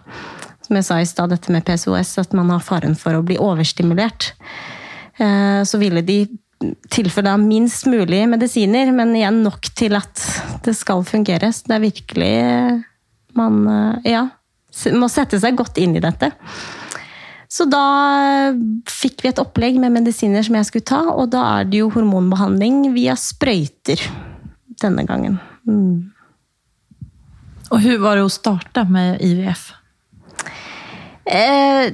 Som 0.67 0.79
jeg 0.79 0.87
sa 0.87 0.97
i 0.99 1.07
stad, 1.07 1.31
dette 1.31 1.53
med 1.53 1.63
PCOS, 1.67 2.17
at 2.19 2.35
man 2.35 2.51
har 2.51 2.63
faren 2.65 2.97
for 2.99 3.15
å 3.15 3.23
bli 3.23 3.37
overstimulert. 3.39 4.33
Eh, 5.17 5.61
så 5.63 5.79
ville 5.79 6.03
de 6.03 6.25
tilføre 6.91 7.29
da 7.29 7.35
minst 7.39 7.85
mulig 7.87 8.23
medisiner, 8.27 8.91
men 8.91 9.13
igjen 9.15 9.39
nok 9.45 9.69
til 9.77 9.95
at 9.99 10.23
det 10.65 10.73
skal 10.75 11.05
fungere. 11.07 11.53
Så 11.53 11.69
det 11.69 11.77
er 11.77 11.87
virkelig 11.87 12.33
Man 13.37 13.67
ja, 14.01 14.23
må 14.97 15.05
sette 15.13 15.37
seg 15.37 15.59
godt 15.59 15.77
inn 15.77 15.91
i 15.93 16.01
dette. 16.01 16.31
Så 17.47 17.67
da 17.71 18.51
fikk 18.91 19.23
vi 19.23 19.31
et 19.31 19.39
opplegg 19.39 19.79
med 19.79 19.95
medisiner 19.95 20.43
som 20.43 20.57
jeg 20.59 20.67
skulle 20.67 20.87
ta, 20.87 21.01
og 21.13 21.29
da 21.31 21.45
er 21.57 21.69
det 21.71 21.79
jo 21.79 21.89
hormonbehandling 21.93 22.89
via 22.95 23.15
sprøyter 23.19 24.03
denne 24.83 25.05
gangen. 25.07 25.39
Mm. 25.67 26.11
Og 27.71 27.77
hvordan 27.79 28.03
var 28.03 28.19
det 28.19 28.25
å 28.27 28.31
starte 28.31 28.83
med 28.91 29.23
IVF? 29.23 29.69
Eh, 31.27 31.87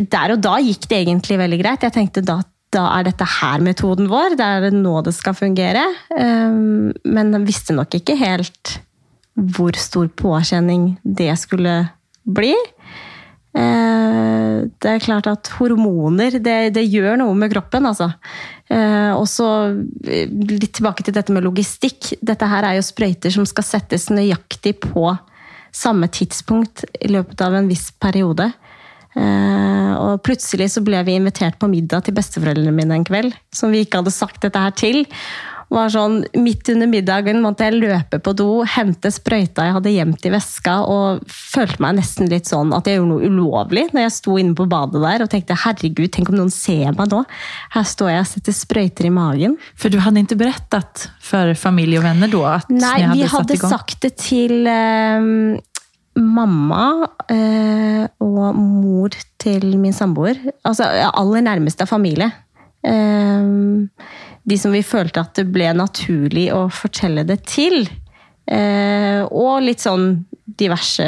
der 0.00 0.34
og 0.36 0.44
da 0.44 0.56
gikk 0.64 0.88
det 0.88 1.00
egentlig 1.02 1.40
veldig 1.40 1.60
greit. 1.60 1.84
Jeg 1.84 1.96
tenkte 1.96 2.24
da 2.24 2.40
da 2.74 2.88
er 2.96 3.06
dette 3.06 3.26
her 3.38 3.62
metoden 3.62 4.08
vår. 4.10 4.34
Det 4.38 4.46
er 4.46 4.74
nå 4.74 4.96
det 5.06 5.14
skal 5.14 5.36
fungere. 5.38 5.84
Eh, 6.10 6.56
men 7.04 7.34
jeg 7.36 7.46
visste 7.46 7.76
nok 7.76 7.94
ikke 8.00 8.18
helt 8.18 8.78
hvor 9.34 9.76
stor 9.78 10.08
påkjenning 10.14 10.94
det 11.02 11.32
skulle 11.40 11.76
bli. 12.24 12.54
Eh, 13.54 14.66
det 14.82 14.90
er 14.90 15.02
klart 15.02 15.28
at 15.30 15.50
hormoner, 15.60 16.40
det, 16.42 16.56
det 16.74 16.84
gjør 16.90 17.20
noe 17.20 17.36
med 17.38 17.52
kroppen, 17.52 17.86
altså. 17.86 18.10
Eh, 18.66 19.12
og 19.14 19.28
så 19.30 19.48
eh, 20.08 20.26
litt 20.26 20.74
tilbake 20.74 21.06
til 21.06 21.14
dette 21.14 21.34
med 21.34 21.46
logistikk. 21.46 22.16
Dette 22.24 22.48
her 22.50 22.66
er 22.66 22.78
jo 22.78 22.86
sprøyter 22.86 23.34
som 23.34 23.46
skal 23.48 23.66
settes 23.68 24.10
nøyaktig 24.10 24.76
på 24.82 25.12
samme 25.74 26.10
tidspunkt 26.10 26.84
i 27.02 27.10
løpet 27.14 27.40
av 27.46 27.56
en 27.58 27.70
viss 27.70 27.88
periode. 27.98 28.52
Og 29.14 30.22
plutselig 30.26 30.72
så 30.72 30.80
ble 30.82 30.98
vi 31.06 31.14
invitert 31.14 31.54
på 31.60 31.68
middag 31.70 32.02
til 32.06 32.16
besteforeldrene 32.16 32.72
mine 32.74 32.96
en 32.98 33.04
kveld, 33.06 33.34
som 33.54 33.70
vi 33.70 33.84
ikke 33.84 34.00
hadde 34.00 34.12
sagt 34.14 34.40
dette 34.42 34.58
her 34.58 34.74
til 34.74 35.04
var 35.74 35.92
sånn, 35.92 36.22
Midt 36.40 36.68
under 36.72 36.88
middagen 36.90 37.40
måtte 37.44 37.66
jeg 37.66 37.78
løpe 37.82 38.20
på 38.22 38.34
do, 38.36 38.48
hente 38.68 39.10
sprøyta 39.12 39.66
jeg 39.66 39.76
hadde 39.76 39.92
gjemt 39.94 40.26
i 40.26 40.32
veska, 40.34 40.76
og 40.90 41.24
følte 41.30 41.82
meg 41.84 41.98
nesten 41.98 42.30
litt 42.30 42.48
sånn 42.50 42.72
at 42.76 42.88
jeg 42.88 42.98
gjorde 42.98 43.12
noe 43.12 43.30
ulovlig 43.30 43.86
når 43.92 44.06
jeg 44.06 44.14
sto 44.16 44.38
inne 44.40 44.56
på 44.58 44.68
badet 44.70 45.02
der 45.02 45.24
og 45.24 45.30
tenkte 45.32 45.58
herregud, 45.64 46.10
tenk 46.14 46.32
om 46.32 46.38
noen 46.38 46.52
ser 46.54 46.94
meg 46.96 47.12
nå. 47.12 47.22
Her 47.74 47.86
står 47.88 48.12
jeg 48.14 48.24
og 48.24 48.30
setter 48.30 48.56
sprøyter 48.56 49.08
i 49.08 49.12
magen. 49.14 49.58
For 49.78 49.92
du 49.92 50.00
hadde 50.02 50.24
ikke 50.24 50.40
berettet 50.44 51.08
for 51.24 51.54
familie 51.58 52.00
og 52.00 52.08
venner 52.08 52.30
da? 52.32 52.42
at 52.58 52.72
Nei, 52.72 52.96
hadde 53.02 53.18
vi 53.18 53.28
hadde 53.30 53.60
sagt 53.60 54.00
det 54.04 54.14
til 54.20 54.68
eh, 54.70 55.28
mamma 56.20 56.84
eh, 57.32 58.04
og 58.22 58.58
mor 58.58 59.14
til 59.42 59.74
min 59.80 59.96
samboer. 59.96 60.38
Altså 60.66 60.88
aller 61.10 61.44
nærmeste 61.44 61.88
familie. 61.90 62.30
Eh, 62.84 63.50
de 64.44 64.58
som 64.60 64.74
vi 64.74 64.84
følte 64.84 65.22
at 65.24 65.34
det 65.38 65.48
ble 65.52 65.70
naturlig 65.76 66.50
å 66.54 66.66
fortelle 66.72 67.24
det 67.28 67.40
til. 67.48 67.86
Eh, 68.44 69.22
og 69.24 69.64
litt 69.64 69.80
sånn 69.80 70.24
diverse 70.44 71.04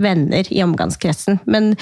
venner 0.00 0.48
i 0.52 0.62
omgangskretsen. 0.64 1.38
Men 1.44 1.74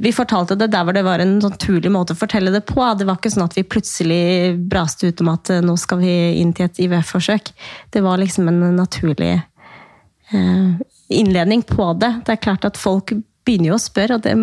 vi 0.00 0.12
fortalte 0.16 0.56
det 0.56 0.70
der 0.72 0.86
hvor 0.86 0.96
det 0.96 1.04
var 1.04 1.20
en 1.22 1.36
naturlig 1.42 1.92
måte 1.92 2.16
å 2.16 2.18
fortelle 2.18 2.52
det 2.54 2.64
på. 2.70 2.80
Det 2.96 3.06
var 3.08 3.20
ikke 3.20 3.32
sånn 3.34 3.44
at 3.44 3.58
vi 3.58 3.66
plutselig 3.68 4.56
braste 4.72 5.12
ut 5.12 5.20
om 5.24 5.32
at 5.34 5.52
eh, 5.52 5.62
nå 5.64 5.76
skal 5.80 6.00
vi 6.02 6.14
inn 6.40 6.54
til 6.56 6.70
et 6.70 6.82
IVF-forsøk. 6.86 7.52
Det 7.92 8.04
var 8.04 8.22
liksom 8.22 8.48
en 8.48 8.64
naturlig 8.78 9.34
eh, 9.36 10.72
innledning 11.12 11.62
på 11.68 11.92
det. 12.00 12.14
Det 12.24 12.36
er 12.36 12.44
klart 12.48 12.64
at 12.68 12.80
folk 12.80 13.12
begynner 13.44 13.74
jo 13.74 13.78
å 13.78 13.84
spørre, 13.84 14.16
og 14.16 14.24
det, 14.24 14.36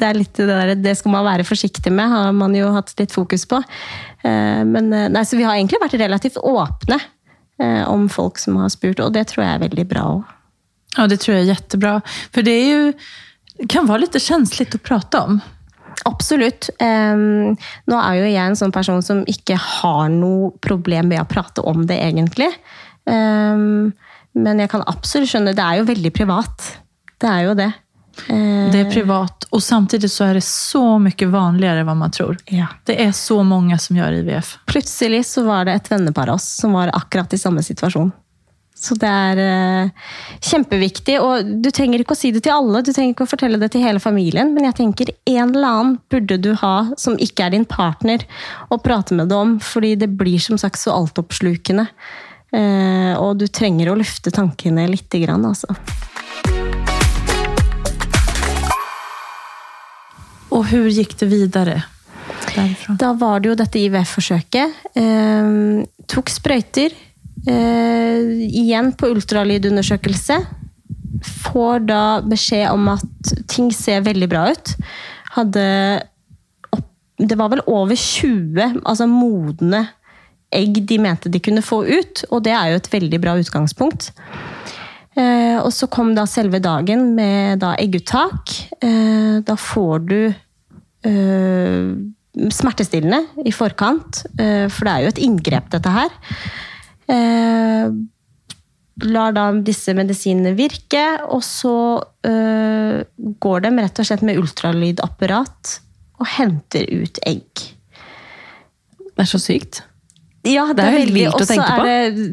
det 0.00 0.08
er 0.08 0.18
litt 0.18 0.34
det 0.38 0.48
der, 0.48 0.74
det 0.80 0.96
skal 0.98 1.14
man 1.14 1.26
være 1.28 1.46
forsiktig 1.48 1.92
med, 1.92 2.10
har 2.12 2.34
man 2.36 2.56
jo 2.56 2.72
hatt 2.74 2.92
litt 3.00 3.14
fokus 3.14 3.46
på. 3.50 3.60
Eh, 4.24 4.62
men 4.66 4.90
eh, 4.96 5.08
nei, 5.12 5.24
så 5.26 5.38
vi 5.38 5.46
har 5.46 5.58
egentlig 5.58 5.82
vært 5.82 5.98
relativt 6.00 6.40
åpne 6.40 6.98
eh, 6.98 7.84
om 7.88 8.08
folk 8.12 8.40
som 8.40 8.58
har 8.60 8.72
spurt, 8.72 9.02
og 9.04 9.14
det 9.16 9.28
tror 9.30 9.44
jeg 9.44 9.54
er 9.54 9.64
veldig 9.66 9.86
bra 9.90 10.06
òg. 10.16 10.36
Ja, 10.96 11.06
det 11.06 11.20
tror 11.22 11.36
jeg 11.36 11.46
er 11.46 11.54
kjempebra. 11.54 11.94
For 12.34 12.46
det 12.46 12.56
er 12.56 12.68
jo, 12.68 12.92
kan 13.70 13.86
være 13.86 14.06
litt 14.06 14.18
kjenslig 14.18 14.66
å 14.74 14.82
prate 14.82 15.20
om. 15.22 15.40
Absolutt. 16.08 16.70
Um, 16.80 17.52
nå 17.90 17.98
er 18.00 18.16
jo 18.16 18.30
jeg 18.30 18.40
en 18.40 18.58
sånn 18.58 18.74
person 18.74 19.02
som 19.04 19.20
ikke 19.30 19.58
har 19.60 20.08
noe 20.10 20.50
problem 20.64 21.12
med 21.12 21.22
å 21.22 21.28
prate 21.28 21.62
om 21.62 21.84
det, 21.86 22.00
egentlig. 22.02 22.48
Um, 23.04 23.92
men 24.34 24.62
jeg 24.62 24.70
kan 24.70 24.84
absolutt 24.86 25.30
skjønne 25.32 25.54
Det 25.56 25.64
er 25.64 25.80
jo 25.80 25.86
veldig 25.88 26.12
privat. 26.14 26.66
Det 27.20 27.30
er 27.30 27.46
jo 27.46 27.54
det. 27.58 27.70
Det 28.28 28.80
er 28.84 28.90
privat, 28.90 29.46
og 29.50 29.62
samtidig 29.64 30.10
så 30.12 30.28
er 30.28 30.38
det 30.38 30.44
så 30.46 30.82
mye 31.02 31.28
vanligere 31.32 31.82
enn 31.82 31.88
hva 31.88 31.96
man 31.98 32.14
tror. 32.14 32.38
Ja. 32.52 32.68
Det 32.86 32.96
er 33.02 33.12
så 33.16 33.40
mange 33.46 33.78
som 33.82 33.98
gjør 33.98 34.20
IVF. 34.20 34.56
Plutselig 34.70 35.24
så 35.30 35.44
var 35.46 35.66
det 35.66 35.78
et 35.78 35.92
vennepar 35.92 36.30
av 36.30 36.40
oss 36.40 36.48
som 36.60 36.76
var 36.78 36.92
akkurat 36.94 37.32
i 37.34 37.40
samme 37.40 37.64
situasjon. 37.66 38.12
Så 38.80 38.94
det 38.96 39.08
er 39.08 39.40
uh, 39.44 39.90
kjempeviktig. 40.40 41.18
Og 41.20 41.50
du 41.60 41.68
trenger 41.74 42.00
ikke 42.00 42.16
å 42.16 42.20
si 42.20 42.30
det 42.32 42.44
til 42.46 42.54
alle, 42.54 42.80
du 42.80 42.92
trenger 42.94 43.12
ikke 43.12 43.26
å 43.26 43.30
fortelle 43.30 43.60
det 43.60 43.72
til 43.74 43.84
hele 43.84 44.00
familien, 44.00 44.54
men 44.54 44.70
jeg 44.70 44.78
tenker 44.78 45.12
en 45.28 45.52
eller 45.52 45.68
annen 45.68 45.98
burde 46.12 46.38
du 46.40 46.54
ha 46.62 46.74
som 47.00 47.18
ikke 47.20 47.46
er 47.46 47.56
din 47.56 47.68
partner, 47.68 48.24
å 48.72 48.80
prate 48.80 49.18
med 49.18 49.28
det 49.28 49.36
om, 49.36 49.58
fordi 49.60 49.96
det 50.00 50.08
blir 50.16 50.40
som 50.40 50.60
sagt 50.60 50.80
så 50.80 50.94
altoppslukende. 50.96 51.90
Uh, 52.50 53.14
og 53.20 53.36
du 53.42 53.46
trenger 53.52 53.92
å 53.92 53.98
løfte 54.00 54.32
tankene 54.34 54.88
lite 54.90 55.20
grann, 55.22 55.44
altså. 55.46 55.76
Og 60.50 60.66
hvordan 60.66 60.94
gikk 60.94 61.16
det 61.20 61.28
videre? 61.30 61.76
Derifra? 62.50 62.96
Da 62.98 63.12
var 63.18 63.40
det 63.40 63.52
jo 63.52 63.58
dette 63.58 63.80
IVF-forsøket. 63.80 64.80
Eh, 64.98 65.52
tok 66.10 66.32
sprøyter. 66.32 66.96
Eh, 67.46 68.48
igjen 68.50 68.92
på 68.98 69.10
ultralydundersøkelse. 69.14 70.40
Får 71.44 71.86
da 71.88 72.02
beskjed 72.24 72.68
om 72.72 72.90
at 72.92 73.34
ting 73.50 73.70
ser 73.74 74.04
veldig 74.04 74.28
bra 74.30 74.48
ut. 74.50 74.74
Hadde 75.36 75.64
opp, 76.74 76.88
Det 77.20 77.36
var 77.36 77.50
vel 77.52 77.60
over 77.66 77.94
20 77.94 78.80
altså 78.84 79.06
modne 79.06 79.86
egg 80.50 80.80
de 80.86 80.98
mente 80.98 81.30
de 81.30 81.38
kunne 81.38 81.62
få 81.62 81.84
ut, 81.86 82.24
og 82.30 82.42
det 82.42 82.52
er 82.56 82.72
jo 82.72 82.80
et 82.80 82.92
veldig 82.92 83.20
bra 83.22 83.36
utgangspunkt. 83.38 84.10
Eh, 85.20 85.58
og 85.60 85.72
så 85.74 85.88
kom 85.92 86.14
da 86.16 86.26
selve 86.28 86.60
dagen 86.62 87.12
med 87.16 87.60
da 87.62 87.74
egguttak. 87.80 88.54
Eh, 88.80 89.40
da 89.46 89.56
får 89.58 90.06
du 90.08 90.20
eh, 90.30 91.90
smertestillende 92.54 93.44
i 93.44 93.52
forkant, 93.52 94.22
for 94.38 94.86
det 94.86 94.92
er 94.92 95.02
jo 95.02 95.10
et 95.10 95.20
inngrep, 95.26 95.66
dette 95.72 95.90
her. 95.92 96.12
Lar 99.10 99.34
da 99.34 99.48
disse 99.66 99.92
medisinene 99.98 100.54
virke, 100.54 101.02
og 101.26 101.42
så 101.44 101.74
går 102.22 103.66
de 103.66 103.72
rett 103.74 104.00
og 104.00 104.08
slett 104.08 104.22
med 104.24 104.38
ultralydapparat 104.40 105.74
og 106.22 106.32
henter 106.38 106.86
ut 107.02 107.18
egg. 107.26 107.66
Det 109.10 109.26
er 109.26 109.32
så 109.34 109.42
sykt. 109.42 109.82
Ja, 110.48 110.64
det, 110.70 110.78
det 110.78 110.84
er, 110.86 110.94
veldig 110.96 111.16
vilt 111.18 111.42
å 111.42 111.46
tenke 111.48 111.70
på. 111.76 111.86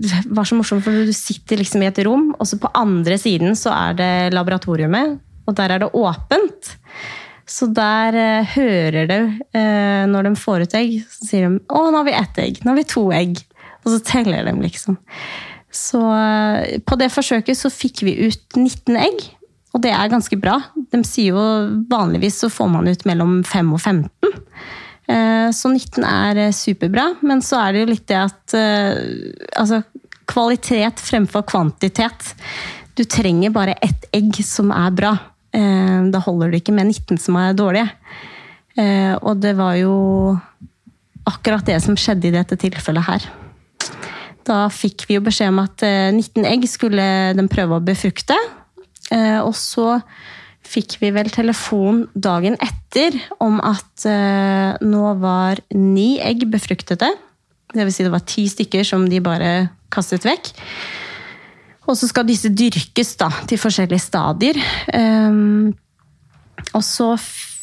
Det 0.08 0.20
var 0.38 0.48
så 0.48 0.56
morsomt, 0.56 0.84
for 0.86 1.08
Du 1.08 1.16
sitter 1.16 1.60
liksom 1.60 1.84
i 1.84 1.90
et 1.90 2.04
rom, 2.08 2.30
og 2.38 2.48
så 2.48 2.60
på 2.62 2.72
andre 2.78 3.18
siden 3.20 3.58
så 3.60 3.74
er 3.76 3.98
det 4.00 4.12
laboratoriumet. 4.36 5.18
Og 5.48 5.56
der 5.56 5.76
er 5.76 5.84
det 5.84 5.92
åpent. 5.96 6.72
Så 7.48 7.70
der 7.72 8.16
eh, 8.20 8.56
hører 8.58 9.08
du 9.08 9.20
eh, 9.56 10.04
når 10.12 10.28
de 10.28 10.34
får 10.40 10.66
ut 10.68 10.76
egg, 10.76 10.98
så 11.08 11.30
sier 11.30 11.48
de 11.48 11.62
'Å, 11.64 11.84
nå 11.88 12.02
har 12.02 12.08
vi 12.08 12.16
ett 12.20 12.42
egg. 12.44 12.60
Nå 12.64 12.74
har 12.74 12.80
vi 12.80 12.88
to 12.92 13.06
egg.' 13.16 13.40
Og 13.86 13.94
så 13.94 14.00
teller 14.04 14.44
de, 14.44 14.56
liksom. 14.60 14.98
Så 15.72 16.02
eh, 16.12 16.80
på 16.84 16.98
det 17.00 17.08
forsøket 17.14 17.56
så 17.56 17.72
fikk 17.72 18.04
vi 18.04 18.18
ut 18.28 18.60
19 18.60 19.00
egg. 19.00 19.24
Og 19.76 19.84
det 19.84 19.94
er 19.96 20.12
ganske 20.12 20.36
bra. 20.40 20.58
De 20.92 21.00
sier 21.08 21.36
jo 21.36 21.44
vanligvis 21.92 22.42
så 22.44 22.52
får 22.52 22.72
man 22.74 22.88
ut 22.90 23.04
mellom 23.08 23.40
5 23.48 23.74
og 23.78 23.82
15. 23.84 24.10
Eh, 25.08 25.50
så 25.56 25.72
19 25.72 26.04
er 26.04 26.42
eh, 26.42 26.56
superbra, 26.56 27.14
men 27.24 27.42
så 27.46 27.62
er 27.64 27.74
det 27.74 27.84
jo 27.84 27.92
litt 27.94 28.08
det 28.12 28.18
at 28.20 28.56
eh, 28.60 28.98
altså, 29.56 29.82
kvalitet 30.28 31.00
fremfor 31.00 31.46
kvantitet. 31.48 32.34
Du 32.98 33.06
trenger 33.08 33.54
bare 33.56 33.78
ett 33.84 34.10
egg 34.16 34.36
som 34.44 34.74
er 34.76 34.94
bra. 34.96 35.16
Da 35.58 36.20
holder 36.22 36.52
det 36.52 36.60
ikke 36.60 36.74
med 36.76 36.90
19 36.92 37.18
som 37.22 37.38
er 37.40 37.56
dårlige. 37.58 37.88
Og 39.24 39.40
det 39.42 39.54
var 39.58 39.78
jo 39.80 39.94
akkurat 41.30 41.66
det 41.66 41.78
som 41.82 41.96
skjedde 41.98 42.28
i 42.28 42.34
dette 42.36 42.58
tilfellet 42.60 43.08
her. 43.08 43.28
Da 44.46 44.58
fikk 44.74 45.08
vi 45.08 45.18
jo 45.18 45.24
beskjed 45.26 45.54
om 45.54 45.62
at 45.64 45.86
19 45.86 46.46
egg 46.46 46.68
skulle 46.70 47.08
den 47.38 47.50
prøve 47.50 47.80
å 47.80 47.86
befrukte. 47.86 48.38
Og 49.46 49.56
så 49.58 49.88
fikk 50.68 50.98
vi 51.02 51.12
vel 51.16 51.30
telefon 51.34 52.06
dagen 52.14 52.58
etter 52.64 53.16
om 53.44 53.60
at 53.64 54.06
eh, 54.10 54.78
nå 54.84 55.14
var 55.22 55.62
ni 55.76 56.18
egg 56.24 56.48
befruktede. 56.52 57.10
Vil 57.76 57.92
si 57.94 58.06
det 58.06 58.14
var 58.14 58.26
ti 58.28 58.48
stykker 58.52 58.86
som 58.88 59.08
de 59.10 59.22
bare 59.24 59.52
kastet 59.94 60.28
vekk. 60.28 60.52
Og 61.88 61.96
så 61.96 62.10
skal 62.10 62.28
disse 62.28 62.52
dyrkes 62.52 63.16
da, 63.20 63.30
til 63.48 63.60
forskjellige 63.62 64.04
stadier. 64.04 64.60
Um, 64.92 65.72
og 66.76 66.84
så 66.84 67.14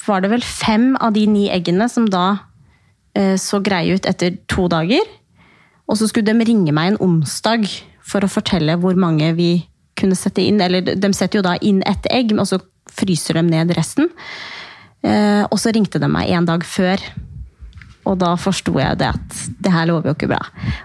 var 0.07 0.25
det 0.25 0.31
vel 0.33 0.45
fem 0.45 0.95
av 0.97 1.13
de 1.17 1.27
ni 1.29 1.45
eggene 1.53 1.91
som 1.93 2.09
da 2.09 2.25
uh, 3.19 3.37
så 3.41 3.61
greie 3.65 3.97
ut 3.97 4.09
etter 4.09 4.39
to 4.49 4.65
dager. 4.73 5.05
Og 5.85 6.01
så 6.01 6.09
skulle 6.09 6.33
de 6.33 6.49
ringe 6.49 6.73
meg 6.73 6.95
en 6.95 7.03
onsdag 7.05 7.69
for 8.05 8.25
å 8.25 8.33
fortelle 8.33 8.79
hvor 8.81 8.97
mange 8.97 9.29
vi 9.37 9.51
kunne 9.99 10.17
sette 10.17 10.45
inn. 10.45 10.63
Eller 10.65 10.85
de 10.85 11.13
setter 11.17 11.41
jo 11.41 11.45
da 11.45 11.59
inn 11.61 11.83
ett 11.89 12.09
egg, 12.13 12.33
og 12.39 12.49
så 12.49 12.61
fryser 12.95 13.41
de 13.41 13.47
ned 13.49 13.75
resten. 13.77 14.11
Uh, 15.05 15.45
og 15.51 15.59
så 15.61 15.75
ringte 15.75 16.01
de 16.01 16.09
meg 16.09 16.33
en 16.33 16.49
dag 16.49 16.65
før 16.65 17.03
og 18.09 18.19
da 18.21 18.35
forsto 18.41 18.75
jeg 18.77 18.99
det 19.01 19.11
at 19.15 19.39
det 19.65 19.73
her 19.73 19.89
lover 19.89 20.11
jo 20.11 20.17
ikke 20.17 20.31
bra. 20.35 20.41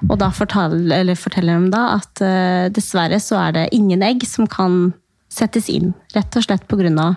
Og 0.08 0.16
da 0.22 0.30
forteller, 0.36 1.12
forteller 1.20 1.60
de 1.66 1.72
da 1.74 1.84
at 1.98 2.24
uh, 2.24 2.66
dessverre 2.74 3.20
så 3.24 3.40
er 3.42 3.56
det 3.58 3.66
ingen 3.76 4.04
egg 4.06 4.24
som 4.28 4.48
kan 4.50 4.94
settes 5.32 5.68
inn. 5.72 5.92
Rett 6.16 6.40
og 6.40 6.46
slett 6.46 6.66
pga. 6.72 7.10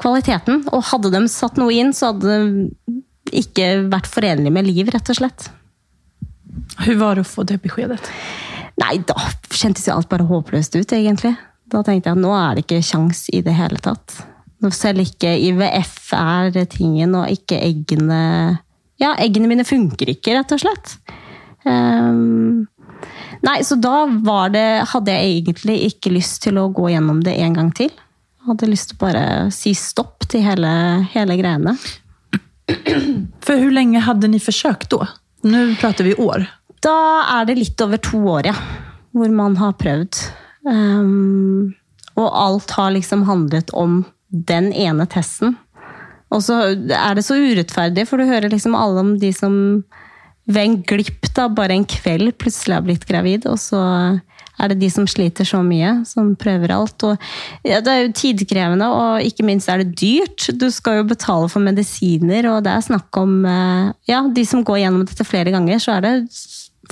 kvaliteten. 0.00 0.64
Og 0.72 0.88
hadde 0.90 1.12
de 1.12 1.22
satt 1.30 1.60
noe 1.60 1.74
inn, 1.74 1.92
så 1.92 2.12
hadde 2.12 2.38
det 3.28 3.44
ikke 3.44 3.68
vært 3.92 4.08
forenlig 4.08 4.52
med 4.54 4.66
liv, 4.66 4.88
rett 4.94 5.12
og 5.12 5.20
slett. 5.20 5.50
Hvordan 6.78 7.00
var 7.02 7.18
det 7.18 7.26
å 7.26 7.28
få 7.28 7.44
det 7.44 7.60
beskedet? 7.62 8.00
Nei, 8.80 8.96
da 9.04 9.16
kjentes 9.52 9.86
jo 9.88 9.98
alt 9.98 10.08
bare 10.08 10.26
håpløst 10.26 10.78
ut, 10.78 10.94
egentlig. 10.94 11.34
Da 11.68 11.82
tenkte 11.84 12.10
jeg 12.10 12.16
at 12.16 12.22
nå 12.22 12.32
er 12.32 12.56
det 12.56 12.64
ikke 12.64 12.80
kjangs 12.84 13.26
i 13.34 13.42
det 13.44 13.54
hele 13.58 13.80
tatt. 13.84 14.22
Selv 14.74 15.04
ikke 15.04 15.36
IVF 15.50 16.10
er 16.16 16.56
tingen, 16.72 17.14
og 17.14 17.30
ikke 17.30 17.60
eggene 17.62 18.22
ja, 18.98 19.12
eggene 19.22 19.46
mine 19.50 19.66
funker 19.66 20.10
ikke, 20.10 20.34
rett 20.34 20.52
og 20.54 20.60
slett. 20.60 20.96
Um, 21.62 22.66
nei, 23.46 23.60
så 23.66 23.76
da 23.78 24.06
var 24.24 24.52
det 24.54 24.62
Hadde 24.92 25.12
jeg 25.12 25.40
egentlig 25.40 25.74
ikke 25.88 26.12
lyst 26.14 26.40
til 26.44 26.56
å 26.60 26.68
gå 26.74 26.88
gjennom 26.92 27.22
det 27.26 27.36
en 27.44 27.54
gang 27.58 27.70
til. 27.76 27.92
Hadde 28.48 28.70
lyst 28.70 28.92
til 28.92 28.98
å 28.98 29.02
bare 29.04 29.24
si 29.54 29.74
stopp 29.76 30.26
til 30.30 30.42
hele, 30.46 30.72
hele 31.12 31.38
greiene. 31.38 31.76
For 33.44 33.54
hvor 33.54 33.72
lenge 33.72 34.02
hadde 34.04 34.28
dere 34.28 34.42
forsøkt 34.42 34.90
da? 34.96 35.12
Nå 35.46 35.62
prater 35.78 36.08
vi 36.08 36.16
år. 36.18 36.48
Da 36.82 36.98
er 37.38 37.46
det 37.48 37.58
litt 37.58 37.80
over 37.84 38.00
to 38.02 38.18
år, 38.34 38.50
ja. 38.50 38.56
Hvor 39.14 39.30
man 39.34 39.56
har 39.58 39.78
prøvd. 39.78 40.18
Um, 40.68 41.74
og 42.18 42.28
alt 42.28 42.74
har 42.76 42.92
liksom 42.92 43.24
handlet 43.28 43.72
om 43.72 44.02
den 44.28 44.72
ene 44.76 45.06
testen. 45.08 45.56
Og 46.34 46.42
så 46.44 46.58
er 46.76 47.16
det 47.16 47.24
så 47.24 47.38
urettferdig, 47.40 48.04
for 48.08 48.20
du 48.20 48.28
hører 48.28 48.52
liksom 48.52 48.76
alle 48.76 49.04
om 49.04 49.14
de 49.20 49.32
som 49.32 49.54
ved 50.48 50.64
en 50.64 50.78
glipp 50.88 51.28
da, 51.36 51.48
bare 51.52 51.76
en 51.76 51.86
kveld 51.88 52.32
plutselig 52.40 52.78
har 52.78 52.84
blitt 52.84 53.06
gravid, 53.08 53.46
og 53.48 53.58
så 53.60 53.80
er 54.58 54.72
det 54.72 54.78
de 54.80 54.88
som 54.90 55.06
sliter 55.08 55.46
så 55.46 55.60
mye, 55.62 55.92
som 56.08 56.32
prøver 56.40 56.72
alt. 56.74 57.04
Og, 57.06 57.28
ja, 57.68 57.82
det 57.84 57.92
er 57.92 58.00
jo 58.02 58.14
tidkrevende, 58.16 58.88
og 58.90 59.26
ikke 59.28 59.46
minst 59.46 59.70
er 59.70 59.82
det 59.82 59.94
dyrt. 60.00 60.48
Du 60.58 60.66
skal 60.74 61.00
jo 61.00 61.08
betale 61.12 61.50
for 61.52 61.62
medisiner, 61.64 62.48
og 62.50 62.64
det 62.66 62.72
er 62.74 62.86
snakk 62.88 63.20
om 63.20 63.44
eh, 63.46 63.92
Ja, 64.10 64.24
de 64.26 64.44
som 64.48 64.64
går 64.66 64.82
gjennom 64.82 65.04
dette 65.06 65.26
flere 65.28 65.52
ganger, 65.54 65.78
så 65.82 65.98
er 65.98 66.06
det 66.06 66.14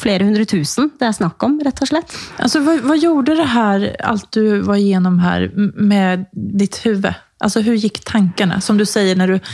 flere 0.01 0.27
hundre 0.29 0.45
tusen 0.49 0.91
det 1.01 1.09
er 1.09 1.15
snakk 1.17 1.43
om, 1.47 1.59
rett 1.65 1.81
og 1.83 1.91
slett. 1.91 2.17
Altså, 2.43 2.61
hva, 2.65 2.77
hva 2.85 2.97
gjorde 3.01 3.37
det 3.39 3.47
her, 3.53 3.87
alt 4.05 4.29
du 4.37 4.63
var 4.67 4.81
igjennom 4.81 5.21
her, 5.23 5.49
med 5.55 6.27
ditt 6.33 6.81
hode? 6.85 7.15
Altså, 7.45 7.61
Hvordan 7.61 7.83
gikk 7.83 8.01
tankene? 8.09 8.61
Som 8.65 8.79
du 8.81 8.87
sier, 8.89 9.17
når 9.19 9.35
du 9.35 9.51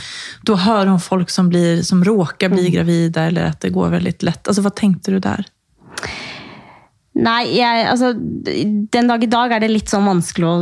da 0.47 0.59
hører 0.65 0.93
om 0.93 1.01
folk 1.03 1.31
som, 1.33 1.49
blir, 1.51 1.81
som 1.83 2.03
råker 2.05 2.51
bli 2.53 2.69
mm. 2.69 2.71
gravida 2.77 3.27
eller 3.27 3.51
at 3.51 3.59
det 3.63 3.73
går 3.75 3.91
veldig 3.97 4.15
lett. 4.23 4.47
Altså, 4.47 4.63
Hva 4.63 4.71
tenkte 4.75 5.15
du 5.15 5.19
der? 5.23 5.43
Nei, 7.23 7.41
jeg, 7.59 7.85
altså, 7.91 8.13
den 8.15 9.11
dag 9.11 9.23
i 9.23 9.29
dag 9.29 9.51
er 9.53 9.61
det 9.61 9.69
litt 9.69 9.91
sånn 9.91 10.07
vanskelig 10.07 10.47
å 10.49 10.55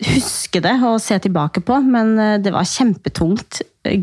huske 0.00 0.62
det 0.64 0.72
og 0.86 1.00
se 1.02 1.18
tilbake 1.20 1.62
på, 1.66 1.76
men 1.84 2.14
eh, 2.18 2.38
det 2.42 2.52
var 2.54 2.68
kjempetungt. 2.68 3.62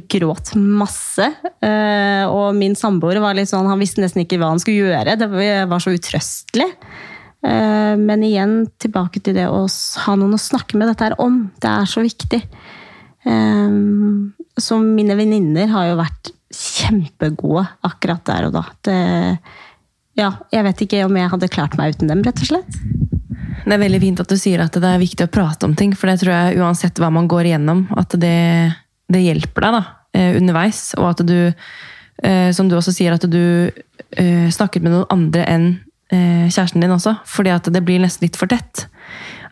Gråt 0.09 0.53
masse. 0.57 1.27
Eh, 1.63 2.23
og 2.29 2.55
min 2.57 2.77
samboer 2.77 3.19
var 3.23 3.37
litt 3.37 3.51
sånn, 3.51 3.69
han 3.69 3.81
visste 3.81 4.01
nesten 4.03 4.23
ikke 4.23 4.39
hva 4.41 4.51
han 4.53 4.61
skulle 4.61 4.89
gjøre. 4.89 5.17
Det 5.19 5.29
var 5.69 5.83
så 5.83 5.93
utrøstelig. 5.95 6.69
Eh, 7.45 7.93
men 8.01 8.25
igjen 8.25 8.59
tilbake 8.81 9.21
til 9.23 9.37
det 9.37 9.47
å 9.49 9.65
ha 9.67 10.17
noen 10.17 10.37
å 10.37 10.41
snakke 10.41 10.79
med 10.79 10.91
dette 10.91 11.09
her 11.09 11.17
om. 11.23 11.45
Det 11.61 11.71
er 11.73 11.89
så 11.89 12.05
viktig. 12.05 12.43
Så 14.57 14.77
mine 14.79 15.17
venninner 15.19 15.67
har 15.67 15.89
jo 15.89 15.97
vært 15.99 16.29
kjempegode 16.55 17.65
akkurat 17.83 18.23
der 18.29 18.47
og 18.47 18.53
da. 18.55 18.61
Det, 18.87 18.95
ja, 20.15 20.29
jeg 20.53 20.63
vet 20.69 20.83
ikke 20.85 21.03
om 21.09 21.19
jeg 21.19 21.33
hadde 21.33 21.51
klart 21.51 21.75
meg 21.75 21.97
uten 21.97 22.13
dem, 22.13 22.23
rett 22.23 22.39
og 22.45 22.53
slett. 22.53 22.79
Det 23.65 23.73
er 23.75 23.81
veldig 23.81 24.01
fint 24.03 24.21
at 24.23 24.31
du 24.31 24.37
sier 24.39 24.61
at 24.63 24.75
det 24.77 24.89
er 24.89 25.01
viktig 25.01 25.25
å 25.27 25.31
prate 25.31 25.67
om 25.67 25.73
ting, 25.77 25.95
for 25.97 26.11
det 26.11 26.19
tror 26.21 26.33
jeg 26.33 26.61
uansett 26.61 27.01
hva 27.01 27.09
man 27.13 27.27
går 27.31 27.49
igjennom, 27.49 27.87
at 27.97 28.15
det, 28.19 28.37
det 29.11 29.23
hjelper 29.25 29.67
deg 29.67 29.75
da, 29.79 29.83
eh, 30.17 30.37
underveis. 30.39 30.81
Og 30.99 31.09
at 31.11 31.25
du, 31.27 31.39
som 32.55 32.69
du 32.69 32.77
også 32.77 32.93
sier, 32.95 33.13
at 33.13 33.27
du 33.29 33.69
snakket 34.49 34.81
med 34.81 34.95
noen 34.95 35.11
andre 35.13 35.43
enn 35.45 35.67
eh, 36.11 36.47
kjæresten 36.49 36.81
din 36.81 36.91
også. 36.91 37.15
Fordi 37.25 37.53
at 37.53 37.69
det 37.73 37.83
blir 37.85 38.01
nesten 38.03 38.27
litt 38.27 38.39
for 38.39 38.49
tett. 38.51 38.87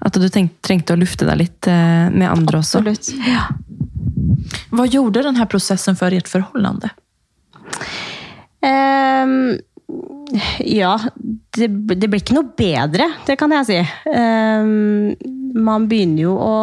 At 0.05 0.17
du 0.19 0.27
tenkte, 0.29 0.61
trengte 0.67 0.95
å 0.95 0.99
lufte 0.99 1.27
deg 1.27 1.39
litt 1.39 1.69
eh, 1.71 2.07
med 2.11 2.29
andre 2.29 2.61
Absolutt. 2.61 2.99
også. 2.99 3.19
Ja. 3.29 3.47
Hva 4.75 4.87
gjorde 4.89 5.25
denne 5.25 5.47
prosessen 5.49 5.97
for 5.97 6.13
ditt 6.13 6.29
forhold? 6.29 6.89
Um, 8.65 9.55
ja, 10.65 10.95
det, 11.57 11.67
det, 11.67 12.07
blir 12.07 12.21
ikke 12.21 12.37
noe 12.37 12.49
bedre, 12.57 13.07
det 13.27 13.37
kan 13.39 13.53
jeg 13.53 13.67
si. 13.69 13.79
Um, 14.09 15.13
man 15.65 15.87
begynner 15.91 16.25
jo 16.25 16.35
å 16.41 16.53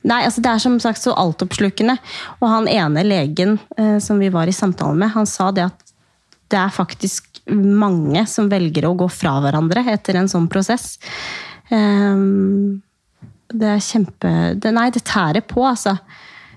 Nei, 0.00 0.22
altså 0.24 0.40
det 0.40 0.48
er 0.48 0.60
som 0.62 0.78
sagt 0.80 1.02
så 1.02 1.12
altoppslukende. 1.12 1.92
Og 2.40 2.46
han 2.48 2.68
ene 2.72 3.02
legen 3.04 3.58
uh, 3.76 3.98
som 4.00 4.16
vi 4.16 4.30
var 4.32 4.48
i 4.48 4.54
samtale 4.56 4.96
med, 4.96 5.12
han 5.12 5.28
sa 5.28 5.50
det 5.52 5.66
at 5.66 5.90
det 6.50 6.56
er 6.56 6.72
faktisk 6.72 7.42
mange 7.52 8.22
som 8.26 8.48
velger 8.50 8.86
å 8.88 8.94
gå 8.96 9.10
fra 9.12 9.34
hverandre 9.44 9.84
etter 9.92 10.16
en 10.16 10.30
sånn 10.32 10.48
prosess. 10.50 10.94
Um, 11.68 12.80
det 13.52 13.68
er 13.74 13.84
kjempe 13.84 14.32
det, 14.56 14.72
Nei, 14.72 14.88
det 14.94 15.04
tærer 15.04 15.44
på, 15.44 15.66
altså. 15.68 15.98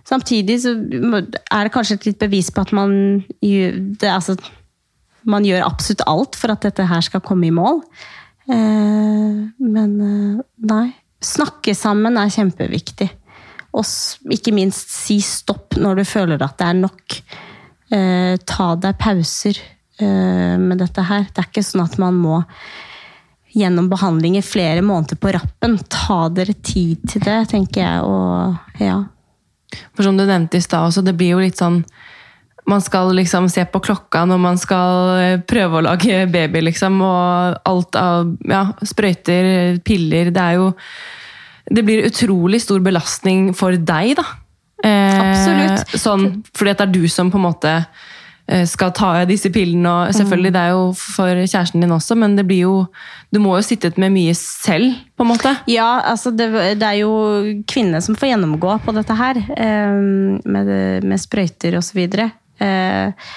Samtidig 0.07 0.61
så 0.63 0.73
er 0.79 1.67
det 1.67 1.73
kanskje 1.75 1.99
et 1.99 2.07
litt 2.09 2.23
bevis 2.23 2.51
på 2.51 2.63
at 2.63 2.73
man 2.75 2.95
det, 3.41 4.07
altså, 4.07 4.37
man 5.29 5.45
gjør 5.47 5.65
absolutt 5.67 6.05
alt 6.09 6.37
for 6.39 6.53
at 6.53 6.65
dette 6.65 6.85
her 6.89 7.05
skal 7.05 7.23
komme 7.25 7.47
i 7.47 7.55
mål. 7.55 7.81
Uh, 8.49 9.49
men 9.63 9.91
uh, 9.99 10.43
nei. 10.69 10.87
Snakke 11.23 11.71
sammen 11.77 12.17
er 12.19 12.33
kjempeviktig. 12.33 13.07
Og 13.73 13.87
ikke 14.35 14.51
minst 14.53 14.91
si 14.91 15.21
stopp 15.23 15.77
når 15.79 16.01
du 16.01 16.05
føler 16.07 16.43
at 16.43 16.57
det 16.59 16.67
er 16.67 16.81
nok. 16.81 17.21
Uh, 17.93 18.35
ta 18.49 18.73
deg 18.79 18.99
pauser. 18.99 19.61
Eh, 19.97 20.57
med 20.57 20.77
dette 20.81 21.01
her. 21.05 21.27
Det 21.29 21.41
er 21.41 21.49
ikke 21.51 21.63
sånn 21.65 21.83
at 21.85 21.99
man 22.01 22.17
må 22.17 22.41
gjennom 23.53 23.91
behandling 23.91 24.39
i 24.39 24.45
flere 24.45 24.81
måneder 24.81 25.19
på 25.21 25.33
rappen. 25.35 25.77
Ta 25.93 26.25
dere 26.33 26.55
tid 26.65 27.03
til 27.11 27.21
det, 27.21 27.39
tenker 27.51 27.83
jeg. 27.83 28.07
Og 28.07 28.81
ja. 28.81 29.03
For 29.93 30.05
som 30.05 30.17
du 30.17 30.25
nevnte 30.25 30.57
i 30.57 30.65
stad 30.65 30.89
også, 30.89 31.05
det 31.05 31.15
blir 31.17 31.35
jo 31.35 31.43
litt 31.43 31.61
sånn 31.61 31.83
man 32.69 32.81
skal 32.81 33.11
liksom 33.15 33.49
se 33.51 33.65
på 33.65 33.81
klokka 33.83 34.23
når 34.29 34.39
man 34.39 34.59
skal 34.61 35.09
eh, 35.19 35.41
prøve 35.47 35.79
å 35.79 35.85
lage 35.89 36.23
baby, 36.31 36.63
liksom. 36.69 37.01
Og 37.03 37.59
alt 37.69 37.99
av 37.99 38.31
ja, 38.49 38.65
sprøyter, 38.85 39.79
piller 39.85 40.31
Det 40.33 40.43
er 40.43 40.57
jo 40.61 40.71
Det 41.69 41.83
blir 41.85 42.07
utrolig 42.07 42.61
stor 42.63 42.83
belastning 42.83 43.51
for 43.57 43.75
deg, 43.75 44.15
da. 44.19 44.25
Eh, 44.83 45.21
Absolutt. 45.27 45.95
Sånn, 45.99 46.27
fordi 46.55 46.75
det 46.75 46.87
er 46.87 46.97
du 46.97 47.05
som 47.11 47.31
på 47.31 47.39
en 47.39 47.47
måte 47.49 47.77
Eh, 48.47 48.65
skal 48.67 48.91
ta 48.91 49.23
disse 49.25 49.49
pillene. 49.49 49.87
og 49.89 50.13
selvfølgelig 50.13 50.51
Det 50.53 50.59
er 50.59 50.69
jo 50.69 50.93
for 50.93 51.27
kjæresten 51.47 51.81
din 51.81 51.91
også, 51.91 52.15
men 52.15 52.35
det 52.35 52.45
blir 52.45 52.59
jo 52.67 52.87
Du 53.31 53.39
må 53.39 53.55
jo 53.55 53.61
sitte 53.61 53.91
med 53.97 54.11
mye 54.11 54.33
selv, 54.35 54.93
på 55.17 55.23
en 55.23 55.27
måte. 55.27 55.57
Ja, 55.67 56.01
altså 56.05 56.29
det, 56.29 56.51
det 56.77 56.83
er 56.83 56.99
jo 57.01 57.63
kvinnene 57.65 58.01
som 58.01 58.15
får 58.15 58.29
gjennomgå 58.29 58.79
på 58.85 58.93
dette 58.93 59.15
her. 59.17 59.37
Eh, 59.57 59.95
med, 60.45 61.03
med 61.03 61.19
sprøyter 61.19 61.77
osv. 61.77 62.03
Eh, 62.61 63.31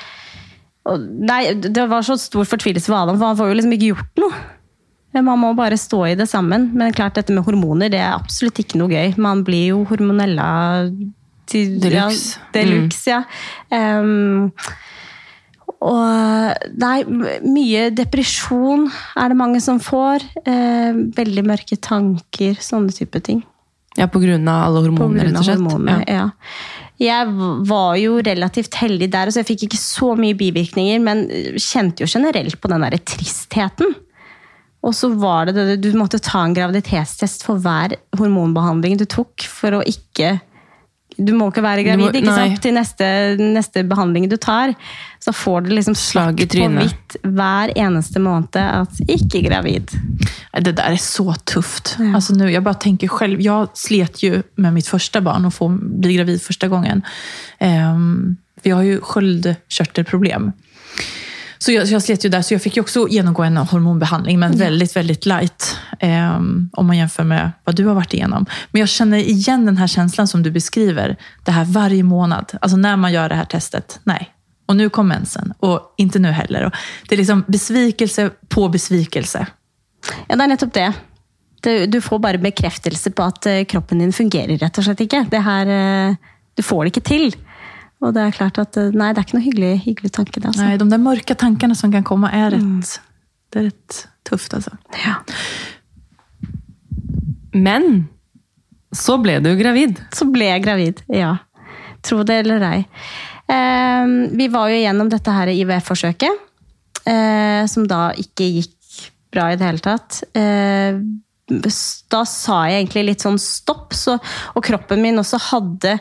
nei, 1.31 1.41
det 1.55 1.87
var 1.91 2.05
så 2.07 2.19
stor 2.21 2.47
fortvilelse 2.49 2.91
for 2.91 2.99
Adam, 2.99 3.19
for 3.19 3.31
han 3.31 3.39
får 3.41 3.51
jo 3.51 3.59
liksom 3.61 3.77
ikke 3.77 3.93
gjort 3.95 4.23
noe. 4.23 4.45
Man 5.17 5.41
må 5.41 5.53
bare 5.57 5.79
stå 5.81 6.03
i 6.11 6.17
det 6.19 6.27
sammen. 6.29 6.71
Men 6.77 6.93
klart, 6.93 7.17
dette 7.17 7.33
med 7.33 7.47
hormoner 7.47 7.89
det 7.93 8.03
er 8.03 8.17
absolutt 8.17 8.59
ikke 8.61 8.81
noe 8.81 8.93
gøy. 8.93 9.15
Man 9.17 9.45
blir 9.47 9.71
jo 9.71 9.85
hormonella 9.89 10.49
til 11.49 11.79
Deluxe. 11.81 12.37
Ja, 12.37 12.51
deluxe, 12.59 13.07
mm. 13.07 13.13
ja. 13.15 13.23
Um, 14.01 14.53
og 15.87 16.71
nei, 16.81 16.97
mye 17.45 17.89
depresjon 17.95 18.87
er 19.19 19.33
det 19.33 19.39
mange 19.39 19.61
som 19.63 19.79
får. 19.83 20.25
Eh, 20.47 20.97
veldig 21.17 21.45
mørke 21.47 21.77
tanker, 21.83 22.57
sånne 22.63 22.95
type 22.97 23.21
ting. 23.25 23.43
Ja, 23.97 24.09
på 24.13 24.21
grunn 24.21 24.49
av 24.51 24.67
alle 24.69 24.83
hormonene, 24.87 25.29
rett 25.29 25.39
og 25.39 25.47
slett. 25.47 25.63
Hormoner, 25.63 26.03
Ja. 26.09 26.27
ja. 26.27 26.27
Jeg 27.03 27.29
var 27.69 27.97
jo 28.01 28.21
relativt 28.25 28.79
heldig 28.81 29.11
der, 29.13 29.29
så 29.29 29.43
jeg 29.43 29.51
fikk 29.51 29.67
ikke 29.67 29.81
så 29.81 30.15
mye 30.17 30.37
bivirkninger, 30.39 31.03
men 31.05 31.27
kjente 31.61 32.05
jo 32.05 32.09
generelt 32.09 32.57
på 32.61 32.71
den 32.73 32.87
der 32.87 32.97
tristheten. 33.05 33.93
Og 34.87 34.95
så 34.95 35.11
var 35.19 35.49
det 35.49 35.57
det, 35.59 35.77
du 35.83 35.91
måtte 35.99 36.23
ta 36.23 36.45
en 36.47 36.55
graviditetstest 36.57 37.45
for 37.45 37.61
hver 37.61 37.97
hormonbehandling 38.17 39.01
du 39.01 39.05
tok, 39.11 39.45
for 39.51 39.77
å 39.77 39.85
ikke 39.85 40.39
Du 41.19 41.33
må 41.37 41.49
ikke 41.51 41.63
være 41.65 41.85
gravid 41.87 42.05
må- 42.05 42.21
ikke 42.21 42.35
sant? 42.35 42.61
til 42.63 42.75
neste, 42.77 43.07
neste 43.41 43.83
behandling 43.89 44.29
du 44.29 44.37
tar. 44.37 44.75
Så 45.21 45.33
får 45.33 45.65
du 45.65 45.71
liksom 45.75 45.95
Slag 45.97 46.41
i 46.41 46.45
svart 46.45 46.49
på 46.49 46.57
trynet. 46.59 46.93
hvitt 46.93 47.17
hver 47.35 47.73
eneste 47.77 48.21
måned 48.21 48.57
at 48.57 49.01
ikke 49.09 49.43
gravid. 49.49 49.91
Det 50.57 50.75
der 50.77 50.93
er 50.93 50.97
så 51.01 51.35
tufft. 51.47 51.97
Alltså 52.15 52.35
nu, 52.35 52.47
jeg 52.49 52.63
bare 52.65 52.79
tenker 52.81 53.09
selv, 53.09 53.41
jeg 53.41 53.69
slet 53.75 54.23
jo 54.23 54.43
med 54.57 54.73
mitt 54.75 54.87
første 54.89 55.23
barn 55.23 55.45
å 55.45 55.53
få 55.53 55.69
bli 55.73 56.17
gravid 56.17 56.41
første 56.41 56.69
gangen. 56.69 57.03
Um, 57.61 58.37
vi 58.63 58.71
har 58.71 58.83
jo 58.83 59.01
sköldkörtelproblem. 59.01 60.53
Så 61.59 61.73
jag, 61.73 61.89
så 61.89 61.95
jag 61.95 62.03
slet 62.03 62.25
ju 62.25 62.29
där, 62.29 62.43
så 62.43 62.55
jag 62.55 62.63
fick 62.63 62.77
ju 62.77 62.83
också 62.83 63.09
genomgå 63.09 63.43
en 63.43 63.57
hormonbehandling, 63.57 64.39
men 64.39 64.59
väldigt, 64.59 64.97
väldigt 64.97 65.27
light. 65.27 65.77
ehm, 66.01 66.71
om 66.73 66.87
man 66.87 66.97
jämför 66.97 67.25
med 67.25 67.53
vad 67.65 67.77
du 67.77 67.85
har 67.87 67.95
varit 67.95 68.15
igenom. 68.15 68.47
Men 68.71 68.81
jag 68.81 68.89
känner 68.89 69.19
igen 69.19 69.67
den 69.67 69.77
här 69.77 69.87
känslan 69.87 70.29
som 70.29 70.43
du 70.43 70.51
beskriver. 70.51 71.17
Det 71.45 71.53
här 71.53 71.65
varje 71.65 72.03
månad. 72.03 72.53
Alltså 72.61 72.77
när 72.77 72.97
man 72.97 73.13
gör 73.13 73.29
det 73.29 73.35
här 73.35 73.45
testet. 73.45 74.01
Nej. 74.05 74.33
Och 74.67 74.77
nu 74.77 74.89
kom 74.89 75.09
mensen. 75.09 75.53
Og 75.63 75.95
ikke 75.99 76.19
nå 76.19 76.31
heller. 76.35 76.71
Det 77.09 77.15
er 77.15 77.23
liksom 77.23 77.45
besvikelse 77.47 78.31
på 78.49 78.69
besvikelse. 78.69 79.47
Ja, 80.29 80.37
det 80.37 80.43
er 80.43 80.51
nettopp 80.51 80.75
det. 80.75 80.93
Du, 81.91 82.01
får 82.01 82.19
bare 82.19 82.39
bekreftelse 82.39 83.11
på 83.11 83.23
at 83.23 83.47
eh, 83.47 83.65
kroppen 83.65 83.99
din 83.99 84.13
fungerer 84.13 84.59
rett 84.59 84.79
og 84.79 84.85
slett 84.87 85.01
ikke. 85.03 85.25
Det 85.31 85.41
her, 85.43 85.67
eh, 85.67 86.17
du 86.55 86.63
får 86.63 86.85
det 86.85 86.93
ikke 86.93 87.07
til. 87.09 87.37
Og 88.05 88.13
det 88.17 88.23
er 88.23 88.35
klart 88.37 88.59
at 88.61 88.77
eh, 88.81 88.93
nei, 88.93 89.13
det 89.15 89.23
er 89.23 89.29
ikke 89.29 89.39
noe 89.39 89.47
hyggelig, 89.47 89.73
hyggelig 89.87 90.13
tanke. 90.19 90.41
Det, 90.41 90.51
altså. 90.51 90.67
Nei, 90.67 90.81
de 90.81 90.89
der 90.93 91.03
mørke 91.03 91.37
tankene 91.39 91.77
som 91.79 91.95
kan 91.95 92.05
komme, 92.07 92.31
er 92.35 92.53
rett, 92.57 92.63
mm. 92.63 93.23
det 93.53 93.63
er 93.63 93.69
rett 93.71 94.03
tufft. 94.29 94.57
altså. 94.59 94.77
Ja. 95.01 95.17
Men 97.57 98.07
så 98.97 99.17
ble 99.23 99.39
du 99.45 99.53
gravid. 99.59 100.01
Så 100.15 100.29
ble 100.33 100.51
jeg 100.51 100.65
gravid, 100.65 101.03
ja. 101.13 101.37
Tro 102.07 102.21
det 102.27 102.43
eller 102.45 102.63
ei. 102.69 102.81
Eh, 103.51 104.09
vi 104.37 104.49
var 104.53 104.71
jo 104.71 104.81
gjennom 104.81 105.11
dette 105.11 105.33
her 105.33 105.51
IVF-forsøket, 105.53 106.43
eh, 107.07 107.63
som 107.71 107.87
da 107.89 108.11
ikke 108.19 108.49
gikk 108.59 108.75
bra 109.33 109.51
i 109.53 109.59
det 109.59 109.69
hele 109.69 109.85
tatt. 109.85 110.21
Eh, 110.37 110.99
da 111.47 112.23
sa 112.27 112.65
jeg 112.67 112.83
egentlig 112.83 113.05
litt 113.11 113.25
sånn 113.25 113.39
stopp, 113.41 113.95
så, 113.95 114.17
og 114.55 114.65
kroppen 114.67 115.03
min 115.03 115.23
også 115.23 115.39
hadde 115.53 115.99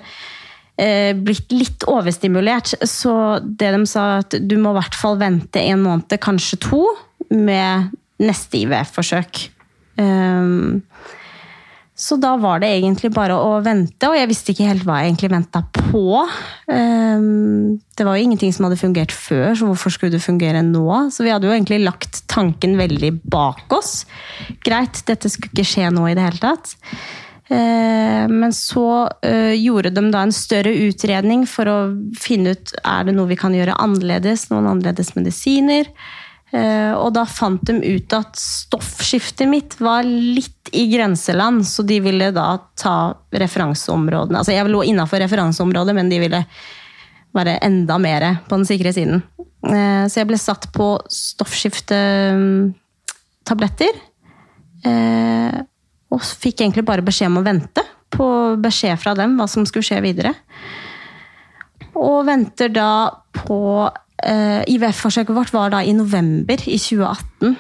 blitt 0.76 1.54
litt 1.56 1.86
overstimulert. 1.88 2.74
Så 2.84 3.14
det 3.46 3.72
de 3.72 3.82
sa, 3.88 4.20
at 4.24 4.36
du 4.44 4.58
må 4.60 4.74
i 4.74 4.80
hvert 4.82 4.98
fall 5.00 5.20
vente 5.22 5.62
en 5.62 5.84
måned, 5.86 6.18
kanskje 6.20 6.60
to, 6.68 6.82
med 7.32 7.94
neste 8.22 8.60
IVF-forsøk. 8.64 9.46
Um, 10.00 10.84
så 11.96 12.18
da 12.20 12.34
var 12.36 12.60
det 12.60 12.74
egentlig 12.76 13.08
bare 13.16 13.38
å 13.40 13.62
vente, 13.64 14.10
og 14.10 14.18
jeg 14.18 14.28
visste 14.28 14.52
ikke 14.52 14.68
helt 14.68 14.84
hva 14.84 14.98
jeg 15.00 15.14
egentlig 15.14 15.32
venta 15.32 15.62
på. 15.64 16.26
Um, 16.68 17.78
det 17.96 18.04
var 18.04 18.18
jo 18.18 18.26
ingenting 18.26 18.52
som 18.52 18.68
hadde 18.68 18.80
fungert 18.82 19.16
før, 19.16 19.54
så 19.56 19.70
hvorfor 19.70 19.96
skulle 19.96 20.12
det 20.18 20.24
fungere 20.24 20.64
nå? 20.66 20.84
Så 21.16 21.24
vi 21.24 21.32
hadde 21.32 21.48
jo 21.48 21.56
egentlig 21.56 21.80
lagt 21.86 22.26
tanken 22.32 22.76
veldig 22.80 23.14
bak 23.32 23.72
oss. 23.78 24.02
Greit, 24.68 25.06
dette 25.08 25.32
skulle 25.32 25.56
ikke 25.56 25.70
skje 25.72 25.94
nå 25.96 26.10
i 26.12 26.18
det 26.20 26.28
hele 26.28 26.44
tatt. 26.44 26.76
Eh, 27.50 28.28
Men 28.28 28.54
så 28.54 29.10
eh, 29.22 29.54
gjorde 29.62 29.90
de 29.94 30.12
da 30.12 30.22
en 30.26 30.32
større 30.34 30.74
utredning 30.88 31.46
for 31.50 31.66
å 31.70 31.78
finne 32.18 32.50
ut 32.56 32.74
er 32.82 33.04
det 33.06 33.14
noe 33.14 33.28
vi 33.30 33.36
kan 33.38 33.54
gjøre 33.54 33.78
annerledes, 33.82 34.50
noen 34.50 34.66
annerledes 34.72 35.14
medisiner. 35.18 35.86
Eh, 36.52 36.94
Og 36.98 37.14
da 37.14 37.26
fant 37.30 37.62
de 37.68 37.74
ut 37.98 38.14
at 38.18 38.36
stoffskiftet 38.40 39.48
mitt 39.50 39.80
var 39.80 40.04
litt 40.08 40.70
i 40.74 40.88
grenseland, 40.90 41.66
så 41.70 41.84
de 41.86 42.00
ville 42.02 42.32
da 42.34 42.58
ta 42.76 43.14
referanseområdene. 43.30 44.38
Altså 44.42 44.52
jeg 44.56 44.66
lå 44.72 44.84
innafor 44.90 45.20
referanseområdet, 45.22 45.96
men 45.96 46.10
de 46.10 46.20
ville 46.24 46.46
være 47.36 47.60
enda 47.68 47.98
mer 48.02 48.22
på 48.48 48.56
den 48.58 48.66
sikre 48.66 48.94
siden. 48.96 49.22
Så 49.66 50.20
jeg 50.22 50.28
ble 50.30 50.38
satt 50.40 50.72
på 50.74 51.00
stoffskiftetabletter. 51.12 53.94
Og 56.14 56.22
fikk 56.22 56.62
egentlig 56.62 56.86
bare 56.88 57.06
beskjed 57.06 57.32
om 57.32 57.42
å 57.42 57.46
vente 57.46 57.84
på 58.16 58.28
beskjed 58.62 59.00
fra 59.02 59.16
dem 59.18 59.36
hva 59.40 59.48
som 59.52 59.66
skulle 59.68 59.86
skje 59.88 60.02
videre. 60.06 60.34
Og 61.96 62.26
venter 62.28 62.72
da 62.76 62.90
på 63.36 63.60
eh, 63.88 64.62
IVF-forsøket 64.72 65.36
vårt 65.36 65.54
var 65.56 65.74
da 65.74 65.82
i 65.84 65.96
november 65.96 66.60
i 66.68 66.78
2018. 66.80 67.56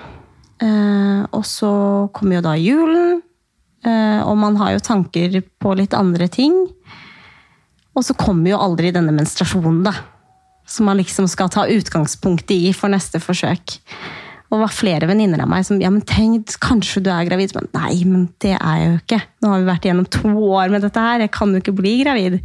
Eh, 0.66 1.22
og 1.36 1.46
så 1.48 1.72
kommer 2.16 2.40
jo 2.40 2.46
da 2.46 2.56
julen, 2.60 3.22
eh, 3.84 4.20
og 4.24 4.38
man 4.40 4.60
har 4.62 4.76
jo 4.76 4.84
tanker 4.84 5.42
på 5.60 5.76
litt 5.80 5.96
andre 5.98 6.30
ting. 6.32 6.56
Og 7.96 8.04
så 8.04 8.16
kommer 8.20 8.52
jo 8.52 8.60
aldri 8.60 8.92
denne 8.96 9.16
menstruasjonen, 9.16 9.84
da. 9.88 9.96
Som 10.68 10.90
man 10.90 11.00
liksom 11.00 11.28
skal 11.32 11.52
ta 11.54 11.68
utgangspunkt 11.70 12.52
i 12.52 12.74
for 12.76 12.92
neste 12.92 13.22
forsøk. 13.24 13.78
Og 14.56 14.62
det 14.62 14.70
var 14.70 14.76
flere 14.78 15.08
venninner 15.10 15.41
av 15.44 15.50
meg 15.52 15.65
som 15.68 15.82
ja, 15.84 15.89
men 15.91 16.04
tenk, 16.08 16.54
kanskje 16.63 17.02
du 17.04 17.10
er 17.12 17.28
gravid. 17.28 17.52
Men 17.58 17.65
nei, 17.76 17.96
men 18.08 18.22
det 18.39 18.54
er 18.56 18.78
jeg 18.80 18.86
jo 18.88 19.00
ikke. 19.02 19.18
Nå 19.44 19.50
har 19.52 19.60
vi 19.60 19.68
vært 19.68 19.88
igjennom 19.88 20.08
to 20.15 20.32
år 20.56 20.72
med 20.72 20.86
dette 20.86 21.02
her. 21.04 21.24
Jeg 21.26 21.34
kan 21.36 21.52
jo 21.52 21.60
ikke 21.60 21.76
bli 21.76 21.91
gravid. 22.06 22.38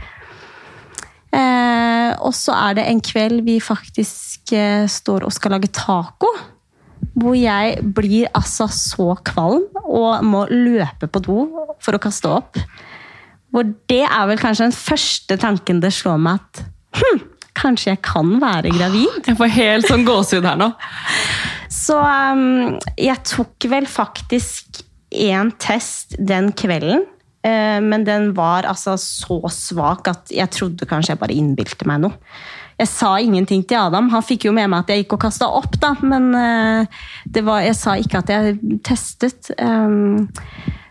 Eh, 1.31 2.11
og 2.19 2.35
så 2.35 2.57
er 2.57 2.81
det 2.81 2.89
en 2.91 3.03
kveld 3.07 3.45
vi 3.47 3.61
faktisk 3.63 4.51
eh, 4.59 4.89
står 4.91 5.29
og 5.29 5.37
skal 5.37 5.55
lage 5.55 5.71
taco. 5.71 6.33
Hvor 7.15 7.39
jeg 7.39 7.79
blir 7.95 8.27
altså 8.35 8.67
så 8.75 9.13
kvalm 9.31 9.71
og 9.85 10.27
må 10.27 10.43
løpe 10.51 11.07
på 11.07 11.23
do 11.23 11.45
for 11.79 11.95
å 11.95 12.03
kaste 12.03 12.27
opp. 12.27 12.59
Hvor 13.55 13.71
det 13.91 14.03
er 14.03 14.27
vel 14.33 14.43
kanskje 14.43 14.67
den 14.67 14.75
første 14.75 15.39
tanken 15.39 15.79
det 15.83 15.95
slår 15.95 16.19
meg 16.27 16.43
at 16.43 16.65
hm, 16.99 17.23
kanskje 17.63 17.95
jeg 17.95 18.03
kan 18.11 18.35
være 18.43 18.75
gravid. 18.75 19.23
Jeg 19.31 19.39
får 19.39 19.57
helt 19.61 19.91
sånn 19.91 20.07
gåsehud 20.09 20.51
her 20.51 20.59
nå. 20.59 20.73
Så 21.71 21.97
um, 21.97 22.79
jeg 22.99 23.23
tok 23.31 23.67
vel 23.71 23.87
faktisk 23.91 24.83
én 25.11 25.53
test 25.63 26.17
den 26.19 26.53
kvelden. 26.53 27.07
eh, 27.47 27.79
men 27.81 28.05
den 28.05 28.33
var 28.37 28.67
altså 28.69 28.97
så 29.01 29.41
svak 29.49 30.09
at 30.11 30.31
jeg 30.35 30.51
trodde 30.51 30.87
kanskje 30.87 31.15
jeg 31.15 31.21
bare 31.23 31.37
innbilte 31.37 31.87
meg 31.89 32.03
noe. 32.03 32.19
Jeg 32.81 32.89
sa 32.89 33.15
ingenting 33.21 33.63
til 33.69 33.77
Adam. 33.77 34.09
Han 34.11 34.25
fikk 34.25 34.49
jo 34.49 34.53
med 34.57 34.71
meg 34.73 34.83
at 34.83 34.91
jeg 34.93 35.05
gikk 35.05 35.19
og 35.19 35.25
kasta 35.27 35.49
opp, 35.53 35.75
da. 35.83 35.93
Men 36.01 36.31
det 37.29 37.43
var, 37.45 37.61
jeg 37.61 37.77
sa 37.77 37.97
ikke 38.01 38.23
at 38.23 38.33
jeg 38.33 38.79
testet. 38.87 39.51
Um, 39.61 40.31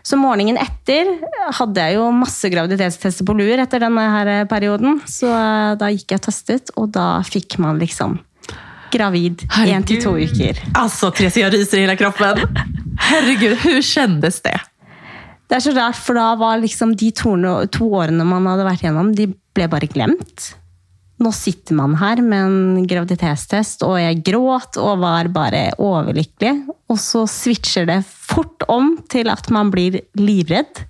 så 0.06 0.16
morgenen 0.16 0.58
etter 0.60 1.10
hadde 1.58 1.82
jeg 1.84 1.98
jo 1.98 2.08
masse 2.14 2.48
graviditetstester 2.52 3.26
på 3.26 3.36
lur 3.36 3.60
etter 3.60 3.82
denne 3.82 4.06
her 4.14 4.30
perioden. 4.50 5.00
Så 5.08 5.28
eh, 5.28 5.76
da 5.80 5.90
gikk 5.92 6.14
jeg 6.14 6.22
og 6.22 6.26
testet, 6.26 6.72
og 6.80 6.90
da 6.96 7.08
fikk 7.26 7.58
man 7.62 7.80
liksom 7.80 8.18
gravid 8.92 9.44
én 9.64 9.86
til 9.86 10.02
to 10.02 10.14
uker. 10.18 10.60
Altså, 10.78 11.10
Therese, 11.14 11.42
jeg 11.42 11.54
ryser 11.54 11.80
i 11.80 11.86
hele 11.86 11.96
kroppen. 12.00 12.44
Herregud, 13.10 13.56
hvordan 13.62 13.86
kjennes 13.86 14.40
det? 14.44 14.56
Det 15.50 15.58
er 15.58 15.64
så 15.64 15.74
rart, 15.74 15.98
for 15.98 16.14
da 16.14 16.28
var 16.38 16.60
liksom 16.62 16.94
de 16.98 17.10
to, 17.16 17.34
to 17.74 17.90
årene 17.98 18.26
man 18.26 18.46
hadde 18.46 18.66
vært 18.68 18.84
gjennom, 18.86 19.14
de 19.16 19.32
ble 19.56 19.66
bare 19.70 19.88
glemt. 19.90 20.52
Nå 21.20 21.32
sitter 21.36 21.76
man 21.76 21.98
her 22.00 22.22
med 22.24 22.44
en 22.46 22.86
graviditetstest, 22.88 23.82
og 23.84 23.98
jeg 24.00 24.22
gråt 24.24 24.78
og 24.80 25.02
var 25.02 25.28
bare 25.34 25.66
overlykkelig. 25.76 26.54
Og 26.88 27.00
så 27.02 27.26
switcher 27.28 27.88
det 27.90 27.98
fort 28.08 28.64
om 28.72 28.94
til 29.12 29.28
at 29.28 29.50
man 29.52 29.72
blir 29.74 29.98
livredd. 30.16 30.86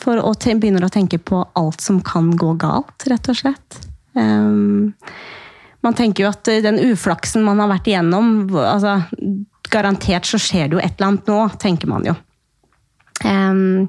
For 0.00 0.20
å 0.22 0.30
begynner 0.36 0.86
å 0.86 0.92
tenke 0.92 1.18
på 1.18 1.42
alt 1.58 1.82
som 1.82 1.98
kan 2.06 2.30
gå 2.38 2.54
galt, 2.60 3.08
rett 3.10 3.32
og 3.32 3.40
slett. 3.40 3.80
Um, 4.14 4.94
man 5.84 5.96
tenker 5.96 6.26
jo 6.26 6.32
at 6.32 6.50
den 6.64 6.80
uflaksen 6.90 7.44
man 7.46 7.60
har 7.62 7.70
vært 7.70 7.88
igjennom 7.88 8.50
altså, 8.52 8.98
Garantert 9.70 10.26
så 10.28 10.40
skjer 10.40 10.68
det 10.68 10.76
jo 10.76 10.82
et 10.82 10.96
eller 10.96 11.12
annet 11.12 11.30
nå, 11.30 11.38
tenker 11.62 11.90
man 11.90 12.06
jo. 12.08 12.16
Um, 13.22 13.86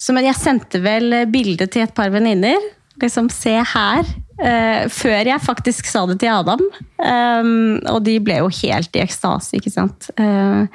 så 0.00 0.16
men 0.16 0.26
jeg 0.26 0.40
sendte 0.40 0.80
vel 0.82 1.14
bilde 1.30 1.68
til 1.70 1.84
et 1.84 1.94
par 1.94 2.10
venninner. 2.12 2.58
Liksom, 3.00 3.30
se 3.30 3.54
her. 3.54 4.10
Uh, 4.34 4.90
før 4.90 5.30
jeg 5.30 5.44
faktisk 5.46 5.86
sa 5.86 6.02
det 6.10 6.18
til 6.24 6.32
Adam. 6.34 6.64
Um, 6.98 7.78
og 7.92 8.02
de 8.08 8.18
ble 8.24 8.40
jo 8.42 8.50
helt 8.64 8.98
i 8.98 9.04
ekstase, 9.04 9.60
ikke 9.60 9.72
sant. 9.72 10.10
Uh, 10.18 10.66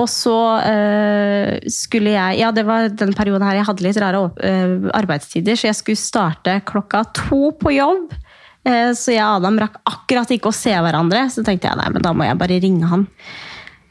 og 0.00 0.08
så 0.08 0.38
øh, 0.64 1.58
skulle 1.68 2.14
jeg 2.14 2.38
Ja, 2.40 2.50
det 2.54 2.64
var 2.66 2.88
den 2.88 3.12
perioden 3.16 3.44
her 3.44 3.58
jeg 3.58 3.66
hadde 3.68 3.84
litt 3.84 4.00
rare 4.00 4.22
eh, 4.46 4.88
arbeidstider, 4.96 5.58
så 5.58 5.68
jeg 5.68 5.78
skulle 5.80 6.00
starte 6.00 6.60
klokka 6.64 7.02
to 7.16 7.50
på 7.60 7.74
jobb. 7.74 8.14
Eh, 8.66 8.92
så 8.96 9.14
jeg 9.14 9.24
og 9.24 9.40
Adam 9.40 9.58
rakk 9.62 9.78
akkurat 9.88 10.32
ikke 10.34 10.50
å 10.50 10.56
se 10.56 10.72
hverandre, 10.74 11.24
så 11.32 11.44
tenkte 11.46 11.70
jeg 11.70 11.80
nei, 11.80 11.88
men 11.94 12.04
da 12.04 12.12
må 12.16 12.26
jeg 12.26 12.40
bare 12.40 12.60
ringe 12.62 12.90
han. 12.90 13.06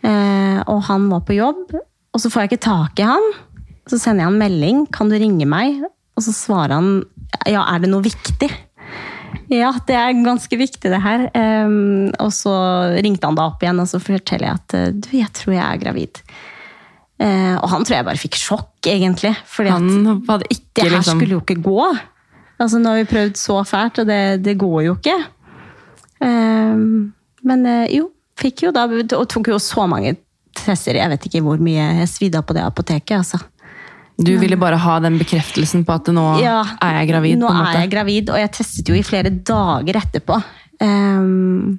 Eh, 0.06 0.60
og 0.70 0.84
han 0.90 1.08
var 1.12 1.24
på 1.28 1.38
jobb, 1.40 1.74
og 1.74 2.22
så 2.22 2.32
får 2.32 2.46
jeg 2.46 2.52
ikke 2.52 2.68
tak 2.68 3.02
i 3.02 3.08
han. 3.10 3.32
Så 3.90 3.98
sender 3.98 4.24
jeg 4.24 4.30
han 4.30 4.42
melding. 4.42 4.84
'Kan 4.94 5.10
du 5.10 5.18
ringe 5.18 5.46
meg?' 5.50 5.82
Og 6.18 6.22
så 6.22 6.34
svarer 6.36 6.78
han 6.78 7.06
'Ja, 7.48 7.66
er 7.66 7.80
det 7.80 7.90
noe 7.90 8.06
viktig?' 8.06 8.54
Ja, 9.50 9.72
det 9.86 9.96
er 9.96 10.14
ganske 10.14 10.54
viktig, 10.58 10.90
det 10.90 11.02
her. 11.02 11.30
Og 12.20 12.30
så 12.30 12.54
ringte 13.02 13.26
han 13.26 13.36
da 13.36 13.48
opp 13.50 13.62
igjen, 13.62 13.80
og 13.82 13.88
så 13.90 13.98
forteller 14.02 14.46
jeg 14.46 14.56
at 14.62 15.02
du, 15.02 15.10
jeg 15.18 15.30
tror 15.34 15.54
jeg 15.54 15.66
er 15.66 15.82
gravid. 15.82 16.22
Og 17.62 17.68
han 17.70 17.86
tror 17.86 17.96
jeg 17.98 18.06
bare 18.06 18.22
fikk 18.22 18.38
sjokk, 18.38 18.78
egentlig. 18.86 19.36
ikke 20.50 20.82
det 20.82 20.86
her 20.86 20.98
liksom 20.98 21.18
skulle 21.18 21.38
jo 21.38 21.42
ikke 21.42 21.62
gå. 21.66 21.82
Altså, 22.60 22.80
nå 22.80 22.92
har 22.92 23.02
vi 23.02 23.10
prøvd 23.10 23.38
så 23.40 23.62
fælt, 23.68 24.02
og 24.04 24.10
det, 24.10 24.44
det 24.44 24.58
går 24.60 24.82
jo 24.90 24.96
ikke. 24.98 25.16
Um, 26.20 27.14
men 27.48 27.64
eh, 27.70 27.94
jo, 27.96 28.10
fikk 28.36 28.66
jo 28.66 28.74
da 28.76 28.84
Og 28.90 29.24
tok 29.32 29.48
jo 29.54 29.60
så 29.64 29.86
mange 29.88 30.18
tester. 30.60 30.98
Jeg 31.00 31.12
vet 31.14 31.28
ikke 31.30 31.44
hvor 31.46 31.62
mye 31.64 31.86
jeg 32.02 32.12
svidde 32.12 32.42
av 32.42 32.48
på 32.48 32.58
det 32.58 32.66
apoteket. 32.66 33.16
altså. 33.22 33.40
Du 34.20 34.34
ville 34.36 34.58
bare 34.60 34.76
ha 34.76 34.98
den 35.00 35.16
bekreftelsen 35.20 35.86
på 35.88 35.96
at 35.96 36.10
nå 36.12 36.24
Ja, 36.44 36.60
er 36.84 36.98
jeg 37.00 37.12
gravid. 37.14 37.40
Nå 37.40 37.52
er 37.54 37.78
jeg 37.78 37.92
gravid, 37.94 38.32
og 38.34 38.42
jeg 38.42 38.52
testet 38.58 38.90
jo 38.92 38.98
i 38.98 39.06
flere 39.06 39.32
dager 39.32 40.02
etterpå. 40.02 40.42
Um, 40.84 41.78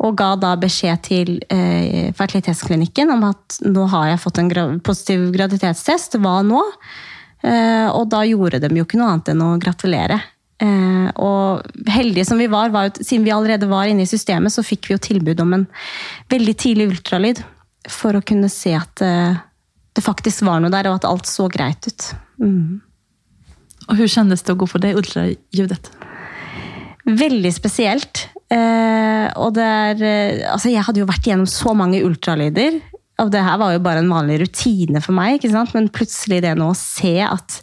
og 0.00 0.16
ga 0.16 0.34
da 0.40 0.54
beskjed 0.60 1.00
til 1.04 1.38
uh, 1.52 2.10
fertilitetsklinikken 2.16 3.12
om 3.16 3.24
at 3.30 3.60
nå 3.64 3.86
har 3.92 4.12
jeg 4.12 4.22
fått 4.22 4.40
en 4.42 4.50
gra 4.52 4.66
positiv 4.84 5.30
graviditetstest. 5.32 6.20
Hva 6.20 6.40
nå? 6.44 6.60
Eh, 7.46 7.88
og 7.88 8.10
da 8.12 8.24
gjorde 8.28 8.60
de 8.62 8.70
jo 8.76 8.84
ikke 8.86 9.00
noe 9.00 9.14
annet 9.14 9.32
enn 9.32 9.44
å 9.44 9.54
gratulere. 9.62 10.20
Eh, 10.60 11.08
og 11.16 11.64
heldige 11.88 12.26
som 12.28 12.40
vi 12.40 12.50
var, 12.52 12.72
var 12.74 12.90
jo, 12.90 12.98
siden 13.00 13.24
vi 13.24 13.32
allerede 13.32 13.70
var 13.70 13.88
inne 13.88 14.04
i 14.04 14.10
systemet, 14.10 14.52
så 14.52 14.64
fikk 14.66 14.90
vi 14.90 14.96
jo 14.96 15.04
tilbud 15.06 15.40
om 15.44 15.56
en 15.56 15.66
veldig 16.32 16.56
tidlig 16.60 16.90
ultralyd 16.92 17.40
for 17.88 18.16
å 18.16 18.24
kunne 18.26 18.50
se 18.52 18.74
at 18.76 19.00
eh, 19.04 19.40
det 19.96 20.04
faktisk 20.04 20.44
var 20.46 20.60
noe 20.60 20.72
der, 20.72 20.90
og 20.90 21.00
at 21.00 21.08
alt 21.08 21.28
så 21.28 21.48
greit 21.50 21.88
ut. 21.88 22.10
Mm. 22.42 22.80
Og 23.88 23.96
Hvordan 23.96 24.12
kjennes 24.14 24.44
det 24.44 24.54
å 24.54 24.60
gå 24.60 24.68
for 24.70 24.82
det 24.82 24.92
ultraljudet? 24.98 25.90
Veldig 27.10 27.50
spesielt. 27.56 28.28
Eh, 28.50 29.26
og 29.38 29.54
det 29.54 29.64
er 29.64 30.00
eh, 30.02 30.40
Altså, 30.50 30.72
jeg 30.72 30.82
hadde 30.82 30.98
jo 31.02 31.08
vært 31.08 31.26
gjennom 31.26 31.48
så 31.48 31.72
mange 31.76 32.02
ultralyder. 32.06 32.80
Og 33.20 33.30
det 33.32 33.44
her 33.44 33.58
var 33.60 33.74
jo 33.74 33.84
bare 33.84 34.02
en 34.02 34.12
vanlig 34.12 34.40
rutine 34.44 35.02
for 35.04 35.16
meg, 35.16 35.38
ikke 35.38 35.52
sant? 35.52 35.74
men 35.76 35.90
plutselig 35.92 36.42
det 36.44 36.56
nå 36.58 36.70
å 36.72 36.78
se 36.78 37.18
at 37.26 37.60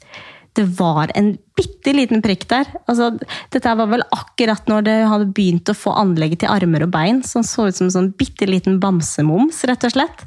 det 0.57 0.65
var 0.77 1.11
en 1.17 1.35
bitte 1.57 1.93
liten 1.93 2.21
prikk 2.25 2.47
der. 2.49 2.69
Altså, 2.89 3.11
dette 3.53 3.73
var 3.77 3.89
vel 3.91 4.03
akkurat 4.13 4.69
når 4.69 4.87
det 4.87 4.95
hadde 5.11 5.29
begynt 5.37 5.69
å 5.69 5.77
få 5.77 5.93
anlegget 6.01 6.43
til 6.43 6.53
armer 6.53 6.87
og 6.87 6.93
bein, 6.95 7.21
som 7.25 7.45
så 7.45 7.67
ut 7.67 7.77
som 7.77 7.87
en 7.87 7.93
sånn 7.93 8.09
bitte 8.17 8.47
liten 8.49 8.79
bamsemums, 8.81 9.61
rett 9.69 9.85
og 9.85 9.93
slett. 9.93 10.25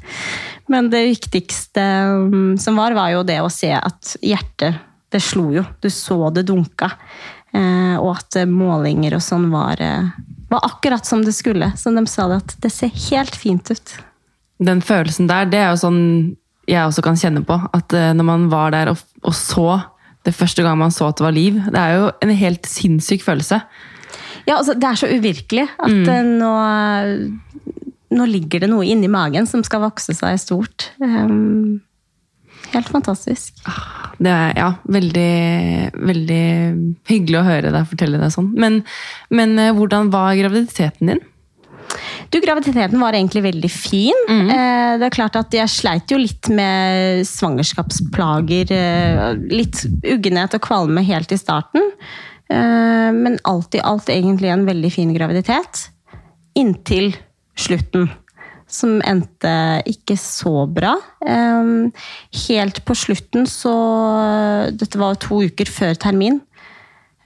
Men 0.71 0.87
det 0.93 1.03
viktigste 1.09 1.83
mm, 2.31 2.55
som 2.63 2.79
var, 2.79 2.95
var 2.95 3.11
jo 3.15 3.25
det 3.27 3.41
å 3.43 3.51
se 3.51 3.73
at 3.75 4.15
hjertet, 4.23 4.79
det 5.11 5.19
slo 5.23 5.49
jo. 5.51 5.65
Du 5.83 5.89
så 5.91 6.29
det 6.31 6.45
dunka. 6.47 6.93
Eh, 7.51 7.97
og 7.99 8.13
at 8.15 8.39
eh, 8.39 8.47
målinger 8.47 9.17
og 9.17 9.25
sånn 9.25 9.49
var, 9.51 9.81
eh, 9.83 10.13
var 10.51 10.63
akkurat 10.69 11.07
som 11.07 11.25
det 11.25 11.35
skulle. 11.35 11.73
Så 11.75 11.91
de 11.91 12.05
sa 12.07 12.29
det 12.31 12.39
at 12.45 12.55
det 12.63 12.71
ser 12.71 12.95
helt 13.09 13.35
fint 13.35 13.73
ut. 13.73 13.97
Den 14.61 14.83
følelsen 14.85 15.29
der, 15.29 15.49
det 15.49 15.59
er 15.59 15.71
jo 15.73 15.81
sånn 15.81 16.01
jeg 16.69 16.85
også 16.85 17.03
kan 17.05 17.17
kjenne 17.19 17.43
på. 17.45 17.57
At 17.75 17.93
eh, 17.97 18.11
når 18.17 18.27
man 18.27 18.49
var 18.51 18.73
der 18.75 18.93
og, 18.93 19.01
og 19.25 19.35
så 19.35 19.81
det 20.25 20.35
første 20.37 20.63
gang 20.65 20.77
man 20.77 20.93
så 20.93 21.09
at 21.09 21.17
det 21.17 21.25
var 21.25 21.33
liv, 21.33 21.57
det 21.73 21.81
er 21.81 21.95
jo 21.97 22.09
en 22.21 22.33
helt 22.37 22.67
sinnssyk 22.69 23.23
følelse. 23.25 23.61
Ja, 24.45 24.57
altså, 24.59 24.75
det 24.77 24.89
er 24.89 24.99
så 24.99 25.09
uvirkelig 25.09 25.65
at 25.81 25.93
mm. 25.93 26.35
nå, 26.41 26.51
nå 28.17 28.27
ligger 28.29 28.63
det 28.63 28.69
noe 28.71 28.85
inni 28.85 29.09
magen 29.11 29.49
som 29.49 29.63
skal 29.65 29.83
vokse 29.85 30.13
seg 30.17 30.37
stort. 30.41 30.91
Um, 31.01 31.81
helt 32.73 32.91
fantastisk. 32.93 33.63
Det 34.21 34.29
er 34.29 34.53
ja, 34.59 34.69
veldig, 34.93 35.33
veldig 35.97 36.45
hyggelig 37.09 37.41
å 37.41 37.47
høre 37.47 37.73
deg 37.73 37.89
fortelle 37.89 38.21
deg 38.21 38.33
sånn. 38.33 38.51
Men, 38.61 38.81
men 39.33 39.57
eh, 39.61 39.73
hvordan 39.77 40.13
var 40.13 40.37
graviditeten 40.37 41.13
din? 41.13 41.25
Du, 42.31 42.39
Graviditeten 42.39 42.99
var 43.01 43.15
egentlig 43.15 43.43
veldig 43.43 43.69
fin. 43.71 44.25
Mm. 44.29 44.51
det 45.01 45.07
er 45.07 45.13
klart 45.13 45.35
at 45.39 45.53
Jeg 45.55 45.71
sleit 45.71 46.11
jo 46.11 46.19
litt 46.21 46.47
med 46.53 47.25
svangerskapsplager. 47.27 48.71
Eh, 48.71 49.23
litt 49.51 49.83
uggenhet 50.07 50.55
og 50.55 50.63
kvalme 50.63 51.03
helt 51.03 51.33
i 51.35 51.39
starten. 51.39 51.91
Eh, 52.51 53.09
men 53.15 53.35
alt 53.47 53.75
i 53.75 53.83
alt 53.83 54.11
egentlig 54.13 54.51
en 54.53 54.63
veldig 54.67 54.91
fin 54.93 55.11
graviditet. 55.15 55.89
Inntil 56.55 57.11
slutten. 57.59 58.07
Som 58.71 59.01
endte 59.03 59.51
ikke 59.91 60.15
så 60.15 60.63
bra. 60.71 60.93
Helt 62.47 62.77
på 62.87 62.95
slutten 62.95 63.43
så 63.43 63.73
Dette 64.71 65.01
var 65.01 65.19
to 65.19 65.41
uker 65.43 65.67
før 65.67 65.99
termin. 65.99 66.39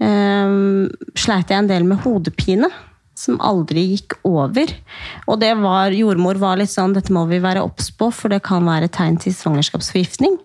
Sleit 0.01 1.53
jeg 1.53 1.59
en 1.59 1.69
del 1.69 1.85
med 1.85 2.01
hodepine 2.01 2.71
som 3.15 3.39
aldri 3.39 3.85
gikk 3.93 4.17
over. 4.27 4.71
Og 5.31 5.39
det 5.41 5.53
var, 5.61 5.95
jordmor 5.95 6.39
var 6.41 6.59
litt 6.59 6.73
sånn 6.73 6.95
dette 6.95 7.13
må 7.15 7.23
vi 7.29 7.39
være 7.43 7.63
obs 7.63 7.89
på, 7.95 8.11
for 8.11 8.33
det 8.33 8.43
kan 8.45 8.67
være 8.67 8.91
tegn 8.91 9.17
til 9.23 9.35
svangerskapsforgiftning. 9.35 10.35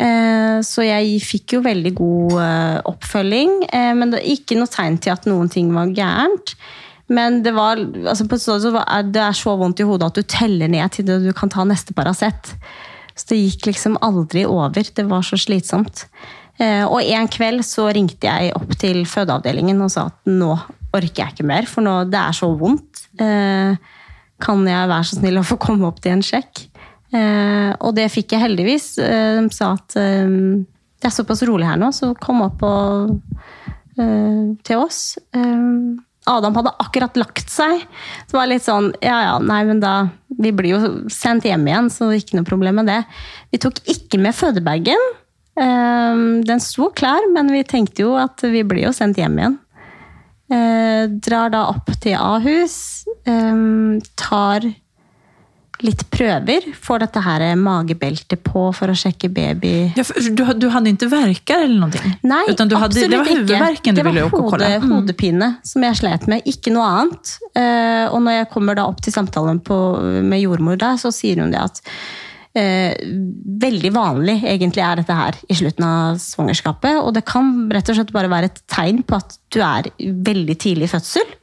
Eh, 0.00 0.60
Så 0.60 0.84
jeg 0.84 1.18
fikk 1.24 1.56
jo 1.56 1.62
veldig 1.64 1.92
god 1.96 2.36
eh, 2.44 2.76
oppfølging, 2.90 3.56
eh, 3.72 3.92
men 3.96 4.12
det 4.12 4.22
ikke 4.28 4.58
noe 4.58 4.70
tegn 4.70 5.00
til 5.00 5.14
at 5.14 5.26
noen 5.28 5.50
ting 5.52 5.72
var 5.74 5.92
gærent. 5.96 6.54
Men 7.10 7.40
det, 7.42 7.50
var, 7.56 7.80
altså 8.06 8.22
det 8.22 9.22
er 9.24 9.34
så 9.34 9.56
vondt 9.58 9.80
i 9.82 9.86
hodet 9.88 10.12
at 10.12 10.20
du 10.20 10.22
teller 10.22 10.70
ned 10.70 10.92
til 10.94 11.08
det 11.08 11.16
du 11.24 11.32
kan 11.34 11.50
ta 11.50 11.64
neste 11.66 11.96
Paracet. 11.96 12.52
Så 13.16 13.32
det 13.32 13.40
gikk 13.40 13.66
liksom 13.66 13.96
aldri 14.00 14.44
over. 14.46 14.78
Det 14.78 15.08
var 15.10 15.24
så 15.26 15.34
slitsomt. 15.34 16.04
Og 16.60 17.00
en 17.02 17.26
kveld 17.26 17.64
så 17.66 17.88
ringte 17.90 18.28
jeg 18.28 18.54
opp 18.54 18.76
til 18.78 19.02
fødeavdelingen 19.10 19.82
og 19.82 19.90
sa 19.90 20.06
at 20.12 20.30
nå 20.30 20.52
orker 20.96 21.22
jeg 21.24 21.34
ikke 21.34 21.46
mer, 21.46 21.66
for 21.70 21.84
nå, 21.86 21.94
det 22.10 22.18
er 22.20 22.36
så 22.36 22.50
vondt. 22.58 23.06
Eh, 23.20 23.76
Kan 24.40 24.62
jeg 24.64 24.88
være 24.88 25.04
så 25.04 25.18
snill 25.18 25.36
å 25.36 25.44
få 25.44 25.58
komme 25.60 25.84
opp 25.88 25.98
til 26.00 26.12
en 26.16 26.22
sjekk? 26.24 26.62
Eh, 27.12 27.72
Og 27.80 27.94
det 27.94 28.06
fikk 28.10 28.32
jeg 28.32 28.40
heldigvis. 28.46 28.86
Eh, 28.98 29.40
De 29.42 29.50
sa 29.54 29.74
at 29.76 29.96
eh, 30.00 30.26
det 31.00 31.08
er 31.08 31.14
såpass 31.16 31.42
rolig 31.48 31.66
her 31.68 31.76
nå, 31.80 31.90
så 31.96 32.10
kom 32.20 32.40
opp 32.44 32.62
og, 32.62 33.20
eh, 33.98 34.54
til 34.64 34.76
oss. 34.80 35.18
Eh, 35.32 35.98
Adam 36.28 36.54
hadde 36.54 36.74
akkurat 36.78 37.16
lagt 37.16 37.48
seg. 37.50 37.80
Så 38.26 38.32
det 38.34 38.38
var 38.38 38.46
litt 38.50 38.62
sånn 38.66 38.90
Ja 39.02 39.20
ja, 39.24 39.38
nei, 39.40 39.62
men 39.64 39.80
da 39.80 40.08
Vi 40.40 40.52
blir 40.52 40.74
jo 40.76 41.08
sendt 41.12 41.44
hjem 41.48 41.64
igjen, 41.68 41.88
så 41.92 42.10
ikke 42.16 42.36
noe 42.38 42.44
problem 42.48 42.76
med 42.80 42.86
det. 42.86 43.00
Vi 43.52 43.58
tok 43.60 43.80
ikke 43.88 44.18
med 44.20 44.32
fødebagen. 44.36 45.00
Eh, 45.56 46.20
Den 46.48 46.60
sto 46.60 46.90
klar, 46.96 47.20
men 47.32 47.48
vi 47.52 47.62
tenkte 47.64 48.04
jo 48.06 48.14
at 48.16 48.40
vi 48.40 48.62
blir 48.64 48.86
jo 48.88 48.92
sendt 48.96 49.16
hjem 49.20 49.36
igjen. 49.40 49.58
Eh, 50.50 51.06
drar 51.22 51.50
da 51.54 51.64
opp 51.70 51.92
til 52.02 52.16
Ahus. 52.18 53.06
Eh, 53.24 54.00
tar 54.18 54.66
litt 55.80 56.02
prøver. 56.12 56.66
Får 56.76 56.98
dette 57.06 57.20
her 57.24 57.44
magebeltet 57.56 58.42
på 58.44 58.66
for 58.76 58.92
å 58.92 58.96
sjekke 58.98 59.30
baby 59.32 59.70
Ja, 59.96 60.04
du, 60.04 60.42
du 60.60 60.66
hadde 60.68 60.90
ikke 60.92 61.08
verker 61.08 61.62
eller 61.64 61.86
noe? 61.86 62.10
Nei, 62.28 62.42
Utan 62.52 62.68
du 62.68 62.74
hade, 62.76 62.92
absolutt 62.92 63.46
det 63.48 63.60
var 63.62 63.78
ikke. 63.78 63.94
Det 63.96 64.04
var 64.04 64.18
hode, 64.34 64.68
Mm. 64.80 64.90
hodepine 64.92 65.48
som 65.64 65.82
jeg 65.86 65.96
slet 66.02 66.26
med, 66.28 66.44
ikke 66.44 66.74
noe 66.74 66.84
annet. 66.98 67.32
Eh, 67.56 68.06
og 68.12 68.20
når 68.26 68.40
jeg 68.42 68.50
kommer 68.52 68.76
da 68.76 68.84
opp 68.90 69.00
til 69.00 69.14
samtalen 69.14 69.62
på, 69.64 69.78
med 70.26 70.42
jordmor 70.42 70.76
der, 70.76 70.98
så 71.00 71.08
sier 71.14 71.40
hun 71.40 71.50
det 71.54 71.62
at 71.64 71.80
eh, 72.58 72.94
veldig 73.64 73.92
vanlig 73.94 74.38
egentlig 74.44 74.82
er 74.84 75.00
dette 75.00 75.16
her 75.16 75.36
i 75.48 75.56
slutten 75.58 75.86
av 75.86 76.20
svangerskapet. 76.22 77.00
Og 77.02 77.12
det 77.16 77.24
kan 77.28 77.68
rett 77.72 77.90
og 77.92 77.98
slett 77.98 78.14
bare 78.14 78.30
være 78.32 78.50
et 78.50 78.62
tegn 78.70 79.02
på 79.06 79.18
at 79.20 79.36
du 79.52 79.60
er 79.64 79.90
veldig 80.00 80.56
tidlig 80.58 80.88
i 80.88 80.94
fødsel. 80.94 81.36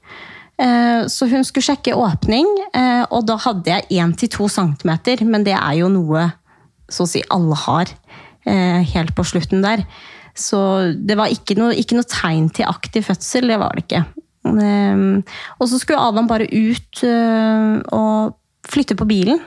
Eh, 0.58 1.06
Så 1.08 1.30
hun 1.30 1.46
skulle 1.46 1.68
sjekke 1.70 1.96
åpning, 1.96 2.48
eh, 2.74 3.06
og 3.12 3.28
da 3.30 3.38
hadde 3.38 3.70
jeg 3.70 4.02
1-2 4.02 4.50
cm, 4.50 5.30
men 5.30 5.44
det 5.46 5.54
er 5.54 5.74
jo 5.78 5.90
noe 5.90 6.32
så 6.90 7.04
å 7.04 7.10
si 7.10 7.22
alle 7.30 7.56
har 7.56 7.92
eh, 8.48 8.82
helt 8.94 9.14
på 9.14 9.26
slutten 9.28 9.62
der. 9.62 9.86
Så 10.38 10.94
det 10.94 11.18
var 11.18 11.30
ikke 11.34 11.58
noe, 11.58 11.76
ikke 11.76 11.98
noe 11.98 12.08
tegn 12.10 12.50
til 12.54 12.70
aktiv 12.70 13.06
fødsel, 13.06 13.50
det 13.50 13.58
var 13.60 13.74
det 13.76 13.86
ikke. 13.86 14.06
Og 14.48 15.66
så 15.68 15.80
skulle 15.82 16.00
Adam 16.00 16.28
bare 16.30 16.46
ut 16.48 17.02
og 17.04 18.38
flytte 18.70 18.96
på 18.96 19.08
bilen. 19.10 19.42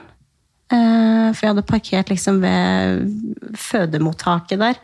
Eh, 0.71 1.31
For 1.35 1.45
jeg 1.45 1.53
hadde 1.53 1.67
parkert 1.67 2.11
liksom 2.13 2.41
ved 2.43 3.55
fødemottaket 3.59 4.61
der. 4.61 4.79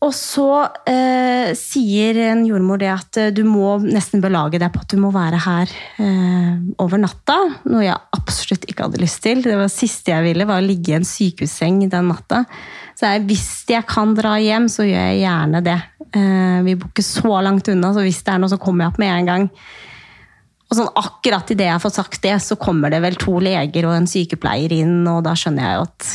Og 0.00 0.14
så 0.16 0.46
eh, 0.88 1.50
sier 1.58 2.16
en 2.30 2.46
jordmor 2.48 2.80
det 2.80 2.88
at 2.88 3.18
eh, 3.20 3.32
du 3.36 3.42
må 3.44 3.74
nesten 3.84 4.22
belage 4.24 4.56
deg 4.60 4.72
på 4.72 4.80
at 4.80 4.94
du 4.94 4.96
må 5.02 5.10
være 5.12 5.40
her 5.44 5.74
eh, 6.00 6.54
over 6.80 7.02
natta. 7.02 7.36
Noe 7.68 7.82
jeg 7.84 7.98
absolutt 8.16 8.64
ikke 8.64 8.86
hadde 8.86 9.02
lyst 9.02 9.20
til. 9.26 9.42
Det 9.44 9.58
var 9.58 9.68
det 9.68 9.74
siste 9.74 10.14
jeg 10.14 10.24
ville, 10.24 10.48
var 10.48 10.62
å 10.62 10.64
ligge 10.64 10.94
i 10.94 10.96
en 10.96 11.04
sykehusseng 11.04 11.82
den 11.92 12.08
natta. 12.08 12.46
Så 12.96 13.12
jeg, 13.12 13.26
hvis 13.28 13.50
jeg 13.68 13.84
kan 13.88 14.16
dra 14.16 14.38
hjem, 14.40 14.70
så 14.72 14.88
gjør 14.88 15.04
jeg 15.10 15.20
gjerne 15.20 15.62
det. 15.68 15.78
Eh, 16.16 16.58
vi 16.64 16.78
bor 16.80 16.88
ikke 16.94 17.04
så 17.04 17.36
langt 17.44 17.68
unna, 17.72 17.92
så 17.92 18.04
hvis 18.06 18.24
det 18.24 18.32
er 18.32 18.40
noe, 18.40 18.52
så 18.52 18.60
kommer 18.60 18.86
jeg 18.86 18.94
opp 18.94 19.04
med 19.04 19.12
en 19.18 19.30
gang. 19.34 19.46
Og 20.70 20.78
sånn 20.78 20.90
akkurat 20.94 21.50
idet 21.50 21.66
jeg 21.66 21.82
fått 21.82 21.98
sagt 21.98 22.20
det, 22.22 22.36
så 22.44 22.54
kommer 22.58 22.92
det 22.92 23.00
vel 23.02 23.16
to 23.18 23.40
leger 23.42 23.88
og 23.88 23.96
en 23.96 24.06
sykepleier 24.10 24.70
inn, 24.76 25.00
og 25.10 25.24
da 25.26 25.34
skjønner 25.38 25.66
jeg 25.66 25.78
jo 25.78 25.86
at 25.88 26.10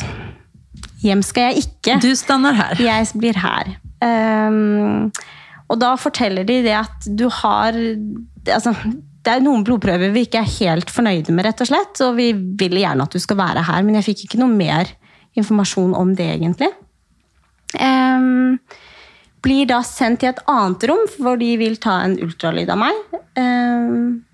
hjem 1.04 1.24
skal 1.26 1.50
jeg 1.50 1.66
ikke. 1.66 1.98
Du 2.00 2.08
stander 2.16 2.56
her. 2.56 2.80
Jeg 2.80 3.10
blir 3.20 3.36
her. 3.36 3.74
Um, 4.00 5.10
og 5.68 5.80
da 5.82 5.92
forteller 6.00 6.46
de 6.48 6.62
det 6.64 6.76
at 6.78 7.06
du 7.18 7.26
har 7.32 7.74
altså, 7.74 8.74
Det 9.24 9.32
er 9.32 9.40
noen 9.42 9.64
blodprøver 9.66 10.12
vi 10.14 10.26
ikke 10.26 10.42
er 10.42 10.50
helt 10.60 10.92
fornøyde 10.92 11.32
med, 11.34 11.48
rett 11.48 11.62
og 11.64 11.70
slett. 11.70 12.00
Og 12.06 12.16
vi 12.16 12.30
vil 12.32 12.80
gjerne 12.80 13.04
at 13.04 13.12
du 13.12 13.20
skal 13.22 13.40
være 13.42 13.66
her, 13.68 13.84
men 13.84 14.00
jeg 14.00 14.08
fikk 14.08 14.26
ikke 14.26 14.40
noe 14.40 14.52
mer 14.52 14.88
informasjon 15.36 15.92
om 15.98 16.14
det, 16.16 16.30
egentlig. 16.38 16.72
Um, 17.76 18.56
blir 19.44 19.68
da 19.68 19.82
sendt 19.84 20.22
til 20.22 20.32
et 20.32 20.40
annet 20.48 20.86
rom, 20.88 21.02
hvor 21.20 21.36
de 21.40 21.50
vil 21.60 21.76
ta 21.82 22.00
en 22.06 22.16
ultralyd 22.24 22.70
av 22.72 22.80
meg. 22.80 23.02
Ehm, 23.38 24.24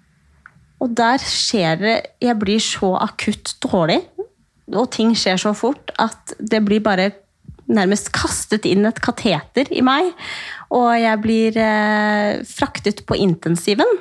og 0.83 0.95
der 0.99 1.22
skjer 1.22 1.78
det 1.80 1.97
Jeg 2.22 2.39
blir 2.41 2.62
så 2.62 2.95
akutt 2.99 3.55
dårlig, 3.62 4.01
og 4.72 4.89
ting 4.95 5.12
skjer 5.18 5.39
så 5.41 5.53
fort 5.57 5.93
at 6.01 6.35
det 6.39 6.62
blir 6.64 6.83
bare 6.83 7.11
nærmest 7.72 8.11
kastet 8.14 8.66
inn 8.68 8.87
et 8.89 9.01
kateter 9.03 9.68
i 9.72 9.83
meg. 9.85 10.11
Og 10.74 10.91
jeg 10.99 11.20
blir 11.22 11.59
eh, 11.61 12.43
fraktet 12.49 13.05
på 13.09 13.16
intensiven. 13.20 13.99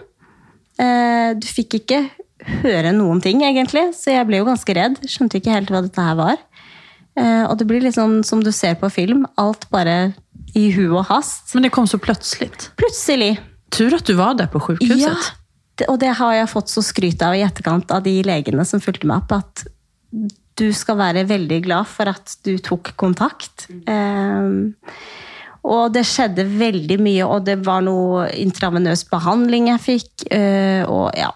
Eh, 0.81 1.31
du 1.37 1.47
fikk 1.47 1.81
ikke 1.81 2.01
høre 2.63 2.93
noen 2.95 3.21
ting, 3.23 3.43
egentlig, 3.45 3.91
så 3.97 4.15
jeg 4.15 4.27
ble 4.29 4.41
jo 4.41 4.47
ganske 4.47 4.75
redd. 4.75 4.97
Skjønte 5.05 5.39
ikke 5.39 5.53
helt 5.53 5.73
hva 5.73 5.83
dette 5.85 6.07
her 6.07 6.17
var. 6.19 6.41
Eh, 7.19 7.43
og 7.45 7.57
det 7.59 7.67
blir 7.69 7.83
litt 7.83 7.97
sånn 7.99 8.21
som 8.27 8.41
du 8.43 8.51
ser 8.55 8.79
på 8.81 8.89
film. 8.93 9.25
Alt 9.41 9.67
bare 9.73 10.13
i 10.57 10.69
hu 10.75 10.87
og 10.89 11.05
hast. 11.11 11.53
Men 11.55 11.67
det 11.67 11.73
kom 11.75 11.87
så 11.87 11.99
plötsligt. 12.01 12.71
Plutselig. 12.79 13.35
Tur 13.71 13.93
at 13.95 14.07
du 14.07 14.15
var 14.17 14.35
der 14.39 14.49
på 14.51 14.59
sjukhuset. 14.63 15.05
Ja, 15.05 15.15
og 15.87 15.97
det 16.01 16.11
har 16.19 16.35
jeg 16.35 16.51
fått 16.51 16.71
så 16.71 16.83
skryt 16.85 17.21
av 17.25 17.35
i 17.37 17.43
etterkant 17.45 17.91
av 17.95 18.03
de 18.05 18.17
legene 18.25 18.65
som 18.67 18.83
fulgte 18.83 19.07
meg 19.09 19.23
opp, 19.23 19.37
at 19.39 19.65
du 20.59 20.67
skal 20.75 20.99
være 20.99 21.25
veldig 21.29 21.59
glad 21.65 21.89
for 21.89 22.11
at 22.11 22.35
du 22.45 22.55
tok 22.61 22.93
kontakt. 22.99 23.67
Ehm, 23.89 24.73
og 25.61 25.93
det 25.95 26.03
skjedde 26.09 26.45
veldig 26.45 26.97
mye, 27.01 27.25
og 27.25 27.45
det 27.47 27.59
var 27.65 27.83
noe 27.85 28.27
intravenøs 28.41 29.05
behandling 29.09 29.69
jeg 29.71 29.85
fikk, 29.85 30.25
eh, 30.33 30.81
og 30.89 31.13
ja, 31.17 31.31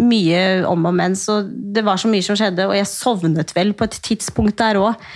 mye 0.00 0.42
om 0.68 0.86
og 0.88 0.94
men, 0.96 1.16
så 1.18 1.40
det 1.46 1.84
var 1.86 2.00
så 2.00 2.10
mye 2.10 2.24
som 2.24 2.38
skjedde, 2.38 2.66
og 2.68 2.76
jeg 2.76 2.90
sovnet 2.90 3.54
vel 3.56 3.72
på 3.74 3.86
et 3.88 3.98
tidspunkt 4.06 4.58
der 4.60 4.80
òg. 4.80 5.08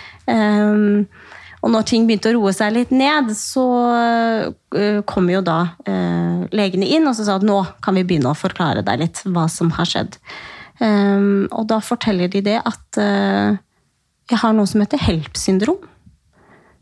Og 1.64 1.70
når 1.72 1.86
ting 1.88 2.04
begynte 2.04 2.28
å 2.28 2.36
roe 2.36 2.52
seg 2.52 2.74
litt 2.74 2.90
ned, 2.92 3.30
så 3.38 3.64
eh, 3.96 4.98
kom 5.08 5.30
jo 5.32 5.40
da 5.44 5.60
eh, 5.88 6.44
legene 6.52 6.90
inn 6.92 7.08
og 7.08 7.16
sa 7.16 7.38
at 7.38 7.46
nå 7.46 7.56
kan 7.84 7.96
vi 7.96 8.04
begynne 8.04 8.34
å 8.34 8.36
forklare 8.36 8.84
deg 8.84 9.00
litt 9.00 9.22
hva 9.24 9.46
som 9.48 9.72
har 9.78 9.88
skjedd. 9.88 10.18
Um, 10.82 11.46
og 11.54 11.68
da 11.70 11.78
forteller 11.84 12.28
de 12.28 12.42
det 12.44 12.58
at 12.58 12.98
uh, 12.98 13.54
jeg 14.26 14.40
har 14.42 14.54
noe 14.56 14.68
som 14.68 14.82
heter 14.82 15.00
HELP-syndrom. 15.00 15.78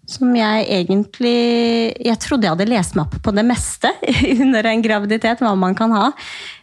Som 0.09 0.33
jeg 0.35 0.65
egentlig 0.75 1.95
Jeg 2.03 2.19
trodde 2.21 2.49
jeg 2.49 2.57
hadde 2.57 2.67
lest 2.67 2.97
meg 2.99 3.05
opp 3.07 3.21
på 3.23 3.33
det 3.37 3.45
meste 3.47 3.93
under 4.43 4.67
en 4.67 4.83
graviditet, 4.83 5.45
hva 5.45 5.53
man 5.55 5.77
kan 5.79 5.95
ha. 5.95 6.09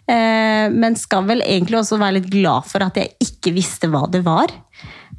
Uh, 0.10 0.68
men 0.74 0.98
skal 1.00 1.30
vel 1.30 1.46
egentlig 1.46 1.80
også 1.80 2.02
være 2.02 2.18
litt 2.18 2.32
glad 2.34 2.68
for 2.68 2.84
at 2.84 2.98
jeg 3.00 3.14
ikke 3.30 3.56
visste 3.56 3.92
hva 3.94 4.08
det 4.12 4.26
var. 4.28 4.52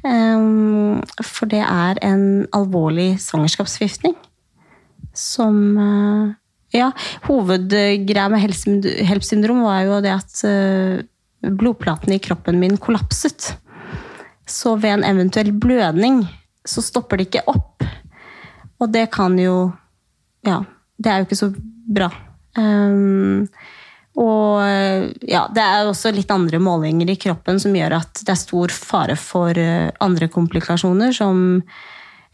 Um, 0.01 1.01
for 1.21 1.49
det 1.51 1.61
er 1.61 1.99
en 2.05 2.45
alvorlig 2.55 3.19
svangerskapsforgiftning. 3.21 4.15
Som 5.17 5.57
eh, 5.77 6.37
Ja, 6.71 6.91
hovedgreia 7.25 8.29
med 8.31 8.39
HELP- 8.39 9.03
HELP-syndrom 9.03 9.59
var 9.65 9.81
jo 9.83 9.97
det 10.03 10.13
at 10.15 10.43
eh, 10.47 11.01
blodplatene 11.43 12.15
i 12.15 12.23
kroppen 12.23 12.61
min 12.61 12.77
kollapset. 12.79 13.49
Så 14.47 14.77
ved 14.79 15.01
en 15.01 15.03
eventuell 15.09 15.51
blødning 15.51 16.23
så 16.67 16.83
stopper 16.85 17.19
det 17.19 17.27
ikke 17.27 17.43
opp. 17.51 17.83
Og 18.79 18.91
det 18.93 19.09
kan 19.13 19.37
jo 19.39 19.73
Ja, 20.47 20.63
det 20.97 21.11
er 21.11 21.19
jo 21.19 21.27
ikke 21.27 21.37
så 21.37 21.51
bra. 21.93 22.07
Um, 22.57 23.47
og 24.19 24.59
ja, 25.23 25.45
det 25.55 25.63
er 25.63 25.87
også 25.87 26.11
litt 26.11 26.31
andre 26.33 26.59
målinger 26.59 27.13
i 27.13 27.17
kroppen 27.19 27.61
som 27.63 27.75
gjør 27.75 27.95
at 28.01 28.23
det 28.25 28.33
er 28.33 28.39
stor 28.41 28.73
fare 28.75 29.15
for 29.19 29.55
eh, 29.57 29.87
andre 30.03 30.27
komplikasjoner, 30.31 31.13
som 31.15 31.61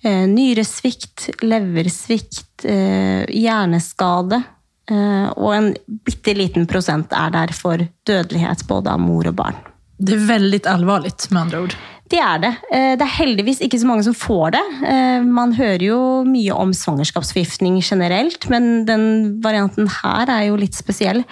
eh, 0.01 0.25
nyresvikt, 0.31 1.29
leversvikt, 1.45 2.65
eh, 2.65 3.29
hjerneskade. 3.29 4.41
eh, 4.89 5.29
og 5.37 5.53
en 5.53 5.69
bitte 5.85 6.33
liten 6.33 6.65
prosent 6.65 7.13
er 7.13 7.29
der 7.35 7.53
for 7.53 7.85
dødelighet 8.09 8.65
både 8.67 8.97
av 8.97 9.03
mor 9.03 9.29
og 9.29 9.37
barn. 9.37 9.61
Det 9.97 10.13
er 10.13 10.27
veldig 10.29 10.61
alvorlig, 10.69 11.13
med 11.29 11.41
andre 11.41 11.61
ord. 11.67 11.77
Det 12.09 12.19
er 12.23 12.39
det. 12.39 12.51
Eh, 12.71 12.95
Det 12.95 13.03
er 13.03 13.15
heldigvis 13.17 13.59
ikke 13.65 13.79
så 13.81 13.87
mange 13.89 14.03
som 14.05 14.13
får 14.15 14.51
det. 14.55 14.63
Eh, 14.87 15.21
Man 15.27 15.53
hører 15.53 15.83
jo 15.83 15.99
mye 16.23 16.53
om 16.55 16.71
svangerskapsforgiftning 16.71 17.81
generelt, 17.83 18.49
men 18.49 18.85
den 18.85 19.41
varianten 19.43 19.87
her 20.01 20.29
er 20.31 20.47
jo 20.47 20.55
litt 20.55 20.73
spesiell. 20.77 21.23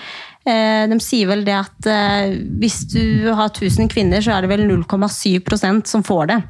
Eh, 0.45 0.86
De 0.91 0.99
sier 0.99 1.28
vel 1.28 1.45
det 1.45 1.55
at 1.55 1.89
hvis 2.59 2.82
du 2.91 3.32
har 3.34 3.49
1000 3.49 3.88
kvinner, 3.89 4.19
så 4.21 4.36
er 4.36 4.41
det 4.41 4.49
vel 4.49 4.67
0,7% 4.67 5.88
som 5.88 6.03
får 6.03 6.28
det. 6.28 6.41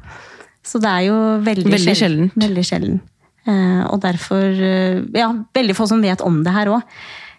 Så 0.66 0.80
det 0.82 0.90
er 0.90 1.04
jo 1.06 1.14
veldig, 1.46 1.70
Veldig 1.70 1.94
sjelden. 1.94 2.30
sjeldent. 2.32 2.42
Veldig 2.42 2.64
sjelden. 2.66 3.00
Og 3.92 4.00
derfor 4.02 5.06
Ja, 5.14 5.28
veldig 5.54 5.76
få 5.76 5.86
som 5.86 6.02
vet 6.02 6.20
om 6.20 6.42
det 6.42 6.52
her 6.52 6.66
òg. 6.66 6.82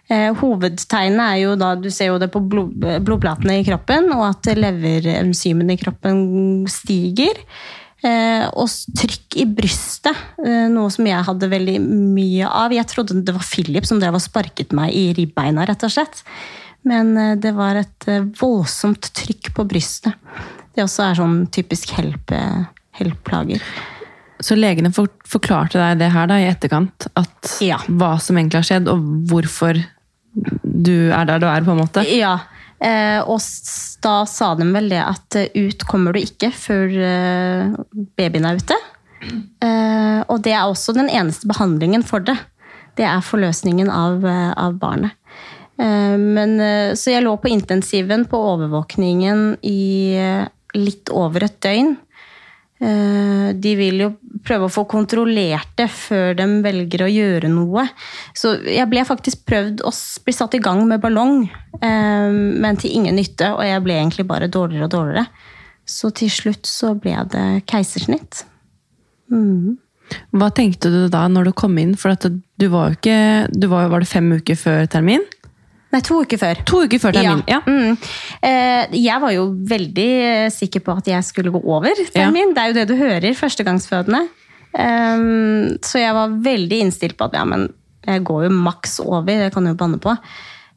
Eh, 0.08 0.30
hovedtegnet 0.40 1.24
er 1.24 1.40
jo 1.42 1.56
da, 1.60 1.74
du 1.76 1.90
ser 1.92 2.12
jo 2.12 2.20
det 2.20 2.30
på 2.32 2.40
blod, 2.40 2.78
blodplatene 3.04 3.58
i 3.60 3.66
kroppen, 3.66 4.08
og 4.16 4.24
at 4.30 4.48
leverenzymene 4.56 5.76
i 5.76 5.80
kroppen 5.80 6.22
stiger. 6.72 7.42
Eh, 7.98 8.46
og 8.54 8.70
trykk 8.94 9.40
i 9.42 9.44
brystet, 9.58 10.16
eh, 10.44 10.68
noe 10.70 10.88
som 10.94 11.06
jeg 11.08 11.26
hadde 11.26 11.50
veldig 11.50 11.76
mye 11.82 12.46
av. 12.46 12.72
Jeg 12.72 12.86
trodde 12.92 13.18
det 13.26 13.34
var 13.34 13.44
Philip 13.44 13.88
som 13.88 13.98
drev 14.00 14.16
og 14.16 14.22
sparket 14.22 14.72
meg 14.76 14.94
i 14.94 15.10
ribbeina, 15.18 15.66
rett 15.66 15.82
og 15.84 15.92
slett. 15.92 16.22
Men 16.86 17.16
eh, 17.18 17.34
det 17.36 17.52
var 17.56 17.80
et 17.80 18.08
eh, 18.08 18.24
voldsomt 18.38 19.10
trykk 19.18 19.52
på 19.56 19.66
brystet. 19.68 20.14
Det 20.74 20.84
også 20.84 21.08
er 21.08 21.18
sånn 21.18 21.38
typisk 21.52 21.92
help, 21.98 22.30
eh, 22.30 22.68
help-plager. 23.00 23.64
Så 24.38 24.54
legene 24.54 24.92
forklarte 24.94 25.80
deg 25.80 25.98
det 25.98 26.12
her 26.14 26.28
da, 26.30 26.38
i 26.38 26.46
etterkant? 26.46 27.08
At 27.18 27.56
Ja. 27.64 27.80
Hva 27.88 28.14
som 28.22 28.38
egentlig 28.38 28.60
har 28.60 28.68
skjedd, 28.68 28.90
og 28.92 29.02
hvorfor 29.26 29.80
du 30.78 31.10
er 31.10 31.26
der 31.28 31.42
du 31.42 31.48
er, 31.50 31.64
på 31.66 31.74
en 31.74 31.82
måte? 31.82 32.04
Ja, 32.14 32.36
eh, 32.78 33.18
og 33.26 33.42
da 34.04 34.14
sa 34.30 34.52
de 34.58 34.68
vel 34.74 34.90
det 34.92 35.02
at 35.02 35.38
eh, 35.38 35.50
ut 35.68 35.84
kommer 35.90 36.14
du 36.14 36.22
ikke 36.22 36.52
før 36.54 36.86
eh, 36.92 37.74
babyen 38.18 38.48
er 38.48 38.62
ute. 38.62 38.78
Og 40.28 40.36
det 40.44 40.52
er 40.54 40.68
også 40.68 40.92
den 40.94 41.08
eneste 41.10 41.48
behandlingen 41.50 42.04
for 42.06 42.22
det. 42.22 42.36
Det 42.98 43.02
er 43.06 43.24
forløsningen 43.24 43.88
av, 43.90 44.22
av 44.22 44.76
barnet. 44.78 45.16
Men, 45.78 46.52
så 46.98 47.10
jeg 47.10 47.24
lå 47.24 47.32
på 47.42 47.50
intensiven 47.50 48.26
på 48.30 48.38
overvåkningen 48.52 49.56
i 49.66 50.14
litt 50.78 51.10
over 51.10 51.48
et 51.48 51.58
døgn. 51.64 51.96
Eh, 52.80 53.52
De 53.58 53.74
vil 53.78 54.02
jo 54.04 54.10
prøve 54.46 54.68
å 54.68 54.72
få 54.72 54.84
kontrollert 54.88 55.72
det 55.78 55.88
før 55.90 56.36
de 56.38 56.46
velger 56.62 57.04
å 57.04 57.10
gjøre 57.10 57.50
noe. 57.50 57.88
Så 58.36 58.54
jeg 58.66 58.86
ble 58.90 59.04
faktisk 59.08 59.42
prøvd 59.48 59.82
å 59.86 59.92
bli 60.24 60.34
satt 60.36 60.54
i 60.54 60.62
gang 60.62 60.84
med 60.88 61.02
ballong, 61.02 61.48
eh, 61.80 62.30
men 62.30 62.78
til 62.78 62.94
ingen 63.00 63.18
nytte. 63.18 63.50
Og 63.56 63.64
jeg 63.66 63.82
ble 63.82 63.98
egentlig 63.98 64.28
bare 64.28 64.50
dårligere 64.52 64.84
og 64.84 64.94
dårligere. 64.94 65.26
Så 65.88 66.12
til 66.14 66.30
slutt 66.30 66.68
så 66.68 66.92
ble 67.00 67.16
det 67.32 67.46
keisersnitt. 67.66 68.44
Hva 70.32 70.48
tenkte 70.54 70.90
du 70.92 71.08
da 71.12 71.26
når 71.28 71.50
du 71.50 71.52
kom 71.52 71.76
inn? 71.80 71.94
For 71.96 72.14
du 72.14 72.68
var 72.72 72.90
jo 72.90 72.96
ikke 72.96 73.48
du 73.52 73.66
var, 73.68 73.88
var 73.92 74.00
det 74.04 74.08
fem 74.08 74.30
uker 74.32 74.56
før 74.56 74.86
termin? 74.88 75.24
Nei, 75.88 76.02
to 76.04 76.18
uker 76.20 76.40
før. 76.40 76.58
To 76.68 76.82
uker 76.84 77.00
før 77.00 77.16
termin, 77.16 77.40
ja. 77.48 77.62
Mm. 77.64 77.94
Eh, 78.44 78.96
jeg 79.00 79.22
var 79.22 79.32
jo 79.32 79.46
veldig 79.70 80.10
sikker 80.52 80.84
på 80.84 80.98
at 81.00 81.08
jeg 81.08 81.24
skulle 81.24 81.52
gå 81.54 81.62
over 81.64 81.96
termin. 82.12 82.52
Det 82.52 82.62
er 82.62 82.72
jo 82.72 82.76
det 82.76 82.86
du 82.90 82.94
hører, 82.98 83.32
førstegangsfødende. 83.38 84.26
Um, 84.76 85.78
så 85.80 86.02
jeg 86.02 86.12
var 86.12 86.36
veldig 86.44 86.82
innstilt 86.84 87.16
på 87.16 87.30
at 87.30 87.38
ja, 87.38 87.46
men 87.48 87.70
jeg 88.04 88.24
går 88.28 88.46
jo 88.46 88.52
maks 88.52 88.98
over, 89.00 89.24
det 89.32 89.50
kan 89.54 89.64
du 89.64 89.72
jo 89.72 89.80
banne 89.80 90.00
på. 90.02 90.12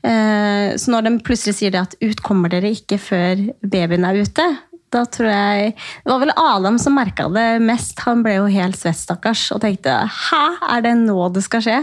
Uh, 0.01 0.71
så 0.79 0.95
når 0.95 1.05
de 1.05 1.13
plutselig 1.27 1.59
sier 1.59 1.75
det 1.75 1.83
at 1.83 1.97
ut 1.99 2.23
kommer 2.25 2.51
dere 2.51 2.71
ikke 2.71 2.97
før 3.01 3.43
babyen 3.61 4.07
er 4.07 4.23
ute, 4.23 4.47
da 4.91 5.05
tror 5.07 5.29
jeg 5.31 5.69
Det 5.71 6.09
var 6.09 6.19
vel 6.19 6.33
Adam 6.35 6.75
som 6.81 6.97
merka 6.97 7.29
det 7.31 7.61
mest. 7.63 7.99
Han 8.03 8.25
ble 8.25 8.39
jo 8.41 8.49
helt 8.51 8.79
svett, 8.79 8.99
stakkars, 8.99 9.45
og 9.55 9.61
tenkte 9.63 10.01
hæ, 10.03 10.43
er 10.71 10.83
det 10.87 10.97
nå 11.03 11.29
det 11.35 11.45
skal 11.45 11.63
skje? 11.63 11.79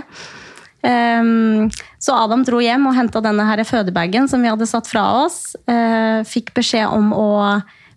Ehm, 0.86 1.70
så 1.98 2.14
Adam 2.14 2.44
dro 2.46 2.60
hjem 2.62 2.86
og 2.90 2.96
henta 2.98 3.22
denne 3.24 3.46
her 3.48 3.64
fødebagen 3.66 4.28
som 4.30 4.44
vi 4.44 4.50
hadde 4.52 4.68
satt 4.68 4.90
fra 4.90 5.04
oss. 5.24 5.56
Eh, 5.66 6.22
fikk 6.28 6.54
beskjed 6.58 6.86
om 6.94 7.12
å 7.16 7.28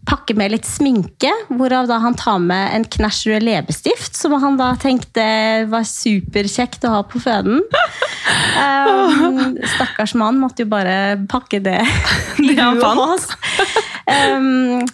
pakke 0.07 0.33
med 0.33 0.49
litt 0.55 0.65
sminke, 0.65 1.29
hvorav 1.53 1.85
da 1.89 1.99
han 2.01 2.15
tar 2.17 2.39
med 2.41 2.73
en 2.73 2.85
knæsj 2.89 3.19
rød 3.29 3.45
leppestift, 3.45 4.17
som 4.17 4.33
han 4.41 4.57
da 4.57 4.71
tenkte 4.81 5.23
var 5.69 5.85
superkjekt 5.85 6.87
å 6.89 6.95
ha 6.95 7.03
på 7.05 7.21
føden. 7.21 7.61
Um, 8.57 9.59
stakkars 9.75 10.15
mann 10.17 10.41
måtte 10.41 10.65
jo 10.65 10.71
bare 10.73 11.19
pakke 11.29 11.61
det 11.61 11.79
i 12.41 12.55
huet 12.57 12.81
hans. 12.81 13.29
Ehm, 14.09 14.87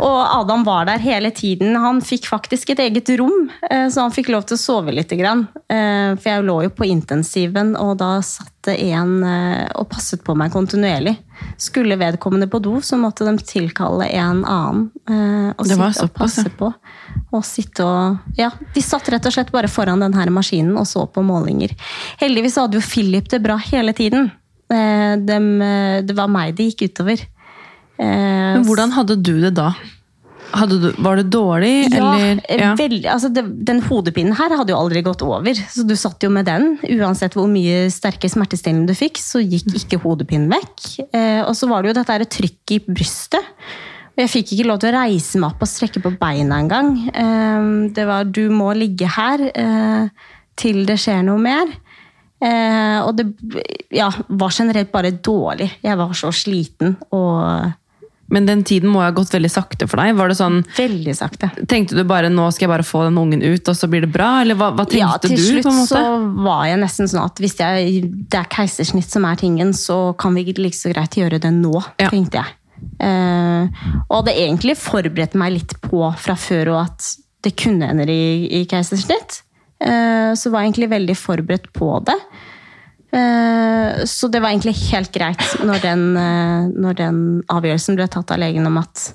Og 0.00 0.20
Adam 0.40 0.62
var 0.64 0.86
der 0.88 1.00
hele 1.02 1.30
tiden. 1.34 1.76
Han 1.76 2.00
fikk 2.04 2.28
faktisk 2.30 2.72
et 2.72 2.80
eget 2.86 3.10
rom, 3.20 3.50
eh, 3.68 3.86
så 3.92 4.06
han 4.06 4.14
fikk 4.14 4.30
lov 4.32 4.46
til 4.48 4.56
å 4.56 4.60
sove 4.60 4.94
litt. 4.96 5.12
Eh, 5.12 6.14
for 6.16 6.28
jeg 6.30 6.46
lå 6.46 6.56
jo 6.64 6.70
på 6.72 6.88
intensiven, 6.88 7.74
og 7.76 7.98
da 8.00 8.14
satt 8.24 8.54
det 8.64 8.78
en 8.92 9.18
eh, 9.24 9.66
og 9.76 9.88
passet 9.92 10.22
på 10.24 10.36
meg 10.36 10.52
kontinuerlig. 10.54 11.16
Skulle 11.60 11.98
vedkommende 12.00 12.48
på 12.50 12.60
do, 12.64 12.78
så 12.84 12.96
måtte 13.00 13.26
de 13.28 13.36
tilkalle 13.44 14.08
en 14.16 14.42
annen. 14.44 14.88
Og 15.56 15.68
Det 15.68 15.76
sitte 15.76 16.04
og 16.04 16.12
passe 16.16 16.48
på. 16.56 16.68
Og 17.32 17.44
sitte 17.46 17.84
og 17.84 18.36
Ja, 18.38 18.50
de 18.74 18.82
satt 18.84 19.08
rett 19.12 19.26
og 19.26 19.32
slett 19.32 19.52
bare 19.52 19.68
foran 19.68 20.04
denne 20.04 20.28
maskinen 20.32 20.76
og 20.80 20.88
så 20.88 21.06
på 21.08 21.24
målinger. 21.24 21.72
Heldigvis 22.20 22.60
hadde 22.60 22.76
jo 22.80 22.84
Philip 22.84 23.28
det 23.32 23.40
bra 23.44 23.56
hele 23.70 23.96
tiden. 23.96 24.30
Det 24.70 26.16
var 26.16 26.28
meg 26.30 26.54
det 26.56 26.70
gikk 26.70 26.90
utover. 26.90 27.24
Eh, 28.00 28.52
Men 28.56 28.66
hvordan 28.68 28.94
hadde 28.96 29.18
du 29.20 29.34
det 29.42 29.54
da? 29.58 29.72
Du, 30.50 30.88
var 30.98 31.20
det 31.20 31.28
dårlig, 31.30 31.92
Ja, 31.92 32.14
eller? 32.14 32.40
Ja, 32.48 32.70
veldig, 32.74 33.04
altså 33.06 33.28
det, 33.30 33.44
den 33.66 33.78
hodepinen 33.86 34.34
her 34.34 34.50
hadde 34.58 34.72
jo 34.72 34.80
aldri 34.80 35.02
gått 35.06 35.22
over. 35.22 35.54
Så 35.70 35.84
du 35.86 35.94
satt 35.98 36.22
jo 36.26 36.30
med 36.32 36.48
den. 36.48 36.74
Uansett 36.98 37.36
hvor 37.38 37.46
mye 37.50 37.84
sterke 37.92 38.28
smertestillende 38.30 38.90
du 38.90 38.98
fikk, 38.98 39.20
så 39.22 39.42
gikk 39.44 39.70
ikke 39.78 40.00
hodepinen 40.02 40.50
vekk. 40.50 40.88
Eh, 41.14 41.42
og 41.44 41.54
så 41.58 41.70
var 41.70 41.82
det 41.82 41.92
jo 41.92 41.98
dette 42.00 42.16
her 42.16 42.26
trykket 42.26 42.76
i 42.80 42.96
brystet. 42.98 43.54
Og 44.10 44.24
jeg 44.24 44.32
fikk 44.32 44.56
ikke 44.56 44.66
lov 44.72 44.80
til 44.82 44.90
å 44.90 44.98
reise 44.98 45.38
meg 45.40 45.52
opp 45.52 45.62
og 45.62 45.70
strekke 45.70 46.02
på 46.02 46.16
beina 46.18 46.58
engang. 46.64 46.96
Eh, 47.14 47.70
det 47.94 48.08
var 48.10 48.24
'du 48.24 48.50
må 48.50 48.72
ligge 48.74 49.06
her 49.06 49.46
eh, 49.54 50.08
til 50.56 50.82
det 50.84 50.98
skjer 50.98 51.22
noe 51.30 51.38
mer'. 51.38 51.70
Eh, 52.40 52.98
og 53.04 53.16
det 53.16 53.26
ja, 53.92 54.10
var 54.28 54.50
generelt 54.50 54.90
bare 54.90 55.12
dårlig. 55.12 55.70
Jeg 55.84 55.96
var 55.96 56.12
så 56.16 56.32
sliten 56.32 56.96
og 57.12 57.70
Men 58.30 58.46
den 58.46 58.62
tiden 58.66 58.92
må 58.92 59.02
ha 59.02 59.10
gått 59.14 59.32
veldig 59.34 59.50
sakte 59.50 59.88
for 59.90 60.00
deg. 60.00 60.14
Var 60.18 60.30
det 60.30 60.36
sånn, 60.38 60.60
veldig 60.76 61.14
sakte. 61.18 61.50
Tenkte 61.70 61.98
du 61.98 62.04
bare 62.06 62.30
'nå 62.30 62.46
skal 62.54 62.68
jeg 62.68 62.72
bare 62.72 62.86
få 62.86 63.02
den 63.08 63.18
ungen 63.18 63.42
ut, 63.42 63.68
og 63.68 63.76
så 63.76 63.88
blir 63.90 64.06
det 64.06 64.12
bra'? 64.14 64.40
Eller 64.44 64.54
hva, 64.54 64.70
hva 64.70 64.86
tenkte 64.86 65.02
ja, 65.02 65.16
til 65.18 65.34
du? 65.36 65.42
slutt 65.42 65.88
så 65.90 66.04
var 66.46 66.66
jeg 66.70 66.78
nesten 66.78 67.10
sånn 67.10 67.24
at 67.24 67.42
hvis 67.42 67.58
jeg, 67.58 68.06
det 68.30 68.38
er 68.38 68.48
keisersnitt 68.52 69.10
som 69.10 69.26
er 69.26 69.36
tingen, 69.40 69.74
så 69.74 70.16
kan 70.16 70.34
vi 70.34 70.46
like 70.56 70.76
så 70.76 70.92
greit 70.94 71.18
gjøre 71.18 71.40
det 71.42 71.52
nå, 71.52 71.74
Ja. 71.98 72.08
tenkte 72.08 72.42
jeg. 72.42 72.56
Uh, 73.00 73.68
og 74.08 74.22
hadde 74.22 74.36
egentlig 74.40 74.76
forberedt 74.76 75.34
meg 75.34 75.52
litt 75.52 75.74
på 75.84 76.00
fra 76.16 76.36
før 76.36 76.72
og 76.74 76.80
at 76.86 77.16
det 77.44 77.54
kunne 77.56 77.88
ende 77.88 78.06
i, 78.08 78.60
i 78.60 78.64
keisersnitt. 78.68 79.42
Uh, 79.80 80.32
så 80.36 80.50
var 80.52 80.62
jeg 80.62 80.72
egentlig 80.72 80.90
veldig 80.92 81.16
forberedt 81.16 81.72
på 81.76 82.04
det. 82.04 82.16
Eh, 83.12 84.04
så 84.04 84.28
det 84.28 84.40
var 84.40 84.52
egentlig 84.52 84.76
helt 84.92 85.12
greit 85.12 85.42
når 85.66 85.82
den, 85.82 86.02
eh, 86.16 86.68
når 86.78 86.94
den 87.00 87.18
avgjørelsen 87.50 87.96
ble 87.98 88.06
tatt 88.10 88.30
av 88.30 88.38
legen 88.38 88.66
om 88.70 88.78
at 88.78 89.08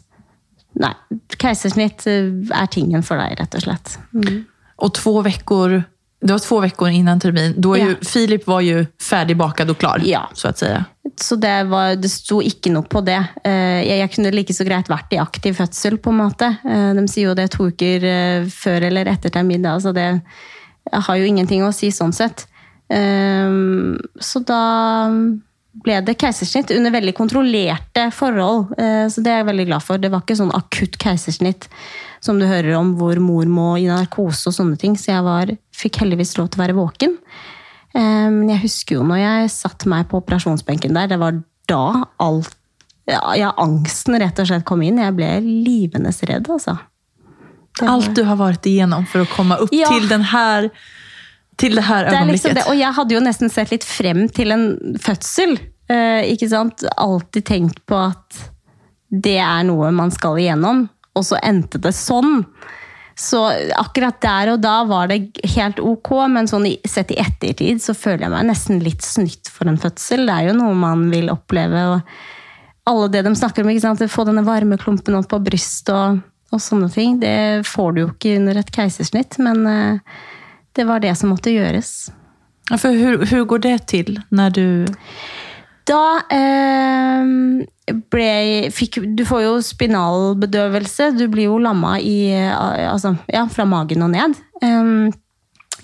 nei, 0.82 0.92
keisersnitt 1.40 2.04
eh, 2.12 2.32
er 2.52 2.68
tingen 2.72 3.06
for 3.08 3.22
deg, 3.22 3.38
rett 3.40 3.56
og 3.56 3.64
slett. 3.64 3.98
Mm. 4.12 4.42
Og 4.84 4.92
to 4.98 5.14
veckor, 5.24 5.78
det 6.26 6.34
var 6.34 6.40
två 6.44 6.58
uker 6.66 6.88
innan 6.92 7.20
termin. 7.20 7.54
Da 7.62 7.76
är 7.76 7.80
Ja. 7.80 7.88
ju, 7.88 7.96
Filip 8.04 8.48
var 8.48 8.62
jo 8.62 8.86
ferdig 9.02 9.38
bakt 9.38 9.70
og 9.70 9.78
klar, 9.78 10.02
Ja. 10.04 10.30
så 10.34 10.48
att. 10.48 10.64
Så 11.18 11.36
det, 11.36 11.64
var, 11.64 11.96
det 11.96 12.10
sto 12.10 12.42
ikke 12.42 12.72
noe 12.74 12.84
på 12.84 13.00
det. 13.06 13.22
Jeg, 13.44 14.00
jeg 14.00 14.12
kunne 14.12 14.32
like 14.32 14.54
så 14.54 14.66
greit 14.66 14.90
vært 14.90 15.14
i 15.14 15.18
aktiv 15.22 15.54
fødsel, 15.56 15.98
på 15.98 16.10
en 16.10 16.18
måte. 16.18 16.58
De 16.64 17.08
sier 17.08 17.30
jo 17.30 17.34
det 17.36 17.52
to 17.52 17.68
uker 17.70 18.50
før 18.50 18.82
eller 18.90 19.06
etter 19.06 19.30
termin, 19.30 19.64
så 19.80 19.94
det 19.94 20.22
har 20.92 21.16
jo 21.16 21.24
ingenting 21.24 21.64
å 21.64 21.72
si 21.72 21.88
sånn 21.92 22.12
sett. 22.14 22.48
Eh, 22.90 23.52
Så 24.22 24.40
da 24.46 25.10
ble 25.86 25.98
det 26.08 26.16
keisersnitt 26.22 26.72
under 26.72 26.92
veldig 26.96 27.14
kontrollerte 27.18 28.08
forhold. 28.16 28.72
Eh, 28.80 29.08
Så 29.12 29.22
det 29.24 29.32
er 29.34 29.42
jeg 29.44 29.50
veldig 29.52 29.66
glad 29.68 29.84
for. 29.84 29.98
Det 29.98 30.12
var 30.12 30.22
ikke 30.22 30.38
sånn 30.40 30.54
akutt 30.56 30.98
keisersnitt 31.02 31.68
som 32.22 32.40
du 32.40 32.46
hører 32.48 32.78
om, 32.80 32.96
hvor 32.98 33.20
mor 33.22 33.46
må 33.46 33.76
i 33.78 33.86
narkose 33.90 34.48
og 34.48 34.54
sånne 34.56 34.78
ting. 34.82 34.96
Så 34.98 35.12
jeg 35.14 35.24
var, 35.24 35.52
fikk 35.76 36.00
heldigvis 36.02 36.38
lov 36.38 36.50
til 36.50 36.62
å 36.62 36.66
være 36.66 36.78
våken. 36.80 37.18
Eh, 37.96 38.30
Men 38.30 38.50
jeg 38.50 38.62
husker 38.64 38.96
jo 38.96 39.04
når 39.04 39.18
jeg 39.24 39.50
satte 39.52 39.88
meg 39.88 40.08
på 40.10 40.22
operasjonsbenken 40.24 40.94
der, 40.94 41.08
det 41.08 41.20
var 41.20 41.42
da 41.68 42.06
alt 42.20 42.56
ja, 43.08 43.52
angsten 43.62 44.18
rett 44.18 44.40
og 44.40 44.48
slett 44.48 44.66
kom 44.66 44.82
inn. 44.82 44.98
Jeg 44.98 45.14
ble 45.16 45.28
livende 45.42 46.10
redd, 46.26 46.48
altså. 46.50 46.80
Var- 47.80 47.90
Alt 47.90 48.14
du 48.16 48.24
har 48.24 48.36
vært 48.38 48.66
igjennom 48.66 49.06
for 49.06 49.20
å 49.22 49.28
komme 49.30 49.60
opp 49.62 49.70
Ja. 49.72 49.88
til 49.90 50.08
den 50.08 50.24
här, 50.24 50.72
till 51.58 51.76
det 51.76 51.82
här 51.82 52.06
det 52.06 52.18
er 52.18 52.26
liksom 52.26 52.54
det. 52.54 52.66
Og 52.68 52.76
jeg 52.76 52.94
hadde 52.94 53.16
jo 53.16 53.24
nesten 53.24 53.52
sett 53.52 53.72
litt 53.72 53.86
frem 53.88 54.26
til 54.30 54.52
en 54.52 54.66
fødsel. 55.02 55.58
Eh, 55.90 56.26
ikke 56.34 56.50
sant? 56.52 56.84
Alltid 56.98 57.46
tenkt 57.48 57.84
på 57.88 58.00
at 58.10 58.42
det 59.10 59.38
er 59.40 59.64
noe 59.68 59.92
man 59.96 60.12
skal 60.12 60.40
igjennom. 60.42 60.88
Og 61.16 61.24
så 61.24 61.40
endte 61.44 61.80
det 61.80 61.94
sånn. 61.96 62.44
Så 63.16 63.46
akkurat 63.80 64.18
der 64.20 64.52
og 64.52 64.64
da 64.66 64.82
var 64.84 65.08
det 65.08 65.46
helt 65.56 65.80
ok, 65.80 66.12
men 66.34 66.50
sånn 66.52 66.68
sett 66.84 67.14
i 67.16 67.20
ettertid 67.24 67.80
så 67.80 67.96
føler 67.96 68.26
jeg 68.26 68.34
meg 68.34 68.50
nesten 68.50 68.82
litt 68.84 69.06
snytt 69.06 69.48
for 69.48 69.72
en 69.72 69.80
fødsel. 69.80 70.26
Det 70.28 70.36
er 70.36 70.50
jo 70.50 70.58
noe 70.60 70.76
man 70.76 71.08
vil 71.14 71.32
oppleve. 71.32 71.86
og 71.96 72.02
alle 72.86 73.10
det 73.10 73.24
de 73.26 73.36
snakker 73.36 73.64
om, 73.64 73.72
ikke 73.72 73.82
sant? 73.88 74.04
få 74.12 74.28
denne 74.28 74.46
varmeklumpen 74.46 75.16
opp 75.18 75.32
på 75.32 75.42
brystet 75.42 75.94
og, 75.96 76.20
og 76.54 76.62
sånne 76.62 76.92
ting, 76.94 77.18
det 77.24 77.66
får 77.66 77.96
du 77.96 78.02
jo 78.04 78.10
ikke 78.12 78.36
under 78.38 78.60
et 78.62 78.72
keisersnitt, 78.76 79.40
men 79.42 79.64
eh, 79.66 80.20
det 80.76 80.86
var 80.88 81.04
det 81.04 81.16
som 81.18 81.32
måtte 81.34 81.54
gjøres. 81.54 82.12
Ja, 82.72 82.78
for 82.82 82.96
hur, 82.98 83.26
hur 83.30 83.44
går 83.50 83.66
det 83.68 83.80
til 83.94 84.16
når 84.34 84.56
du... 84.56 84.68
Da 85.86 86.18
eh, 86.34 87.28
ble 88.10 88.30
fikk, 88.74 89.04
Du 89.14 89.22
får 89.28 89.44
jo 89.44 89.52
spinalbedøvelse. 89.62 91.12
Du 91.14 91.28
blir 91.30 91.46
jo 91.52 91.60
lamma 91.62 92.00
i, 92.02 92.32
eh, 92.34 92.88
altså, 92.90 93.14
ja, 93.30 93.44
fra 93.54 93.68
magen 93.70 94.02
og 94.02 94.10
ned. 94.16 94.34
Eh, 94.66 95.14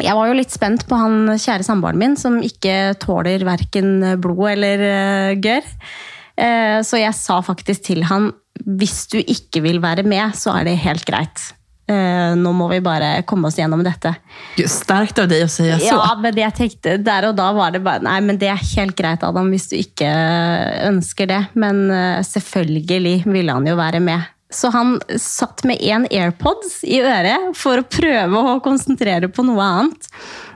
jeg 0.01 0.17
var 0.17 0.31
jo 0.31 0.37
litt 0.39 0.53
spent 0.53 0.87
på 0.89 0.97
han 0.97 1.35
kjære 1.35 1.67
samboeren 1.67 2.01
min, 2.01 2.17
som 2.17 2.39
ikke 2.41 2.95
tåler 3.01 3.45
verken 3.45 3.99
blod 4.23 4.47
eller 4.55 4.85
eh, 4.87 5.37
gørr. 5.43 5.69
Eh, 6.41 6.79
så 6.81 7.01
jeg 7.01 7.17
sa 7.17 7.41
faktisk 7.45 7.91
til 7.91 8.07
han 8.09 8.31
hvis 8.61 9.07
du 9.11 9.19
ikke 9.21 9.61
vil 9.63 9.79
være 9.83 10.03
med, 10.07 10.35
så 10.37 10.55
er 10.57 10.67
det 10.67 10.81
helt 10.83 11.05
greit. 11.07 11.51
Eh, 11.91 12.33
nå 12.39 12.51
må 12.55 12.67
vi 12.71 12.79
bare 12.83 13.23
komme 13.27 13.49
oss 13.49 13.57
gjennom 13.59 13.81
dette. 13.83 14.13
Sterkt 14.69 15.19
av 15.19 15.27
deg 15.31 15.43
å 15.43 15.49
si 15.51 15.65
så. 15.67 15.79
Ja, 15.89 16.13
men 16.21 16.35
det 16.35 16.45
jeg 16.45 16.57
tenkte 16.59 16.93
der 17.03 17.27
og 17.31 17.35
da 17.39 17.49
var 17.55 17.73
det 17.73 17.81
bare 17.83 18.03
Nei, 18.05 18.19
men 18.23 18.39
det 18.39 18.51
er 18.53 18.61
helt 18.75 18.95
greit, 18.97 19.25
Adam, 19.27 19.49
hvis 19.51 19.67
du 19.71 19.75
ikke 19.79 20.11
ønsker 20.87 21.27
det. 21.31 21.41
Men 21.59 21.83
eh, 21.91 22.21
selvfølgelig 22.27 23.17
ville 23.27 23.57
han 23.57 23.67
jo 23.67 23.75
være 23.79 24.03
med. 24.03 24.29
Så 24.51 24.71
han 24.71 24.97
satt 25.19 25.65
med 25.67 25.83
én 25.83 26.07
AirPods 26.11 26.81
i 26.83 26.99
øret 27.03 27.51
for 27.59 27.79
å 27.79 27.87
prøve 27.87 28.39
å 28.39 28.57
konsentrere 28.63 29.31
på 29.31 29.45
noe 29.47 29.67
annet. 29.67 30.09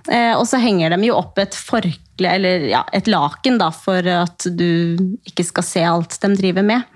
Eh, 0.08 0.34
og 0.36 0.46
så 0.48 0.60
henger 0.62 0.96
de 0.96 1.10
jo 1.10 1.20
opp 1.20 1.40
et 1.44 1.56
forkle, 1.56 2.32
eller 2.32 2.68
ja, 2.72 2.84
et 2.96 3.08
laken, 3.12 3.60
da, 3.60 3.72
for 3.76 4.08
at 4.24 4.48
du 4.56 5.00
ikke 5.28 5.48
skal 5.48 5.68
se 5.68 5.88
alt 5.88 6.20
de 6.22 6.36
driver 6.38 6.68
med. 6.68 6.92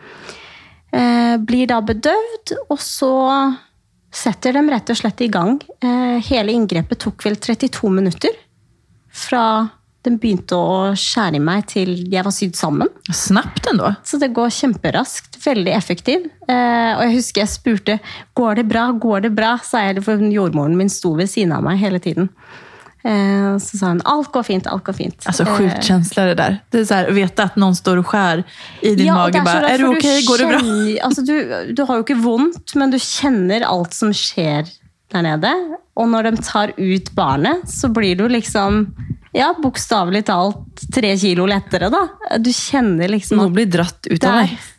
Blir 0.89 1.67
da 1.69 1.83
bedøvd, 1.85 2.55
og 2.73 2.79
så 2.81 3.09
setter 4.12 4.55
dem 4.57 4.70
rett 4.72 4.89
og 4.89 4.97
slett 4.99 5.22
i 5.22 5.30
gang. 5.32 5.60
Eh, 5.84 6.20
hele 6.30 6.55
inngrepet 6.55 7.01
tok 7.05 7.26
vel 7.26 7.38
32 7.38 7.91
minutter. 7.93 8.34
Fra 9.10 9.43
den 10.05 10.16
begynte 10.22 10.55
å 10.55 10.93
skjære 10.97 11.39
i 11.39 11.43
meg 11.43 11.66
til 11.74 11.91
jeg 12.12 12.24
var 12.26 12.34
sydd 12.34 12.55
sammen. 12.57 12.91
Snabbt 13.12 13.68
ändå. 13.72 13.91
Så 14.07 14.20
det 14.22 14.32
går 14.36 14.53
kjemperaskt. 14.55 15.38
Veldig 15.43 15.74
effektiv. 15.76 16.30
Eh, 16.47 16.91
og 16.95 17.03
jeg 17.05 17.18
husker 17.18 17.43
jeg 17.43 17.51
spurte 17.51 17.99
går 18.39 18.62
det 18.62 18.66
bra, 18.72 18.89
går 18.91 19.28
det 19.28 19.34
bra, 19.36 19.57
sa 19.64 19.84
jeg, 19.86 20.03
for 20.05 20.24
jordmoren 20.32 20.78
min 20.80 20.91
sto 20.91 21.14
ved 21.20 21.32
siden 21.32 21.53
av 21.55 21.66
meg 21.66 21.82
hele 21.84 22.01
tiden. 22.03 22.32
Eh, 23.04 23.58
så 23.58 23.78
sa 23.78 23.86
han 23.86 24.02
alt 24.06 24.32
går 24.32 24.43
fint, 24.43 24.68
alt 24.68 24.84
går 24.84 24.93
fint. 24.93 25.24
Alltså 25.26 25.43
Eh, 25.43 25.58
sjukt 25.58 25.84
känsla 25.84 26.26
det 26.26 26.36
där. 26.36 26.58
Det 26.70 26.80
är 26.80 26.86
så 26.86 26.93
här, 26.93 27.08
att 27.08 27.14
veta 27.14 27.43
att 27.43 27.56
någon 27.56 27.76
står 27.76 27.97
och 27.97 28.08
skär 28.08 28.43
i 28.82 28.95
din 28.95 29.06
Ja, 29.08 29.14
mage. 29.14 29.41
Bara, 29.45 29.70
är 29.70 29.78
du 29.78 29.88
okej? 29.88 29.97
Okay? 29.97 30.26
Går 30.26 30.38
det 30.38 30.47
bra? 30.47 31.06
Altså, 31.06 31.22
du, 31.30 31.74
du 31.74 31.84
har 31.84 31.95
jo 31.95 32.04
ikke 32.04 32.20
vondt, 32.20 32.76
men 32.76 32.91
du 32.91 33.00
kjenner 33.00 33.62
alt 33.68 33.93
som 33.93 34.14
skjer 34.14 34.68
der 35.12 35.26
nede. 35.26 35.54
Og 36.00 36.10
når 36.10 36.30
de 36.30 36.43
tar 36.43 36.74
ut 36.78 37.12
barnet, 37.12 37.70
så 37.70 37.89
blir 37.89 38.16
du 38.16 38.28
liksom 38.30 38.86
ja, 39.36 39.54
bokstavelig 39.58 40.26
talt 40.26 40.84
tre 40.93 41.14
kilo 41.18 41.45
lettere, 41.50 41.89
da. 41.93 42.06
Du 42.38 42.52
kjenner 42.54 43.12
liksom 43.12 43.39
Noe 43.39 43.50
at 43.52 43.58
blir 43.58 43.70
dratt 43.70 44.10
ut 44.10 44.24
av 44.24 44.39
der 44.39 44.47
deg. 44.47 44.70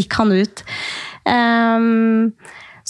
gikk 0.00 0.16
han 0.18 0.32
ut. 0.34 0.64
Ehm, 1.30 2.32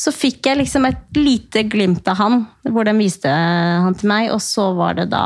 så 0.01 0.13
fikk 0.15 0.47
jeg 0.49 0.61
liksom 0.63 0.87
et 0.89 1.19
lite 1.19 1.65
glimt 1.69 2.07
av 2.09 2.17
han, 2.21 2.37
hvor 2.65 2.87
de 2.89 2.95
viste 2.97 3.29
han 3.29 3.97
til 3.99 4.09
meg, 4.09 4.31
og 4.33 4.41
så 4.41 4.71
var 4.79 4.97
det 4.97 5.11
da 5.13 5.25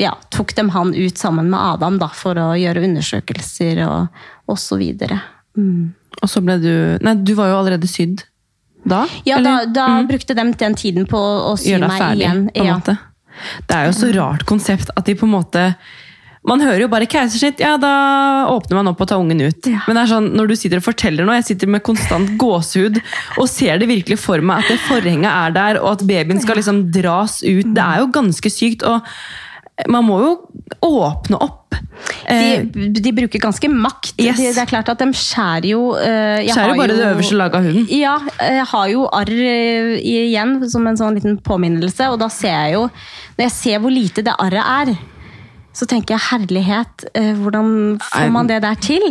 ja, 0.00 0.14
tok 0.32 0.52
de 0.56 0.64
han 0.72 0.92
ut 0.96 1.20
sammen 1.20 1.48
med 1.52 1.60
Adam 1.60 1.98
da, 2.00 2.08
for 2.16 2.36
å 2.40 2.50
gjøre 2.56 2.82
undersøkelser 2.88 3.82
og, 3.86 4.22
og 4.48 4.58
så 4.60 4.78
videre. 4.80 5.20
Mm. 5.56 5.92
Og 6.20 6.28
så 6.28 6.42
ble 6.44 6.56
du 6.60 6.72
Nei, 7.04 7.14
du 7.24 7.32
var 7.38 7.50
jo 7.52 7.58
allerede 7.60 7.88
sydd 7.90 8.24
da? 8.88 9.02
Ja, 9.28 9.36
eller? 9.38 9.66
da, 9.68 9.86
da 10.00 10.02
brukte 10.08 10.34
de 10.36 10.44
den 10.60 10.76
tiden 10.78 11.08
på 11.08 11.20
å 11.20 11.52
sy 11.60 11.74
meg 11.76 11.84
igjen. 11.84 11.84
Gjøre 11.84 11.90
deg 11.90 12.00
ferdig, 12.00 12.30
på 12.54 12.60
en 12.62 12.68
Ja. 12.70 12.76
måte. 12.78 12.96
Det 13.68 13.76
er 13.76 13.86
jo 13.88 13.96
så 13.96 14.08
rart 14.16 14.44
konsept 14.48 14.92
at 14.96 15.06
de 15.06 15.14
på 15.16 15.24
en 15.28 15.34
måte 15.34 15.64
Man 16.48 16.62
hører 16.64 16.86
jo 16.86 16.88
bare 16.88 17.04
keisersnitt, 17.10 17.58
ja 17.60 17.74
da 17.80 17.90
åpner 18.48 18.78
man 18.78 18.88
opp 18.88 19.02
og 19.04 19.10
tar 19.10 19.20
ungen 19.20 19.42
ut. 19.44 19.66
Ja. 19.68 19.82
Men 19.84 19.98
det 19.98 20.04
er 20.06 20.12
sånn, 20.14 20.30
når 20.38 20.48
du 20.48 20.54
sitter 20.56 20.80
og 20.80 20.86
forteller 20.86 21.28
noe, 21.28 21.36
jeg 21.42 21.50
sitter 21.50 21.68
med 21.74 21.84
konstant 21.84 22.32
gåsehud 22.40 22.96
og 23.36 23.44
ser 23.50 23.82
det 23.82 23.90
virkelig 23.90 24.16
for 24.22 24.40
meg 24.40 24.64
at 24.64 24.72
det 24.72 24.80
forhenget 24.86 25.28
er 25.28 25.52
der, 25.58 25.82
og 25.82 25.98
at 25.98 26.06
babyen 26.08 26.40
skal 26.40 26.56
liksom 26.60 26.86
dras 26.94 27.42
ut. 27.44 27.68
Det 27.76 27.84
er 27.84 28.00
jo 28.00 28.08
ganske 28.16 28.52
sykt, 28.56 28.86
og 28.88 29.04
man 29.88 30.04
må 30.04 30.16
jo 30.20 30.32
åpne 30.84 31.38
opp. 31.40 31.76
Eh, 32.28 32.64
De, 32.72 32.88
de 33.00 33.12
bruker 33.16 33.40
ganske 33.40 33.68
makt. 33.72 34.14
Yes. 34.20 34.40
De, 34.40 34.48
det 34.56 34.64
er 34.64 34.68
klart 34.68 34.88
at 34.92 35.00
de 35.00 35.08
skjærer 35.16 35.68
jo 35.70 35.82
eh, 36.00 36.40
jeg 36.46 36.54
Skjærer 36.54 36.66
har 36.66 36.72
jo 36.74 36.80
bare 36.80 36.96
det 36.96 37.06
øverste 37.12 37.36
laget 37.40 37.56
av 37.60 37.68
huden. 37.68 37.86
Ja, 37.92 38.16
jeg 38.48 38.66
har 38.72 38.90
jo 38.92 39.06
arr 39.20 39.32
eh, 39.36 39.94
igjen 40.00 40.56
som 40.72 40.88
en 40.88 41.00
sånn 41.00 41.16
liten 41.20 41.36
påminnelse, 41.44 42.10
og 42.12 42.20
da 42.24 42.28
ser 42.32 42.56
jeg 42.56 42.76
jo 42.78 42.82
Når 42.90 43.44
jeg 43.46 43.54
ser 43.56 43.80
hvor 43.84 43.92
lite 43.94 44.24
det 44.26 44.36
arret 44.40 44.72
er, 44.90 44.92
så 45.76 45.86
tenker 45.86 46.16
jeg 46.16 46.26
herlighet, 46.30 47.04
eh, 47.14 47.32
hvordan 47.38 47.98
får 48.02 48.30
man 48.34 48.50
det 48.50 48.60
der 48.64 48.74
til? 48.82 49.04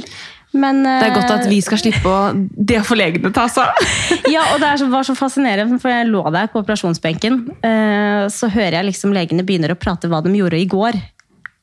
Men, 0.51 0.81
det 0.81 1.05
er 1.05 1.13
godt 1.13 1.29
at 1.35 1.43
eh, 1.45 1.49
vi 1.51 1.59
skal 1.61 1.77
slippe 1.77 2.09
å 2.09 2.31
Det 2.33 2.79
får 2.81 2.97
legene 2.97 3.29
ta 3.35 3.43
seg 3.53 3.67
av. 3.69 3.91
ja, 4.31 4.41
og 4.55 4.63
det 4.63 4.71
er 4.71 4.87
var 4.89 5.05
så 5.05 5.13
fascinerende, 5.17 5.77
for 5.81 5.93
jeg 5.93 6.07
lå 6.09 6.23
der 6.33 6.49
på 6.49 6.63
operasjonsbenken. 6.63 7.37
Eh, 7.61 8.25
så 8.33 8.49
hører 8.49 8.79
jeg 8.79 8.89
liksom 8.89 9.13
legene 9.13 9.45
begynner 9.45 9.75
å 9.75 9.79
prate 9.79 10.09
hva 10.09 10.23
de 10.25 10.33
gjorde 10.33 10.57
i 10.57 10.65
går. 10.69 10.97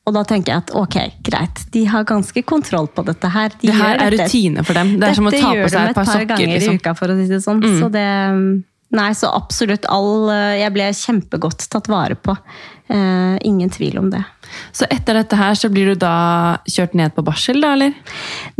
Og 0.07 0.15
da 0.15 0.23
tenker 0.23 0.53
jeg 0.53 0.63
at 0.63 0.71
ok, 0.79 0.97
greit, 1.27 1.65
de 1.75 1.83
har 1.91 2.05
ganske 2.07 2.39
kontroll 2.47 2.87
på 2.95 3.03
dette 3.09 3.27
her. 3.35 3.51
De 3.59 3.67
Det 3.67 3.75
her 3.75 3.97
gjør 3.97 4.05
er 4.05 4.15
rutine 4.21 4.63
for 4.63 4.79
dem. 4.79 4.93
Det 5.03 5.09
er 5.09 5.19
som 5.19 5.27
å 5.27 5.33
Dette 5.35 5.43
ta 5.43 5.51
gjør 5.57 5.65
på 5.67 5.73
seg 5.73 5.81
de 5.81 5.91
et 5.91 5.99
par 5.99 6.07
sokker. 6.13 6.29
ganger 6.31 6.47
i 6.47 6.55
Liksom. 6.61 6.79
uka, 6.79 6.93
for 6.95 7.11
å 7.11 7.17
si 7.19 7.27
det 7.33 7.43
sånn. 7.43 7.63
Så 7.83 7.91
det 7.91 8.07
Nei, 8.95 9.09
så 9.19 9.27
absolutt 9.35 9.83
all 9.91 10.31
eh, 10.31 10.61
Jeg 10.63 10.73
ble 10.77 10.85
kjempegodt 10.95 11.65
tatt 11.75 11.89
vare 11.91 12.15
på. 12.15 12.37
Uh, 12.87 13.35
ingen 13.43 13.67
tvil 13.67 13.99
om 13.99 14.13
det. 14.15 14.21
Så 14.77 14.89
etter 14.93 15.19
dette 15.19 15.39
her 15.39 15.57
så 15.59 15.71
blir 15.73 15.93
du 15.93 16.01
da 16.01 16.59
kjørt 16.69 16.97
ned 16.99 17.15
på 17.17 17.25
barsel, 17.27 17.61
da, 17.65 17.75
eller? 17.77 17.95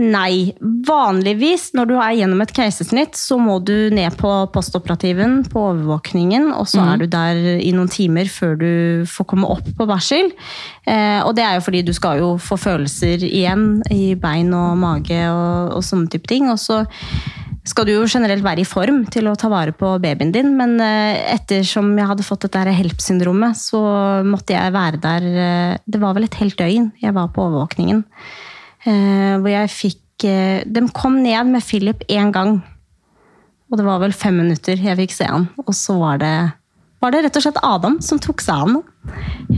Nei. 0.01 0.55
Vanligvis 0.87 1.71
når 1.77 1.91
du 1.91 1.95
er 1.99 2.17
gjennom 2.21 2.43
et 2.45 2.55
keisersnitt, 2.57 3.19
så 3.19 3.39
må 3.41 3.59
du 3.65 3.91
ned 3.95 4.17
på 4.21 4.33
postoperativen, 4.55 5.43
på 5.51 5.67
overvåkningen, 5.73 6.51
og 6.57 6.69
så 6.71 6.85
er 6.93 7.03
du 7.03 7.07
der 7.11 7.41
i 7.57 7.73
noen 7.77 7.91
timer 7.93 8.31
før 8.33 8.57
du 8.61 8.73
får 9.11 9.31
komme 9.33 9.51
opp 9.57 9.69
på 9.77 9.89
barsel. 9.89 10.33
Eh, 10.87 11.21
og 11.23 11.35
det 11.37 11.45
er 11.47 11.57
jo 11.57 11.65
fordi 11.67 11.83
du 11.87 11.93
skal 11.97 12.23
jo 12.23 12.35
få 12.41 12.59
følelser 12.61 13.25
igjen 13.27 13.83
i 13.93 14.15
bein 14.19 14.53
og 14.57 14.77
mage 14.81 15.19
og, 15.31 15.77
og 15.79 15.85
sånne 15.87 16.11
type 16.13 16.31
ting. 16.31 16.51
Og 16.53 16.61
så 16.63 16.85
skal 17.67 17.87
du 17.87 17.93
jo 17.97 18.05
generelt 18.07 18.45
være 18.47 18.63
i 18.63 18.69
form 18.69 19.03
til 19.11 19.27
å 19.27 19.35
ta 19.39 19.51
vare 19.51 19.75
på 19.75 19.97
babyen 20.03 20.31
din, 20.35 20.53
men 20.59 20.77
eh, 20.83 21.19
ettersom 21.35 21.91
jeg 21.99 22.09
hadde 22.13 22.27
fått 22.27 22.47
dette 22.47 22.75
HELP-syndromet, 22.79 23.59
så 23.59 23.81
måtte 24.27 24.55
jeg 24.55 24.75
være 24.75 25.01
der 25.03 25.27
eh, 25.27 25.79
Det 25.87 26.01
var 26.03 26.15
vel 26.17 26.29
et 26.29 26.39
helt 26.41 26.57
døgn 26.59 26.93
jeg 27.03 27.17
var 27.17 27.33
på 27.35 27.43
overvåkningen. 27.49 28.05
Eh, 28.87 29.35
hvor 29.43 29.51
jeg 29.51 29.73
fikk 29.75 30.03
De 30.17 30.81
kom 30.97 31.19
ned 31.21 31.51
med 31.51 31.61
Philip 31.61 32.01
én 32.09 32.31
gang. 32.33 32.55
Og 33.69 33.77
det 33.77 33.85
var 33.85 33.99
vel 34.01 34.15
fem 34.17 34.39
minutter 34.39 34.79
jeg 34.81 34.97
fikk 34.97 35.13
se 35.13 35.27
han. 35.29 35.49
Og 35.67 35.75
så 35.77 35.97
var 36.01 36.23
det, 36.23 36.35
var 37.03 37.13
det 37.13 37.25
rett 37.27 37.37
og 37.37 37.45
slett 37.45 37.59
Adam 37.67 37.99
som 38.01 38.21
tok 38.23 38.41
seg 38.41 38.55
av 38.55 38.71
ham 38.71 38.79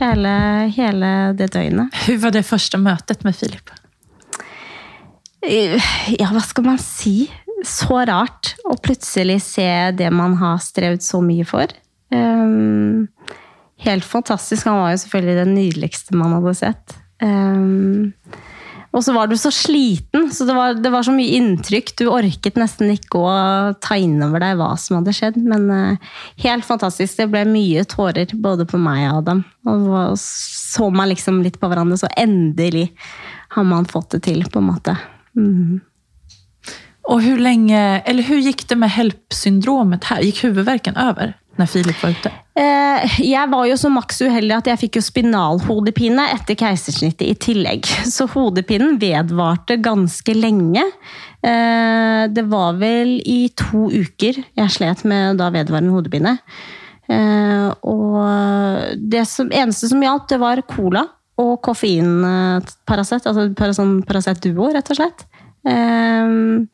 hele, 0.01 0.33
hele 0.75 1.11
det 1.39 1.51
døgnet. 1.55 1.95
Hur 2.07 2.19
var 2.25 2.35
det 2.35 2.47
første 2.49 2.81
møtet 2.81 3.23
med? 3.29 3.37
Eh, 5.45 5.77
Ja, 6.19 6.33
hva 6.33 6.43
skal 6.43 6.67
man 6.67 6.81
si? 6.83 7.29
Så 7.67 8.03
rart 8.07 8.55
å 8.69 8.77
plutselig 8.83 9.41
se 9.47 9.69
det 9.99 10.11
man 10.15 10.37
har 10.41 10.61
strevd 10.63 11.03
så 11.05 11.21
mye 11.25 11.47
for. 11.49 11.73
Um, 12.15 13.09
helt 13.83 14.07
fantastisk. 14.07 14.69
Han 14.69 14.83
var 14.83 14.95
jo 14.95 15.03
selvfølgelig 15.05 15.41
den 15.41 15.57
nydeligste 15.57 16.19
man 16.19 16.37
hadde 16.39 16.55
sett. 16.59 16.95
Um, 17.23 18.15
og 18.95 19.03
så 19.05 19.13
var 19.13 19.29
du 19.29 19.35
så 19.37 19.51
sliten, 19.53 20.31
så 20.33 20.47
det 20.49 20.55
var, 20.57 20.79
det 20.81 20.91
var 20.91 21.05
så 21.05 21.13
mye 21.13 21.37
inntrykk. 21.37 21.93
Du 21.99 22.07
orket 22.09 22.57
nesten 22.59 22.95
ikke 22.95 23.21
å 23.21 23.33
ta 23.85 23.99
inn 24.01 24.17
over 24.25 24.41
deg 24.43 24.57
hva 24.59 24.71
som 24.81 24.99
hadde 24.99 25.15
skjedd. 25.17 25.37
Men 25.43 25.69
uh, 25.69 26.15
helt 26.45 26.67
fantastisk. 26.67 27.19
Det 27.19 27.29
ble 27.33 27.45
mye 27.51 27.85
tårer 27.91 28.33
både 28.39 28.69
på 28.71 28.81
meg 28.81 29.05
og 29.11 29.21
Adam. 29.23 29.45
Og 29.69 30.17
så 30.23 30.89
man 30.95 31.11
liksom 31.13 31.43
litt 31.45 31.61
på 31.61 31.71
hverandre, 31.71 32.01
så 32.01 32.11
endelig 32.17 32.89
har 33.55 33.67
man 33.67 33.89
fått 33.89 34.17
det 34.17 34.25
til, 34.31 34.43
på 34.49 34.63
en 34.63 34.71
måte. 34.71 34.97
Mm. 35.39 35.79
Och 37.09 37.23
hur 37.23 37.39
länge, 37.39 38.01
eller 38.05 38.23
hur 38.23 38.39
gick 38.39 38.69
det 38.69 38.77
med 38.77 38.91
HELP-syndromet 38.91 40.05
her? 40.05 40.21
Gikk 40.21 40.43
huvudvärken 40.45 40.97
over 40.97 41.35
när 41.57 41.67
Filip 41.67 42.03
var 42.03 42.11
ute? 42.11 42.31
Eh, 42.55 43.21
Jeg 43.21 43.49
var 43.51 43.65
jo 43.67 43.77
så 43.77 43.89
maks 43.91 44.21
uheldig 44.23 44.55
at 44.57 44.67
jeg 44.71 44.79
fikk 44.83 44.97
jo 44.99 45.03
spinalhodepine 45.07 46.27
etter 46.35 46.55
keisersnittet 46.59 47.27
i 47.31 47.35
tillegg. 47.35 47.87
Så 48.17 48.27
hodepinen 48.35 48.99
vedvarte 49.01 49.77
ganske 49.83 50.35
lenge. 50.37 50.85
Eh, 51.43 52.27
Det 52.35 52.45
var 52.51 52.77
vel 52.79 53.17
i 53.25 53.49
to 53.57 53.89
uker 53.91 54.43
jeg 54.59 54.71
slet 54.77 55.05
med 55.09 55.39
da 55.41 55.49
vedvarende 55.55 55.95
hodepine. 55.97 56.37
Eh, 57.09 57.71
Og 57.83 58.99
det 59.11 59.25
som, 59.31 59.49
eneste 59.51 59.89
som 59.89 60.03
hjalp, 60.03 60.29
det 60.29 60.39
var 60.43 60.61
cola 60.69 61.07
og 61.39 61.61
koffein-Paracet. 61.63 63.27
Altså 63.27 63.55
para- 63.55 63.73
sånn 63.73 64.03
Paracet 64.05 64.41
Duo, 64.43 64.69
rett 64.75 64.91
og 64.91 64.97
slett. 64.99 65.25
Eh, 65.67 66.69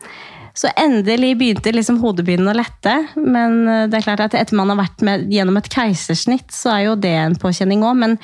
Så 0.54 0.68
endelig 0.78 1.32
begynte 1.38 1.72
liksom 1.74 1.96
hodepinen 1.98 2.46
å 2.46 2.54
lette. 2.54 2.92
Men 3.18 3.64
eh, 3.66 3.86
det 3.90 3.98
er 3.98 4.04
klart 4.06 4.20
at 4.22 4.36
etter 4.38 4.54
man 4.54 4.70
har 4.70 4.78
vært 4.84 5.02
med, 5.02 5.24
gjennom 5.34 5.58
et 5.58 5.70
keisersnitt, 5.72 6.54
så 6.54 6.76
er 6.76 6.84
jo 6.86 6.92
det 6.94 7.14
en 7.18 7.34
påkjenning 7.34 7.82
òg. 7.82 7.96
Men 7.98 8.14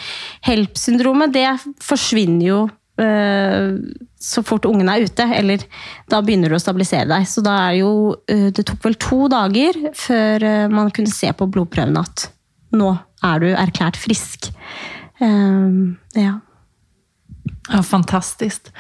HELP-syndromet 0.47 1.35
det 1.35 1.49
forsvinner 1.83 2.47
jo 2.47 2.61
eh, 3.03 3.75
så 4.21 4.45
fort 4.47 4.69
ungen 4.71 4.93
er 4.93 5.09
ute. 5.09 5.27
Eller 5.35 5.65
da 6.13 6.21
begynner 6.23 6.53
du 6.53 6.59
å 6.59 6.63
stabilisere 6.63 7.09
deg. 7.11 7.27
Så 7.27 7.43
da 7.43 7.57
er 7.67 7.81
jo 7.81 7.91
eh, 8.31 8.51
Det 8.55 8.63
tok 8.69 8.87
vel 8.87 8.95
to 9.03 9.25
dager 9.33 9.81
før 9.99 10.47
eh, 10.47 10.69
man 10.71 10.95
kunne 10.95 11.11
se 11.11 11.33
på 11.35 11.51
blodprøven 11.51 11.99
at 11.99 12.29
nå 12.79 12.93
er 13.27 13.43
du 13.43 13.51
erklært 13.51 13.99
frisk. 13.99 14.53
Um, 15.19 15.99
ja. 16.15 16.39
Ja, 17.71 17.83
Fantastisk. 17.87 18.71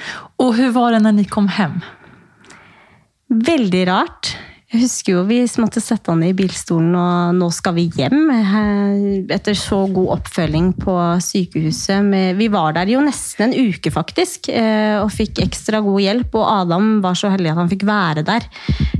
Og 0.40 0.54
hvordan 0.56 0.74
var 0.74 0.92
det 0.96 1.02
når 1.04 1.18
ni 1.20 1.24
kom 1.30 1.48
hjem? 1.56 1.80
Veldig 3.30 3.84
rart. 3.86 4.32
Jeg 4.70 4.84
husker 4.84 5.16
jo 5.16 5.22
vi 5.26 5.40
måtte 5.58 5.80
sette 5.82 6.12
han 6.12 6.20
i 6.22 6.28
bilstolen, 6.38 6.92
og 6.94 7.32
nå 7.34 7.48
skal 7.54 7.74
vi 7.74 7.88
hjem. 7.90 8.20
eh, 8.30 9.34
Etter 9.34 9.56
så 9.58 9.80
god 9.90 10.12
oppfølging 10.16 10.68
på 10.78 10.94
sykehuset. 11.26 12.06
Vi 12.38 12.46
var 12.54 12.76
der 12.76 12.86
jo 12.92 13.00
nesten 13.02 13.48
en 13.48 13.70
uke, 13.72 13.90
faktisk, 13.90 14.48
eh, 14.48 15.00
og 15.02 15.10
fikk 15.10 15.42
ekstra 15.42 15.80
god 15.82 15.98
hjelp. 16.04 16.34
Og 16.38 16.46
Adam 16.62 17.00
var 17.02 17.18
så 17.18 17.32
heldig 17.34 17.50
at 17.50 17.58
han 17.58 17.68
fikk 17.72 17.82
være 17.88 18.22
der. 18.26 18.46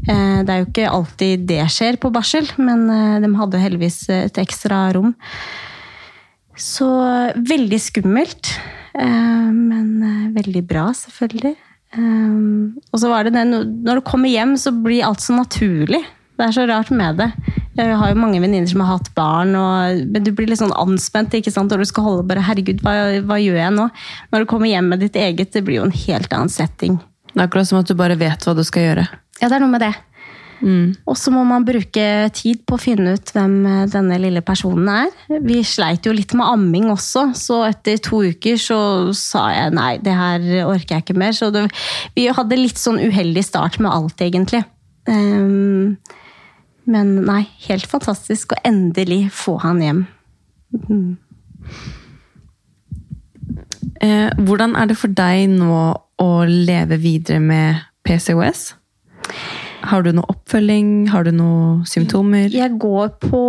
Eh, 0.09 0.43
Det 0.43 0.51
er 0.51 0.59
jo 0.65 0.67
ikke 0.73 0.91
alltid 0.91 1.47
det 1.47 1.63
skjer 1.71 1.99
på 2.03 2.11
barsel, 2.11 2.51
men 2.59 2.87
de 3.23 3.31
hadde 3.39 3.63
heldigvis 3.63 4.09
et 4.11 4.35
ekstra 4.43 4.93
rom. 4.95 5.15
Så 6.59 6.87
veldig 7.37 7.79
skummelt, 7.81 8.51
men 9.55 9.91
eh, 10.03 10.31
veldig 10.35 10.63
bra, 10.67 10.89
selvfølgelig. 10.97 11.57
Um, 11.97 12.79
og 12.95 13.03
så 13.03 13.09
var 13.11 13.27
det 13.27 13.33
det, 13.35 13.43
Når 13.51 13.99
du 13.99 14.01
kommer 14.07 14.31
hjem, 14.31 14.55
så 14.59 14.71
blir 14.71 15.07
alt 15.07 15.23
så 15.23 15.35
naturlig. 15.35 16.03
Det 16.39 16.47
er 16.47 16.55
så 16.57 16.65
rart 16.71 16.91
med 16.95 17.19
det. 17.21 17.29
Jeg 17.77 17.97
har 18.01 18.11
jo 18.11 18.19
mange 18.19 18.41
venninner 18.41 18.69
som 18.71 18.81
har 18.81 18.97
hatt 18.97 19.11
barn, 19.17 19.53
og, 19.59 20.05
men 20.09 20.25
du 20.25 20.31
blir 20.33 20.49
litt 20.49 20.61
sånn 20.63 20.73
anspent 20.73 21.35
ikke 21.37 21.53
sant? 21.53 21.73
og 21.73 21.83
du 21.83 21.89
skal 21.89 22.07
holde 22.07 22.25
bare 22.29 22.45
Herregud, 22.47 22.81
hva, 22.85 22.95
hva 23.29 23.37
gjør 23.41 23.59
jeg 23.61 23.75
nå? 23.77 23.87
Når 24.33 24.43
du 24.43 24.49
kommer 24.49 24.71
hjem 24.71 24.89
med 24.93 25.05
ditt 25.05 25.19
eget, 25.21 25.53
det 25.53 25.63
blir 25.67 25.81
jo 25.81 25.89
en 25.89 25.99
helt 26.07 26.33
annen 26.33 26.53
setting. 26.53 26.97
Det 27.31 27.37
er 27.37 27.47
akkurat 27.47 27.69
som 27.69 27.83
at 27.83 27.91
du 27.91 27.95
bare 27.99 28.17
vet 28.21 28.47
hva 28.47 28.57
du 28.57 28.65
skal 28.67 28.89
gjøre. 28.89 29.05
Ja, 29.41 29.49
det 29.49 29.59
er 29.59 29.63
noe 29.63 29.75
med 29.75 29.85
det. 29.85 29.93
Og 31.09 31.17
så 31.19 31.33
må 31.33 31.43
man 31.49 31.65
bruke 31.67 32.05
tid 32.37 32.63
på 32.69 32.77
å 32.77 32.81
finne 32.81 33.15
ut 33.17 33.33
hvem 33.35 33.55
eh, 33.67 33.85
denne 33.93 34.19
lille 34.21 34.43
personen 34.45 34.89
er. 34.93 35.11
Vi 35.47 35.61
sleit 35.67 36.07
jo 36.07 36.15
litt 36.17 36.35
med 36.37 36.47
amming 36.47 36.91
også, 36.93 37.31
så 37.39 37.63
etter 37.69 38.01
to 38.05 38.23
uker 38.31 38.61
så 38.61 38.81
sa 39.17 39.47
jeg 39.55 39.77
nei, 39.77 39.93
det 40.05 40.17
her 40.17 40.45
orker 40.67 40.99
jeg 40.99 41.07
ikke 41.07 41.21
mer. 41.23 41.37
Så 41.37 41.51
det, 41.55 41.67
vi 42.17 42.29
hadde 42.29 42.61
litt 42.61 42.81
sånn 42.81 43.01
uheldig 43.01 43.45
start 43.47 43.81
med 43.81 43.93
alt, 43.93 44.21
egentlig. 44.25 44.63
Um, 45.09 45.97
men 46.91 47.15
nei, 47.27 47.45
helt 47.69 47.89
fantastisk 47.89 48.55
å 48.55 48.61
endelig 48.67 49.27
få 49.35 49.57
han 49.65 49.83
hjem. 49.85 50.05
Eh, 54.01 54.31
hvordan 54.41 54.77
er 54.81 54.91
det 54.91 54.97
for 54.99 55.13
deg 55.13 55.51
nå 55.53 55.81
å 56.21 56.31
leve 56.49 57.01
videre 57.01 57.41
med 57.43 57.83
PCOS? 58.07 58.80
Har 59.89 60.05
du 60.05 60.11
noe 60.15 60.29
oppfølging? 60.33 61.09
Har 61.13 61.25
du 61.25 61.33
noen 61.35 61.85
symptomer? 61.89 62.51
Jeg 62.53 62.77
går 62.81 63.15
på 63.23 63.43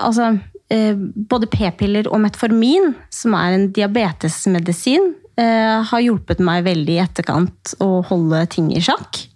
altså, 0.00 0.32
eh, 0.72 0.94
både 1.30 1.48
p-piller 1.52 2.08
og 2.10 2.22
metformin, 2.24 2.94
som 3.12 3.36
er 3.38 3.56
en 3.56 3.66
diabetesmedisin, 3.76 5.12
eh, 5.36 5.82
har 5.90 6.04
hjulpet 6.04 6.40
meg 6.40 6.64
veldig 6.68 6.96
i 6.96 7.02
etterkant 7.04 7.74
å 7.80 8.00
holde 8.08 8.44
ting 8.54 8.72
i 8.72 8.80
sjakk. 8.84 9.26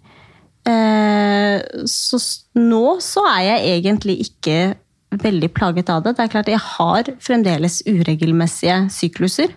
Eh, 0.65 1.61
så 1.85 2.19
nå 2.57 2.97
så 3.03 3.21
er 3.35 3.41
jeg 3.51 3.77
egentlig 3.77 4.17
ikke 4.25 4.57
veldig 5.21 5.51
plaget 5.53 5.91
av 5.93 6.03
det. 6.03 6.15
Det 6.17 6.25
er 6.25 6.33
klart 6.33 6.49
Jeg 6.51 6.63
har 6.63 7.11
fremdeles 7.23 7.81
uregelmessige 7.85 8.89
sykluser. 8.91 9.53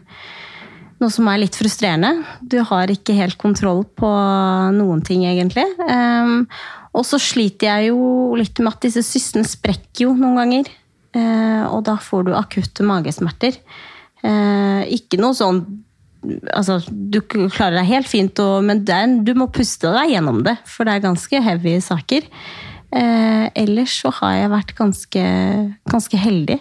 Noe 0.98 1.14
som 1.14 1.28
er 1.30 1.38
litt 1.44 1.54
frustrerende. 1.54 2.24
Du 2.42 2.58
har 2.66 2.90
ikke 2.90 3.14
helt 3.14 3.38
kontroll 3.38 3.84
på 3.98 4.08
noen 4.74 5.02
ting, 5.06 5.22
egentlig. 5.30 5.66
Um, 5.86 6.48
og 6.96 7.04
så 7.06 7.20
sliter 7.22 7.70
jeg 7.70 7.92
jo 7.92 8.34
litt 8.38 8.58
med 8.58 8.72
at 8.72 8.86
disse 8.88 9.04
systene 9.06 9.46
sprekker 9.46 10.08
jo 10.08 10.14
noen 10.18 10.40
ganger. 10.40 10.70
Uh, 11.14 11.64
og 11.70 11.84
da 11.86 11.94
får 12.02 12.26
du 12.26 12.32
akutte 12.34 12.86
magesmerter. 12.86 13.60
Uh, 14.24 14.82
ikke 14.90 15.20
noe 15.20 15.36
sånn 15.38 15.62
Altså, 16.50 16.80
du 16.90 17.20
klarer 17.22 17.76
deg 17.76 17.86
helt 17.92 18.08
fint, 18.10 18.40
men 18.66 18.80
du 19.22 19.28
må 19.38 19.46
puste 19.54 19.86
deg 19.94 20.16
gjennom 20.16 20.40
det, 20.42 20.56
for 20.66 20.82
det 20.82 20.96
er 20.96 21.04
ganske 21.04 21.40
heavy 21.44 21.76
saker. 21.78 22.26
Uh, 22.90 23.46
ellers 23.54 23.94
så 24.02 24.10
har 24.16 24.32
jeg 24.34 24.50
vært 24.50 24.72
ganske, 24.80 25.22
ganske 25.94 26.18
heldig. 26.18 26.58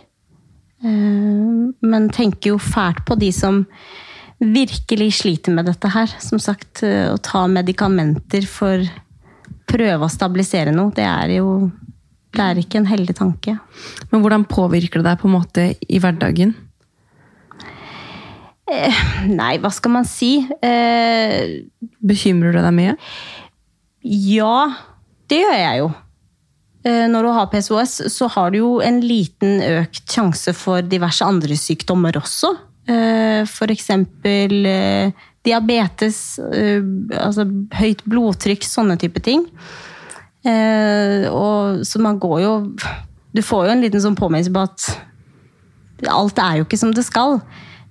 men 0.86 2.06
tenker 2.14 2.52
jo 2.52 2.60
fælt 2.62 3.02
på 3.10 3.18
de 3.18 3.32
som 3.34 3.64
virkelig 4.40 5.12
sliter 5.22 5.56
med 5.56 5.68
dette 5.70 5.90
her. 5.94 6.12
Som 6.22 6.40
sagt, 6.40 6.84
eh, 6.84 7.10
å 7.14 7.18
ta 7.18 7.48
medikamenter 7.48 8.46
for 8.48 8.84
prøve 9.68 10.06
å 10.06 10.12
stabilisere 10.12 10.72
noe, 10.72 10.94
det 10.96 11.06
er 11.06 11.38
jo 11.40 11.72
det 12.38 12.44
er 12.44 12.60
ikke 12.62 12.82
en 12.82 12.90
heldig 12.90 13.16
tanke. 13.18 13.56
Men 14.12 14.22
hvordan 14.22 14.46
påvirker 14.46 15.02
det 15.02 15.10
deg 15.10 15.22
på 15.22 15.30
en 15.30 15.38
måte 15.40 15.68
i 15.90 16.00
hverdagen? 16.04 16.54
Eh, 18.68 19.04
nei, 19.32 19.56
hva 19.64 19.72
skal 19.74 19.94
man 19.96 20.08
si? 20.08 20.42
Eh, 20.62 21.64
Bekymrer 22.04 22.54
du 22.54 22.60
deg 22.60 22.76
mye? 22.76 22.98
Ja, 24.04 24.68
det 25.32 25.40
gjør 25.42 25.58
jeg 25.58 25.82
jo. 25.82 25.88
Eh, 26.88 27.06
når 27.10 27.26
du 27.26 27.32
har 27.36 27.50
PSOS, 27.52 27.96
så 28.14 28.30
har 28.36 28.52
du 28.52 28.60
jo 28.60 28.72
en 28.84 29.00
liten 29.02 29.64
økt 29.64 30.12
sjanse 30.12 30.54
for 30.56 30.86
diverse 30.86 31.26
andre 31.26 31.58
sykdommer 31.58 32.20
også. 32.20 32.54
Eh, 32.88 33.42
F.eks. 33.44 33.90
Eh, 33.90 35.12
diabetes, 35.44 36.40
eh, 36.40 36.84
altså 37.20 37.46
høyt 37.76 38.04
blodtrykk, 38.08 38.66
sånne 38.68 38.98
type 39.00 39.24
ting. 39.24 39.46
Og, 40.48 41.82
så 41.84 42.00
man 42.00 42.16
går 42.24 42.38
jo 42.40 42.52
Du 43.36 43.42
får 43.44 43.66
jo 43.66 43.72
en 43.74 43.82
liten 43.84 44.00
sånn 44.00 44.16
påminnelse 44.16 44.54
på 44.56 44.62
at 44.64 46.06
alt 46.08 46.40
er 46.40 46.62
jo 46.62 46.68
ikke 46.68 46.80
som 46.80 46.94
det 46.96 47.04
skal. 47.04 47.42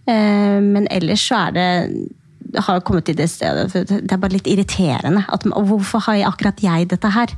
Men 0.09 0.87
ellers 0.95 1.27
så 1.27 1.43
er 1.51 1.53
det 1.53 2.63
har 2.65 2.81
kommet 2.87 3.05
til 3.11 3.19
det 3.19 3.27
stedet. 3.29 3.67
Det 3.75 4.09
er 4.09 4.23
bare 4.23 4.39
litt 4.39 4.49
irriterende. 4.49 5.27
At, 5.29 5.45
hvorfor 5.45 6.07
har 6.07 6.17
jeg 6.17 6.29
akkurat 6.31 6.65
jeg 6.65 6.89
dette 6.95 7.13
her? 7.13 7.37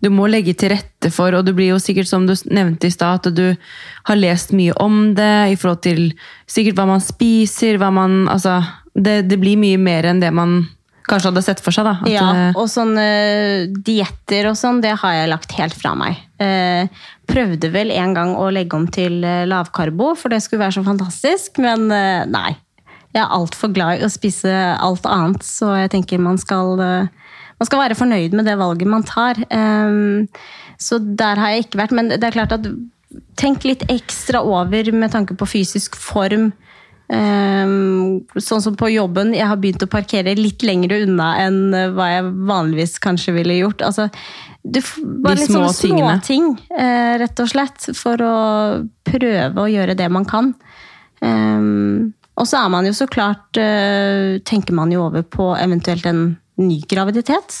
du 0.00 0.08
må 0.12 0.28
legge 0.30 0.54
til 0.56 0.72
rette 0.74 1.10
for, 1.12 1.34
og 1.36 1.46
det 1.46 1.54
blir 1.56 1.72
jo 1.72 1.80
sikkert 1.82 2.08
som 2.10 2.26
du 2.28 2.34
nevnte 2.50 2.88
i 2.88 2.94
stad, 2.94 3.20
at 3.20 3.36
du 3.36 3.54
har 4.10 4.20
lest 4.20 4.52
mye 4.56 4.74
om 4.82 5.14
det 5.16 5.32
i 5.52 5.56
forhold 5.58 5.82
til 5.86 6.10
sikkert 6.50 6.78
hva 6.80 6.88
man 6.90 7.02
spiser, 7.04 7.78
hva 7.80 7.92
man 7.94 8.22
Altså, 8.30 8.60
det, 8.94 9.22
det 9.30 9.38
blir 9.40 9.58
mye 9.60 9.78
mer 9.80 10.08
enn 10.10 10.22
det 10.22 10.32
man 10.34 10.64
kanskje 11.10 11.30
hadde 11.30 11.42
sett 11.42 11.62
for 11.62 11.74
seg. 11.74 11.86
da. 11.88 11.96
At, 12.02 12.10
ja, 12.12 12.26
og 12.54 12.68
sånne 12.70 13.04
dietter 13.86 14.50
og 14.50 14.58
sånn, 14.58 14.82
det 14.84 14.94
har 15.02 15.16
jeg 15.16 15.30
lagt 15.32 15.54
helt 15.58 15.76
fra 15.76 15.94
meg. 15.98 16.20
Eh, 16.42 16.86
prøvde 17.30 17.70
vel 17.74 17.90
en 17.94 18.14
gang 18.16 18.34
å 18.38 18.48
legge 18.54 18.78
om 18.78 18.86
til 18.90 19.20
eh, 19.26 19.46
lavkarbo, 19.50 20.12
for 20.18 20.32
det 20.32 20.42
skulle 20.44 20.64
være 20.64 20.78
så 20.78 20.84
fantastisk, 20.86 21.62
men 21.62 21.88
eh, 21.94 22.26
nei. 22.30 22.54
Jeg 23.10 23.24
er 23.24 23.34
altfor 23.34 23.72
glad 23.74 23.98
i 23.98 24.06
å 24.06 24.12
spise 24.12 24.52
alt 24.78 25.06
annet, 25.10 25.42
så 25.42 25.72
jeg 25.80 25.90
tenker 25.96 26.22
man 26.22 26.38
skal 26.38 26.78
man 26.78 27.68
skal 27.68 27.82
være 27.82 27.96
fornøyd 27.98 28.36
med 28.38 28.46
det 28.46 28.54
valget 28.56 28.88
man 28.88 29.02
tar. 29.04 29.36
Um, 29.50 30.28
så 30.80 30.96
der 31.02 31.40
har 31.42 31.50
jeg 31.52 31.66
ikke 31.66 31.80
vært. 31.82 31.92
Men 31.96 32.08
det 32.14 32.22
er 32.22 32.36
klart 32.38 32.54
at 32.54 32.68
tenk 33.40 33.64
litt 33.66 33.86
ekstra 33.90 34.42
over 34.46 34.92
med 34.92 35.12
tanke 35.12 35.36
på 35.38 35.48
fysisk 35.48 35.96
form. 35.98 36.50
Um, 37.10 38.20
sånn 38.38 38.62
som 38.62 38.76
på 38.78 38.86
jobben, 38.92 39.32
jeg 39.34 39.48
har 39.50 39.58
begynt 39.58 39.82
å 39.82 39.90
parkere 39.90 40.36
litt 40.38 40.62
lenger 40.62 40.92
unna 41.00 41.32
enn 41.42 41.74
hva 41.96 42.06
jeg 42.06 42.28
vanligvis 42.46 43.00
kanskje 43.02 43.34
ville 43.34 43.56
gjort. 43.58 43.82
Altså, 43.82 44.06
du, 44.62 44.78
bare 45.24 45.40
litt 45.40 45.50
sånne 45.50 45.72
små 45.74 46.12
ting, 46.22 46.52
uh, 46.76 47.14
rett 47.18 47.42
og 47.42 47.50
slett, 47.50 47.90
for 47.98 48.22
å 48.22 48.36
prøve 49.08 49.64
å 49.64 49.70
gjøre 49.72 49.98
det 49.98 50.06
man 50.12 50.28
kan. 50.28 50.52
Um, 51.24 52.12
og 52.38 52.46
så 52.48 52.62
er 52.62 52.70
man 52.72 52.86
jo 52.88 52.94
så 52.96 53.04
klart 53.10 53.58
uh, 53.60 54.38
Tenker 54.48 54.72
man 54.72 54.88
jo 54.94 55.02
over 55.10 55.20
på 55.28 55.50
eventuelt 55.60 56.06
en 56.08 56.22
ny 56.62 56.78
graviditet. 56.88 57.58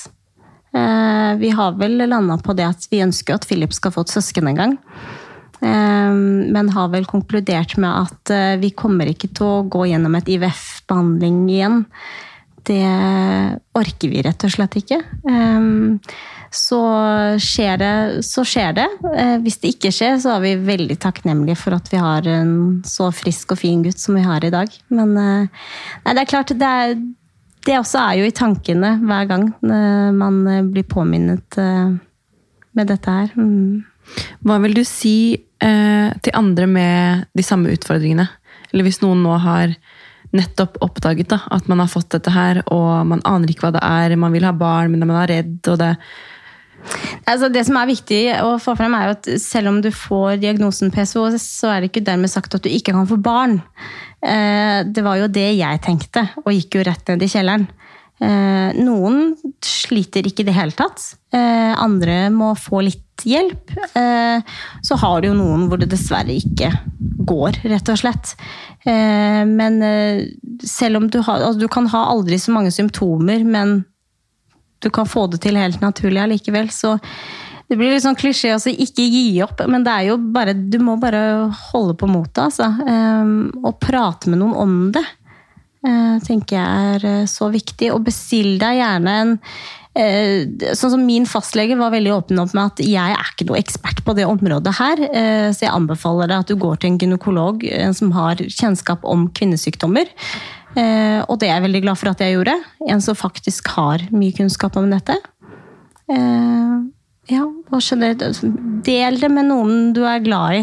Uh, 0.70 1.34
vi 1.40 1.50
har 1.50 1.74
vel 1.80 1.98
landa 2.06 2.38
på 2.38 2.54
det 2.56 2.68
at 2.68 2.86
vi 2.92 3.02
ønsker 3.02 3.34
at 3.34 3.48
Philip 3.50 3.74
skal 3.74 3.92
få 3.96 4.06
et 4.06 4.14
søsken 4.14 4.48
en 4.52 4.62
gang. 4.62 4.78
Eh, 5.60 6.16
men 6.56 6.72
har 6.74 6.90
vel 6.94 7.06
konkludert 7.08 7.76
med 7.80 7.90
at 7.90 8.32
eh, 8.34 8.56
vi 8.62 8.72
kommer 8.76 9.10
ikke 9.10 9.30
til 9.36 9.46
å 9.46 9.62
gå 9.70 9.86
gjennom 9.90 10.16
et 10.18 10.32
IVF-behandling 10.36 11.44
igjen. 11.52 11.84
Det 12.70 12.84
orker 13.74 14.12
vi 14.12 14.20
rett 14.22 14.44
og 14.44 14.52
slett 14.52 14.74
ikke. 14.76 14.98
Så 16.52 16.80
skjer 17.40 17.78
det, 17.80 17.94
så 18.26 18.44
skjer 18.46 18.74
det. 18.76 18.84
Hvis 19.40 19.56
det 19.62 19.70
ikke 19.72 19.90
skjer, 19.96 20.18
så 20.20 20.34
er 20.34 20.42
vi 20.44 20.52
veldig 20.68 20.98
takknemlige 21.00 21.56
for 21.56 21.78
at 21.78 21.88
vi 21.88 22.02
har 22.04 22.28
en 22.28 22.52
så 22.86 23.08
frisk 23.16 23.56
og 23.56 23.62
fin 23.62 23.80
gutt 23.86 23.98
som 23.98 24.18
vi 24.20 24.26
har 24.28 24.44
i 24.44 24.52
dag. 24.52 24.76
Men 24.92 25.16
nei, 25.16 26.12
det 26.12 26.20
er 26.20 26.30
klart, 26.30 26.52
det 26.60 26.68
er, 26.84 26.92
det 27.66 27.76
også 27.76 28.00
er 28.00 28.20
jo 28.20 28.28
i 28.28 28.36
tankene 28.36 28.94
hver 29.04 29.28
gang 29.28 29.50
eh, 29.50 30.08
man 30.16 30.40
eh, 30.48 30.64
blir 30.64 30.86
påminnet 30.88 31.58
eh, 31.60 31.92
med 32.76 32.88
dette 32.88 33.16
her. 33.16 33.34
Mm. 33.36 33.82
Hva 34.46 34.58
vil 34.64 34.78
du 34.78 34.84
si 34.88 35.14
eh, 35.64 36.10
til 36.24 36.36
andre 36.36 36.68
med 36.70 37.26
de 37.36 37.44
samme 37.46 37.72
utfordringene? 37.74 38.28
Eller 38.70 38.86
hvis 38.86 39.00
noen 39.02 39.22
nå 39.24 39.36
har 39.42 39.74
nettopp 40.36 40.78
oppdaget 40.84 41.32
da, 41.32 41.40
at 41.50 41.66
man 41.70 41.82
har 41.82 41.90
fått 41.90 42.12
dette 42.14 42.32
her, 42.34 42.62
og 42.70 43.06
man 43.10 43.22
aner 43.26 43.50
ikke 43.50 43.66
hva 43.66 43.74
det 43.74 43.82
er, 43.82 44.18
man 44.20 44.34
vil 44.34 44.46
ha 44.46 44.52
barn, 44.54 44.92
men 44.92 45.02
man 45.06 45.22
er 45.24 45.34
redd, 45.36 45.58
og 45.66 45.80
det 45.82 45.94
Altså 47.28 47.50
det 47.52 47.60
som 47.66 47.76
er 47.76 47.90
viktig 47.90 48.20
å 48.40 48.54
få 48.62 48.72
frem, 48.78 48.94
er 48.96 49.10
jo 49.10 49.16
at 49.18 49.26
selv 49.42 49.68
om 49.68 49.80
du 49.84 49.90
får 49.92 50.38
diagnosen 50.40 50.88
PSO, 50.94 51.26
så 51.36 51.74
er 51.74 51.82
det 51.82 51.90
ikke 51.90 52.06
dermed 52.06 52.32
sagt 52.32 52.56
at 52.56 52.64
du 52.64 52.70
ikke 52.72 52.94
kan 52.96 53.08
få 53.10 53.18
barn. 53.20 53.58
Eh, 54.24 54.80
det 54.88 55.04
var 55.04 55.20
jo 55.20 55.28
det 55.28 55.50
jeg 55.58 55.82
tenkte, 55.84 56.24
og 56.40 56.54
gikk 56.56 56.78
jo 56.78 56.86
rett 56.88 57.12
ned 57.12 57.26
i 57.26 57.28
kjelleren. 57.28 57.68
Eh, 58.20 58.80
noen 58.80 59.34
sliter 59.64 60.26
ikke 60.28 60.44
i 60.44 60.48
det 60.50 60.56
hele 60.56 60.76
tatt. 60.76 61.02
Eh, 61.32 61.72
andre 61.80 62.22
må 62.34 62.52
få 62.58 62.82
litt 62.86 63.24
hjelp. 63.24 63.74
Så 64.80 64.96
har 64.96 65.20
du 65.20 65.28
jo 65.28 65.36
noen 65.36 65.66
hvor 65.68 65.80
det 65.80 65.90
dessverre 65.92 66.32
ikke 66.32 66.70
går, 67.28 67.58
rett 67.68 67.90
og 67.92 67.98
slett. 68.00 68.30
Men 68.88 69.76
selv 70.64 71.02
om 71.02 71.10
du 71.12 71.18
har 71.26 71.44
altså 71.44 71.60
Du 71.60 71.68
kan 71.68 71.84
ha 71.92 72.06
aldri 72.14 72.38
så 72.40 72.54
mange 72.54 72.72
symptomer, 72.72 73.44
men 73.44 73.82
du 74.80 74.88
kan 74.88 75.04
få 75.04 75.26
det 75.28 75.42
til 75.44 75.60
helt 75.60 75.84
naturlig 75.84 76.22
allikevel. 76.22 76.72
Så 76.72 76.96
det 77.70 77.78
blir 77.78 77.92
litt 77.92 78.02
sånn 78.02 78.18
klisjé 78.18 78.50
å 78.50 78.56
altså, 78.56 78.72
ikke 78.72 79.04
gi 79.06 79.38
opp, 79.44 79.60
men 79.70 79.84
det 79.86 79.92
er 79.94 80.08
jo 80.08 80.16
bare, 80.34 80.56
du 80.56 80.80
må 80.82 80.96
bare 80.98 81.22
holde 81.70 81.94
på 82.00 82.08
motet. 82.10 82.40
Altså. 82.48 82.66
Um, 82.82 83.50
og 83.62 83.76
prate 83.82 84.32
med 84.32 84.40
noen 84.40 84.56
om 84.58 84.78
det 84.96 85.04
tenker 86.26 86.58
jeg 86.58 86.94
er 86.94 87.04
uh, 87.22 87.28
så 87.30 87.50
viktig. 87.52 87.92
Og 87.94 88.04
bestill 88.06 88.58
deg 88.60 88.80
gjerne 88.80 89.16
en 89.22 89.34
uh, 89.40 90.74
Sånn 90.76 90.94
som 90.94 91.02
Min 91.06 91.26
fastlege 91.28 91.78
var 91.80 91.94
veldig 91.94 92.12
åpen 92.14 92.42
opp 92.42 92.54
med 92.56 92.74
at 92.74 92.84
jeg 92.84 93.16
er 93.16 93.32
ikke 93.32 93.48
noe 93.48 93.58
ekspert 93.60 94.04
på 94.06 94.14
det 94.18 94.28
området 94.28 94.76
her. 94.78 95.02
Så 95.50 95.66
jeg 95.66 95.74
anbefaler 95.74 96.30
deg 96.30 96.44
at 96.44 96.52
du 96.52 96.60
går 96.60 96.78
til 96.78 96.92
en 96.92 97.00
gynekolog 97.02 97.66
som 97.98 98.12
har 98.14 98.38
kjennskap 98.38 99.02
om 99.08 99.26
kvinnesykdommer. 99.34 100.12
Og 101.26 101.34
det 101.42 101.48
er 101.48 101.56
jeg 101.56 101.64
veldig 101.66 101.82
glad 101.88 101.98
for 101.98 102.12
at 102.12 102.22
jeg 102.22 102.36
gjorde. 102.36 102.54
En 102.86 103.02
som 103.02 103.18
faktisk 103.18 103.72
har 103.74 104.06
mye 104.14 104.36
kunnskap 104.36 104.78
om 104.78 104.86
dette. 104.94 105.18
Ja, 107.30 107.44
del 108.86 109.20
det 109.20 109.30
med 109.30 109.50
noen 109.50 109.90
du 109.94 110.00
er 110.08 110.22
glad 110.24 110.62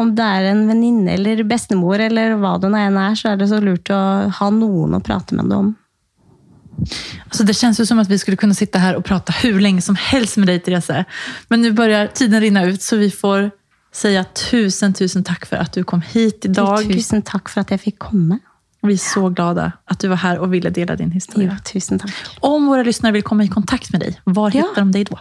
Om 0.00 0.14
det 0.16 0.24
er 0.24 0.48
en 0.50 0.64
venninne 0.70 1.12
eller 1.18 1.42
bestemor 1.44 2.00
eller 2.00 2.38
hva 2.40 2.54
det 2.60 2.70
nå 2.72 2.80
enn 2.80 2.98
er, 3.00 3.18
så 3.18 3.32
er 3.32 3.40
det 3.40 3.50
så 3.50 3.60
lurt 3.60 3.90
å 3.92 4.00
ha 4.38 4.50
noen 4.54 4.96
å 4.96 5.02
prate 5.04 5.36
med 5.36 5.50
det 5.52 5.60
om. 5.60 5.74
Alltså 7.24 7.44
det 7.44 7.54
känns 7.54 7.80
ju 7.80 7.86
som 7.86 7.98
att 7.98 8.08
vi 8.08 8.18
skulle 8.18 8.36
kunna 8.36 8.54
sitta 8.54 8.78
här 8.78 8.96
och 8.96 9.04
prata 9.04 9.32
hur 9.32 9.60
länge 9.60 9.82
som 9.82 9.96
helst 9.96 10.36
med 10.36 10.48
dig, 10.48 10.60
Therese. 10.60 11.04
Men 11.48 11.62
nu 11.62 11.72
börjar 11.72 12.06
tiden 12.06 12.40
rinna 12.40 12.64
ut, 12.64 12.82
så 12.82 12.96
vi 12.96 13.10
får 13.10 13.50
säga 13.92 14.24
tusen, 14.24 14.94
tusen 14.94 15.24
tack 15.24 15.46
för 15.46 15.56
att 15.56 15.72
du 15.72 15.84
kom 15.84 16.02
hit 16.02 16.44
idag. 16.44 16.92
Tusen 16.92 17.22
tack 17.22 17.48
för 17.48 17.60
att 17.60 17.70
jag 17.70 17.80
fick 17.80 17.98
komma. 17.98 18.38
Vi 18.82 18.92
är 18.92 18.98
så 18.98 19.28
glada 19.28 19.72
att 19.84 20.00
du 20.00 20.08
var 20.08 20.16
här 20.16 20.38
och 20.38 20.54
ville 20.54 20.70
dela 20.70 20.96
din 20.96 21.10
historia. 21.10 21.56
Jo, 21.58 21.72
tusen 21.72 21.98
tack. 21.98 22.12
Om 22.40 22.66
våra 22.66 22.82
lyssnare 22.82 23.12
vill 23.12 23.22
komma 23.22 23.44
i 23.44 23.48
kontakt 23.48 23.92
med 23.92 24.00
dig, 24.00 24.20
var 24.24 24.50
ja. 24.54 24.62
hittar 24.62 24.80
de 24.80 24.92
dig 24.92 25.04
då? 25.04 25.18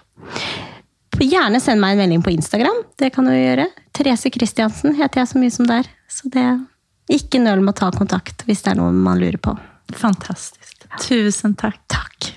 Gjerne 1.20 1.60
send 1.60 1.82
meg 1.84 1.94
en 1.94 2.04
melding 2.04 2.22
på 2.24 2.32
Instagram. 2.32 2.84
Det 3.00 3.12
kan 3.16 3.28
du 3.28 3.34
gjøre. 3.34 3.68
Therese 3.96 4.32
Christiansen 4.32 4.96
heter 4.96 5.24
jeg 5.24 5.32
så 5.34 5.42
mye 5.42 5.54
som 5.54 5.68
der. 5.68 5.90
Så 6.10 6.32
det 6.32 6.46
ikke 7.12 7.42
nøl 7.44 7.64
med 7.64 7.76
å 7.76 7.80
ta 7.82 7.90
kontakt 7.96 8.46
hvis 8.48 8.64
det 8.64 8.74
er 8.74 8.80
noe 8.80 8.94
man 8.96 9.20
lurer 9.20 9.40
på. 9.42 9.56
Fantastisk. 10.00 10.88
Tusen 11.04 11.58
takk. 11.60 11.82
Takk. 11.92 12.32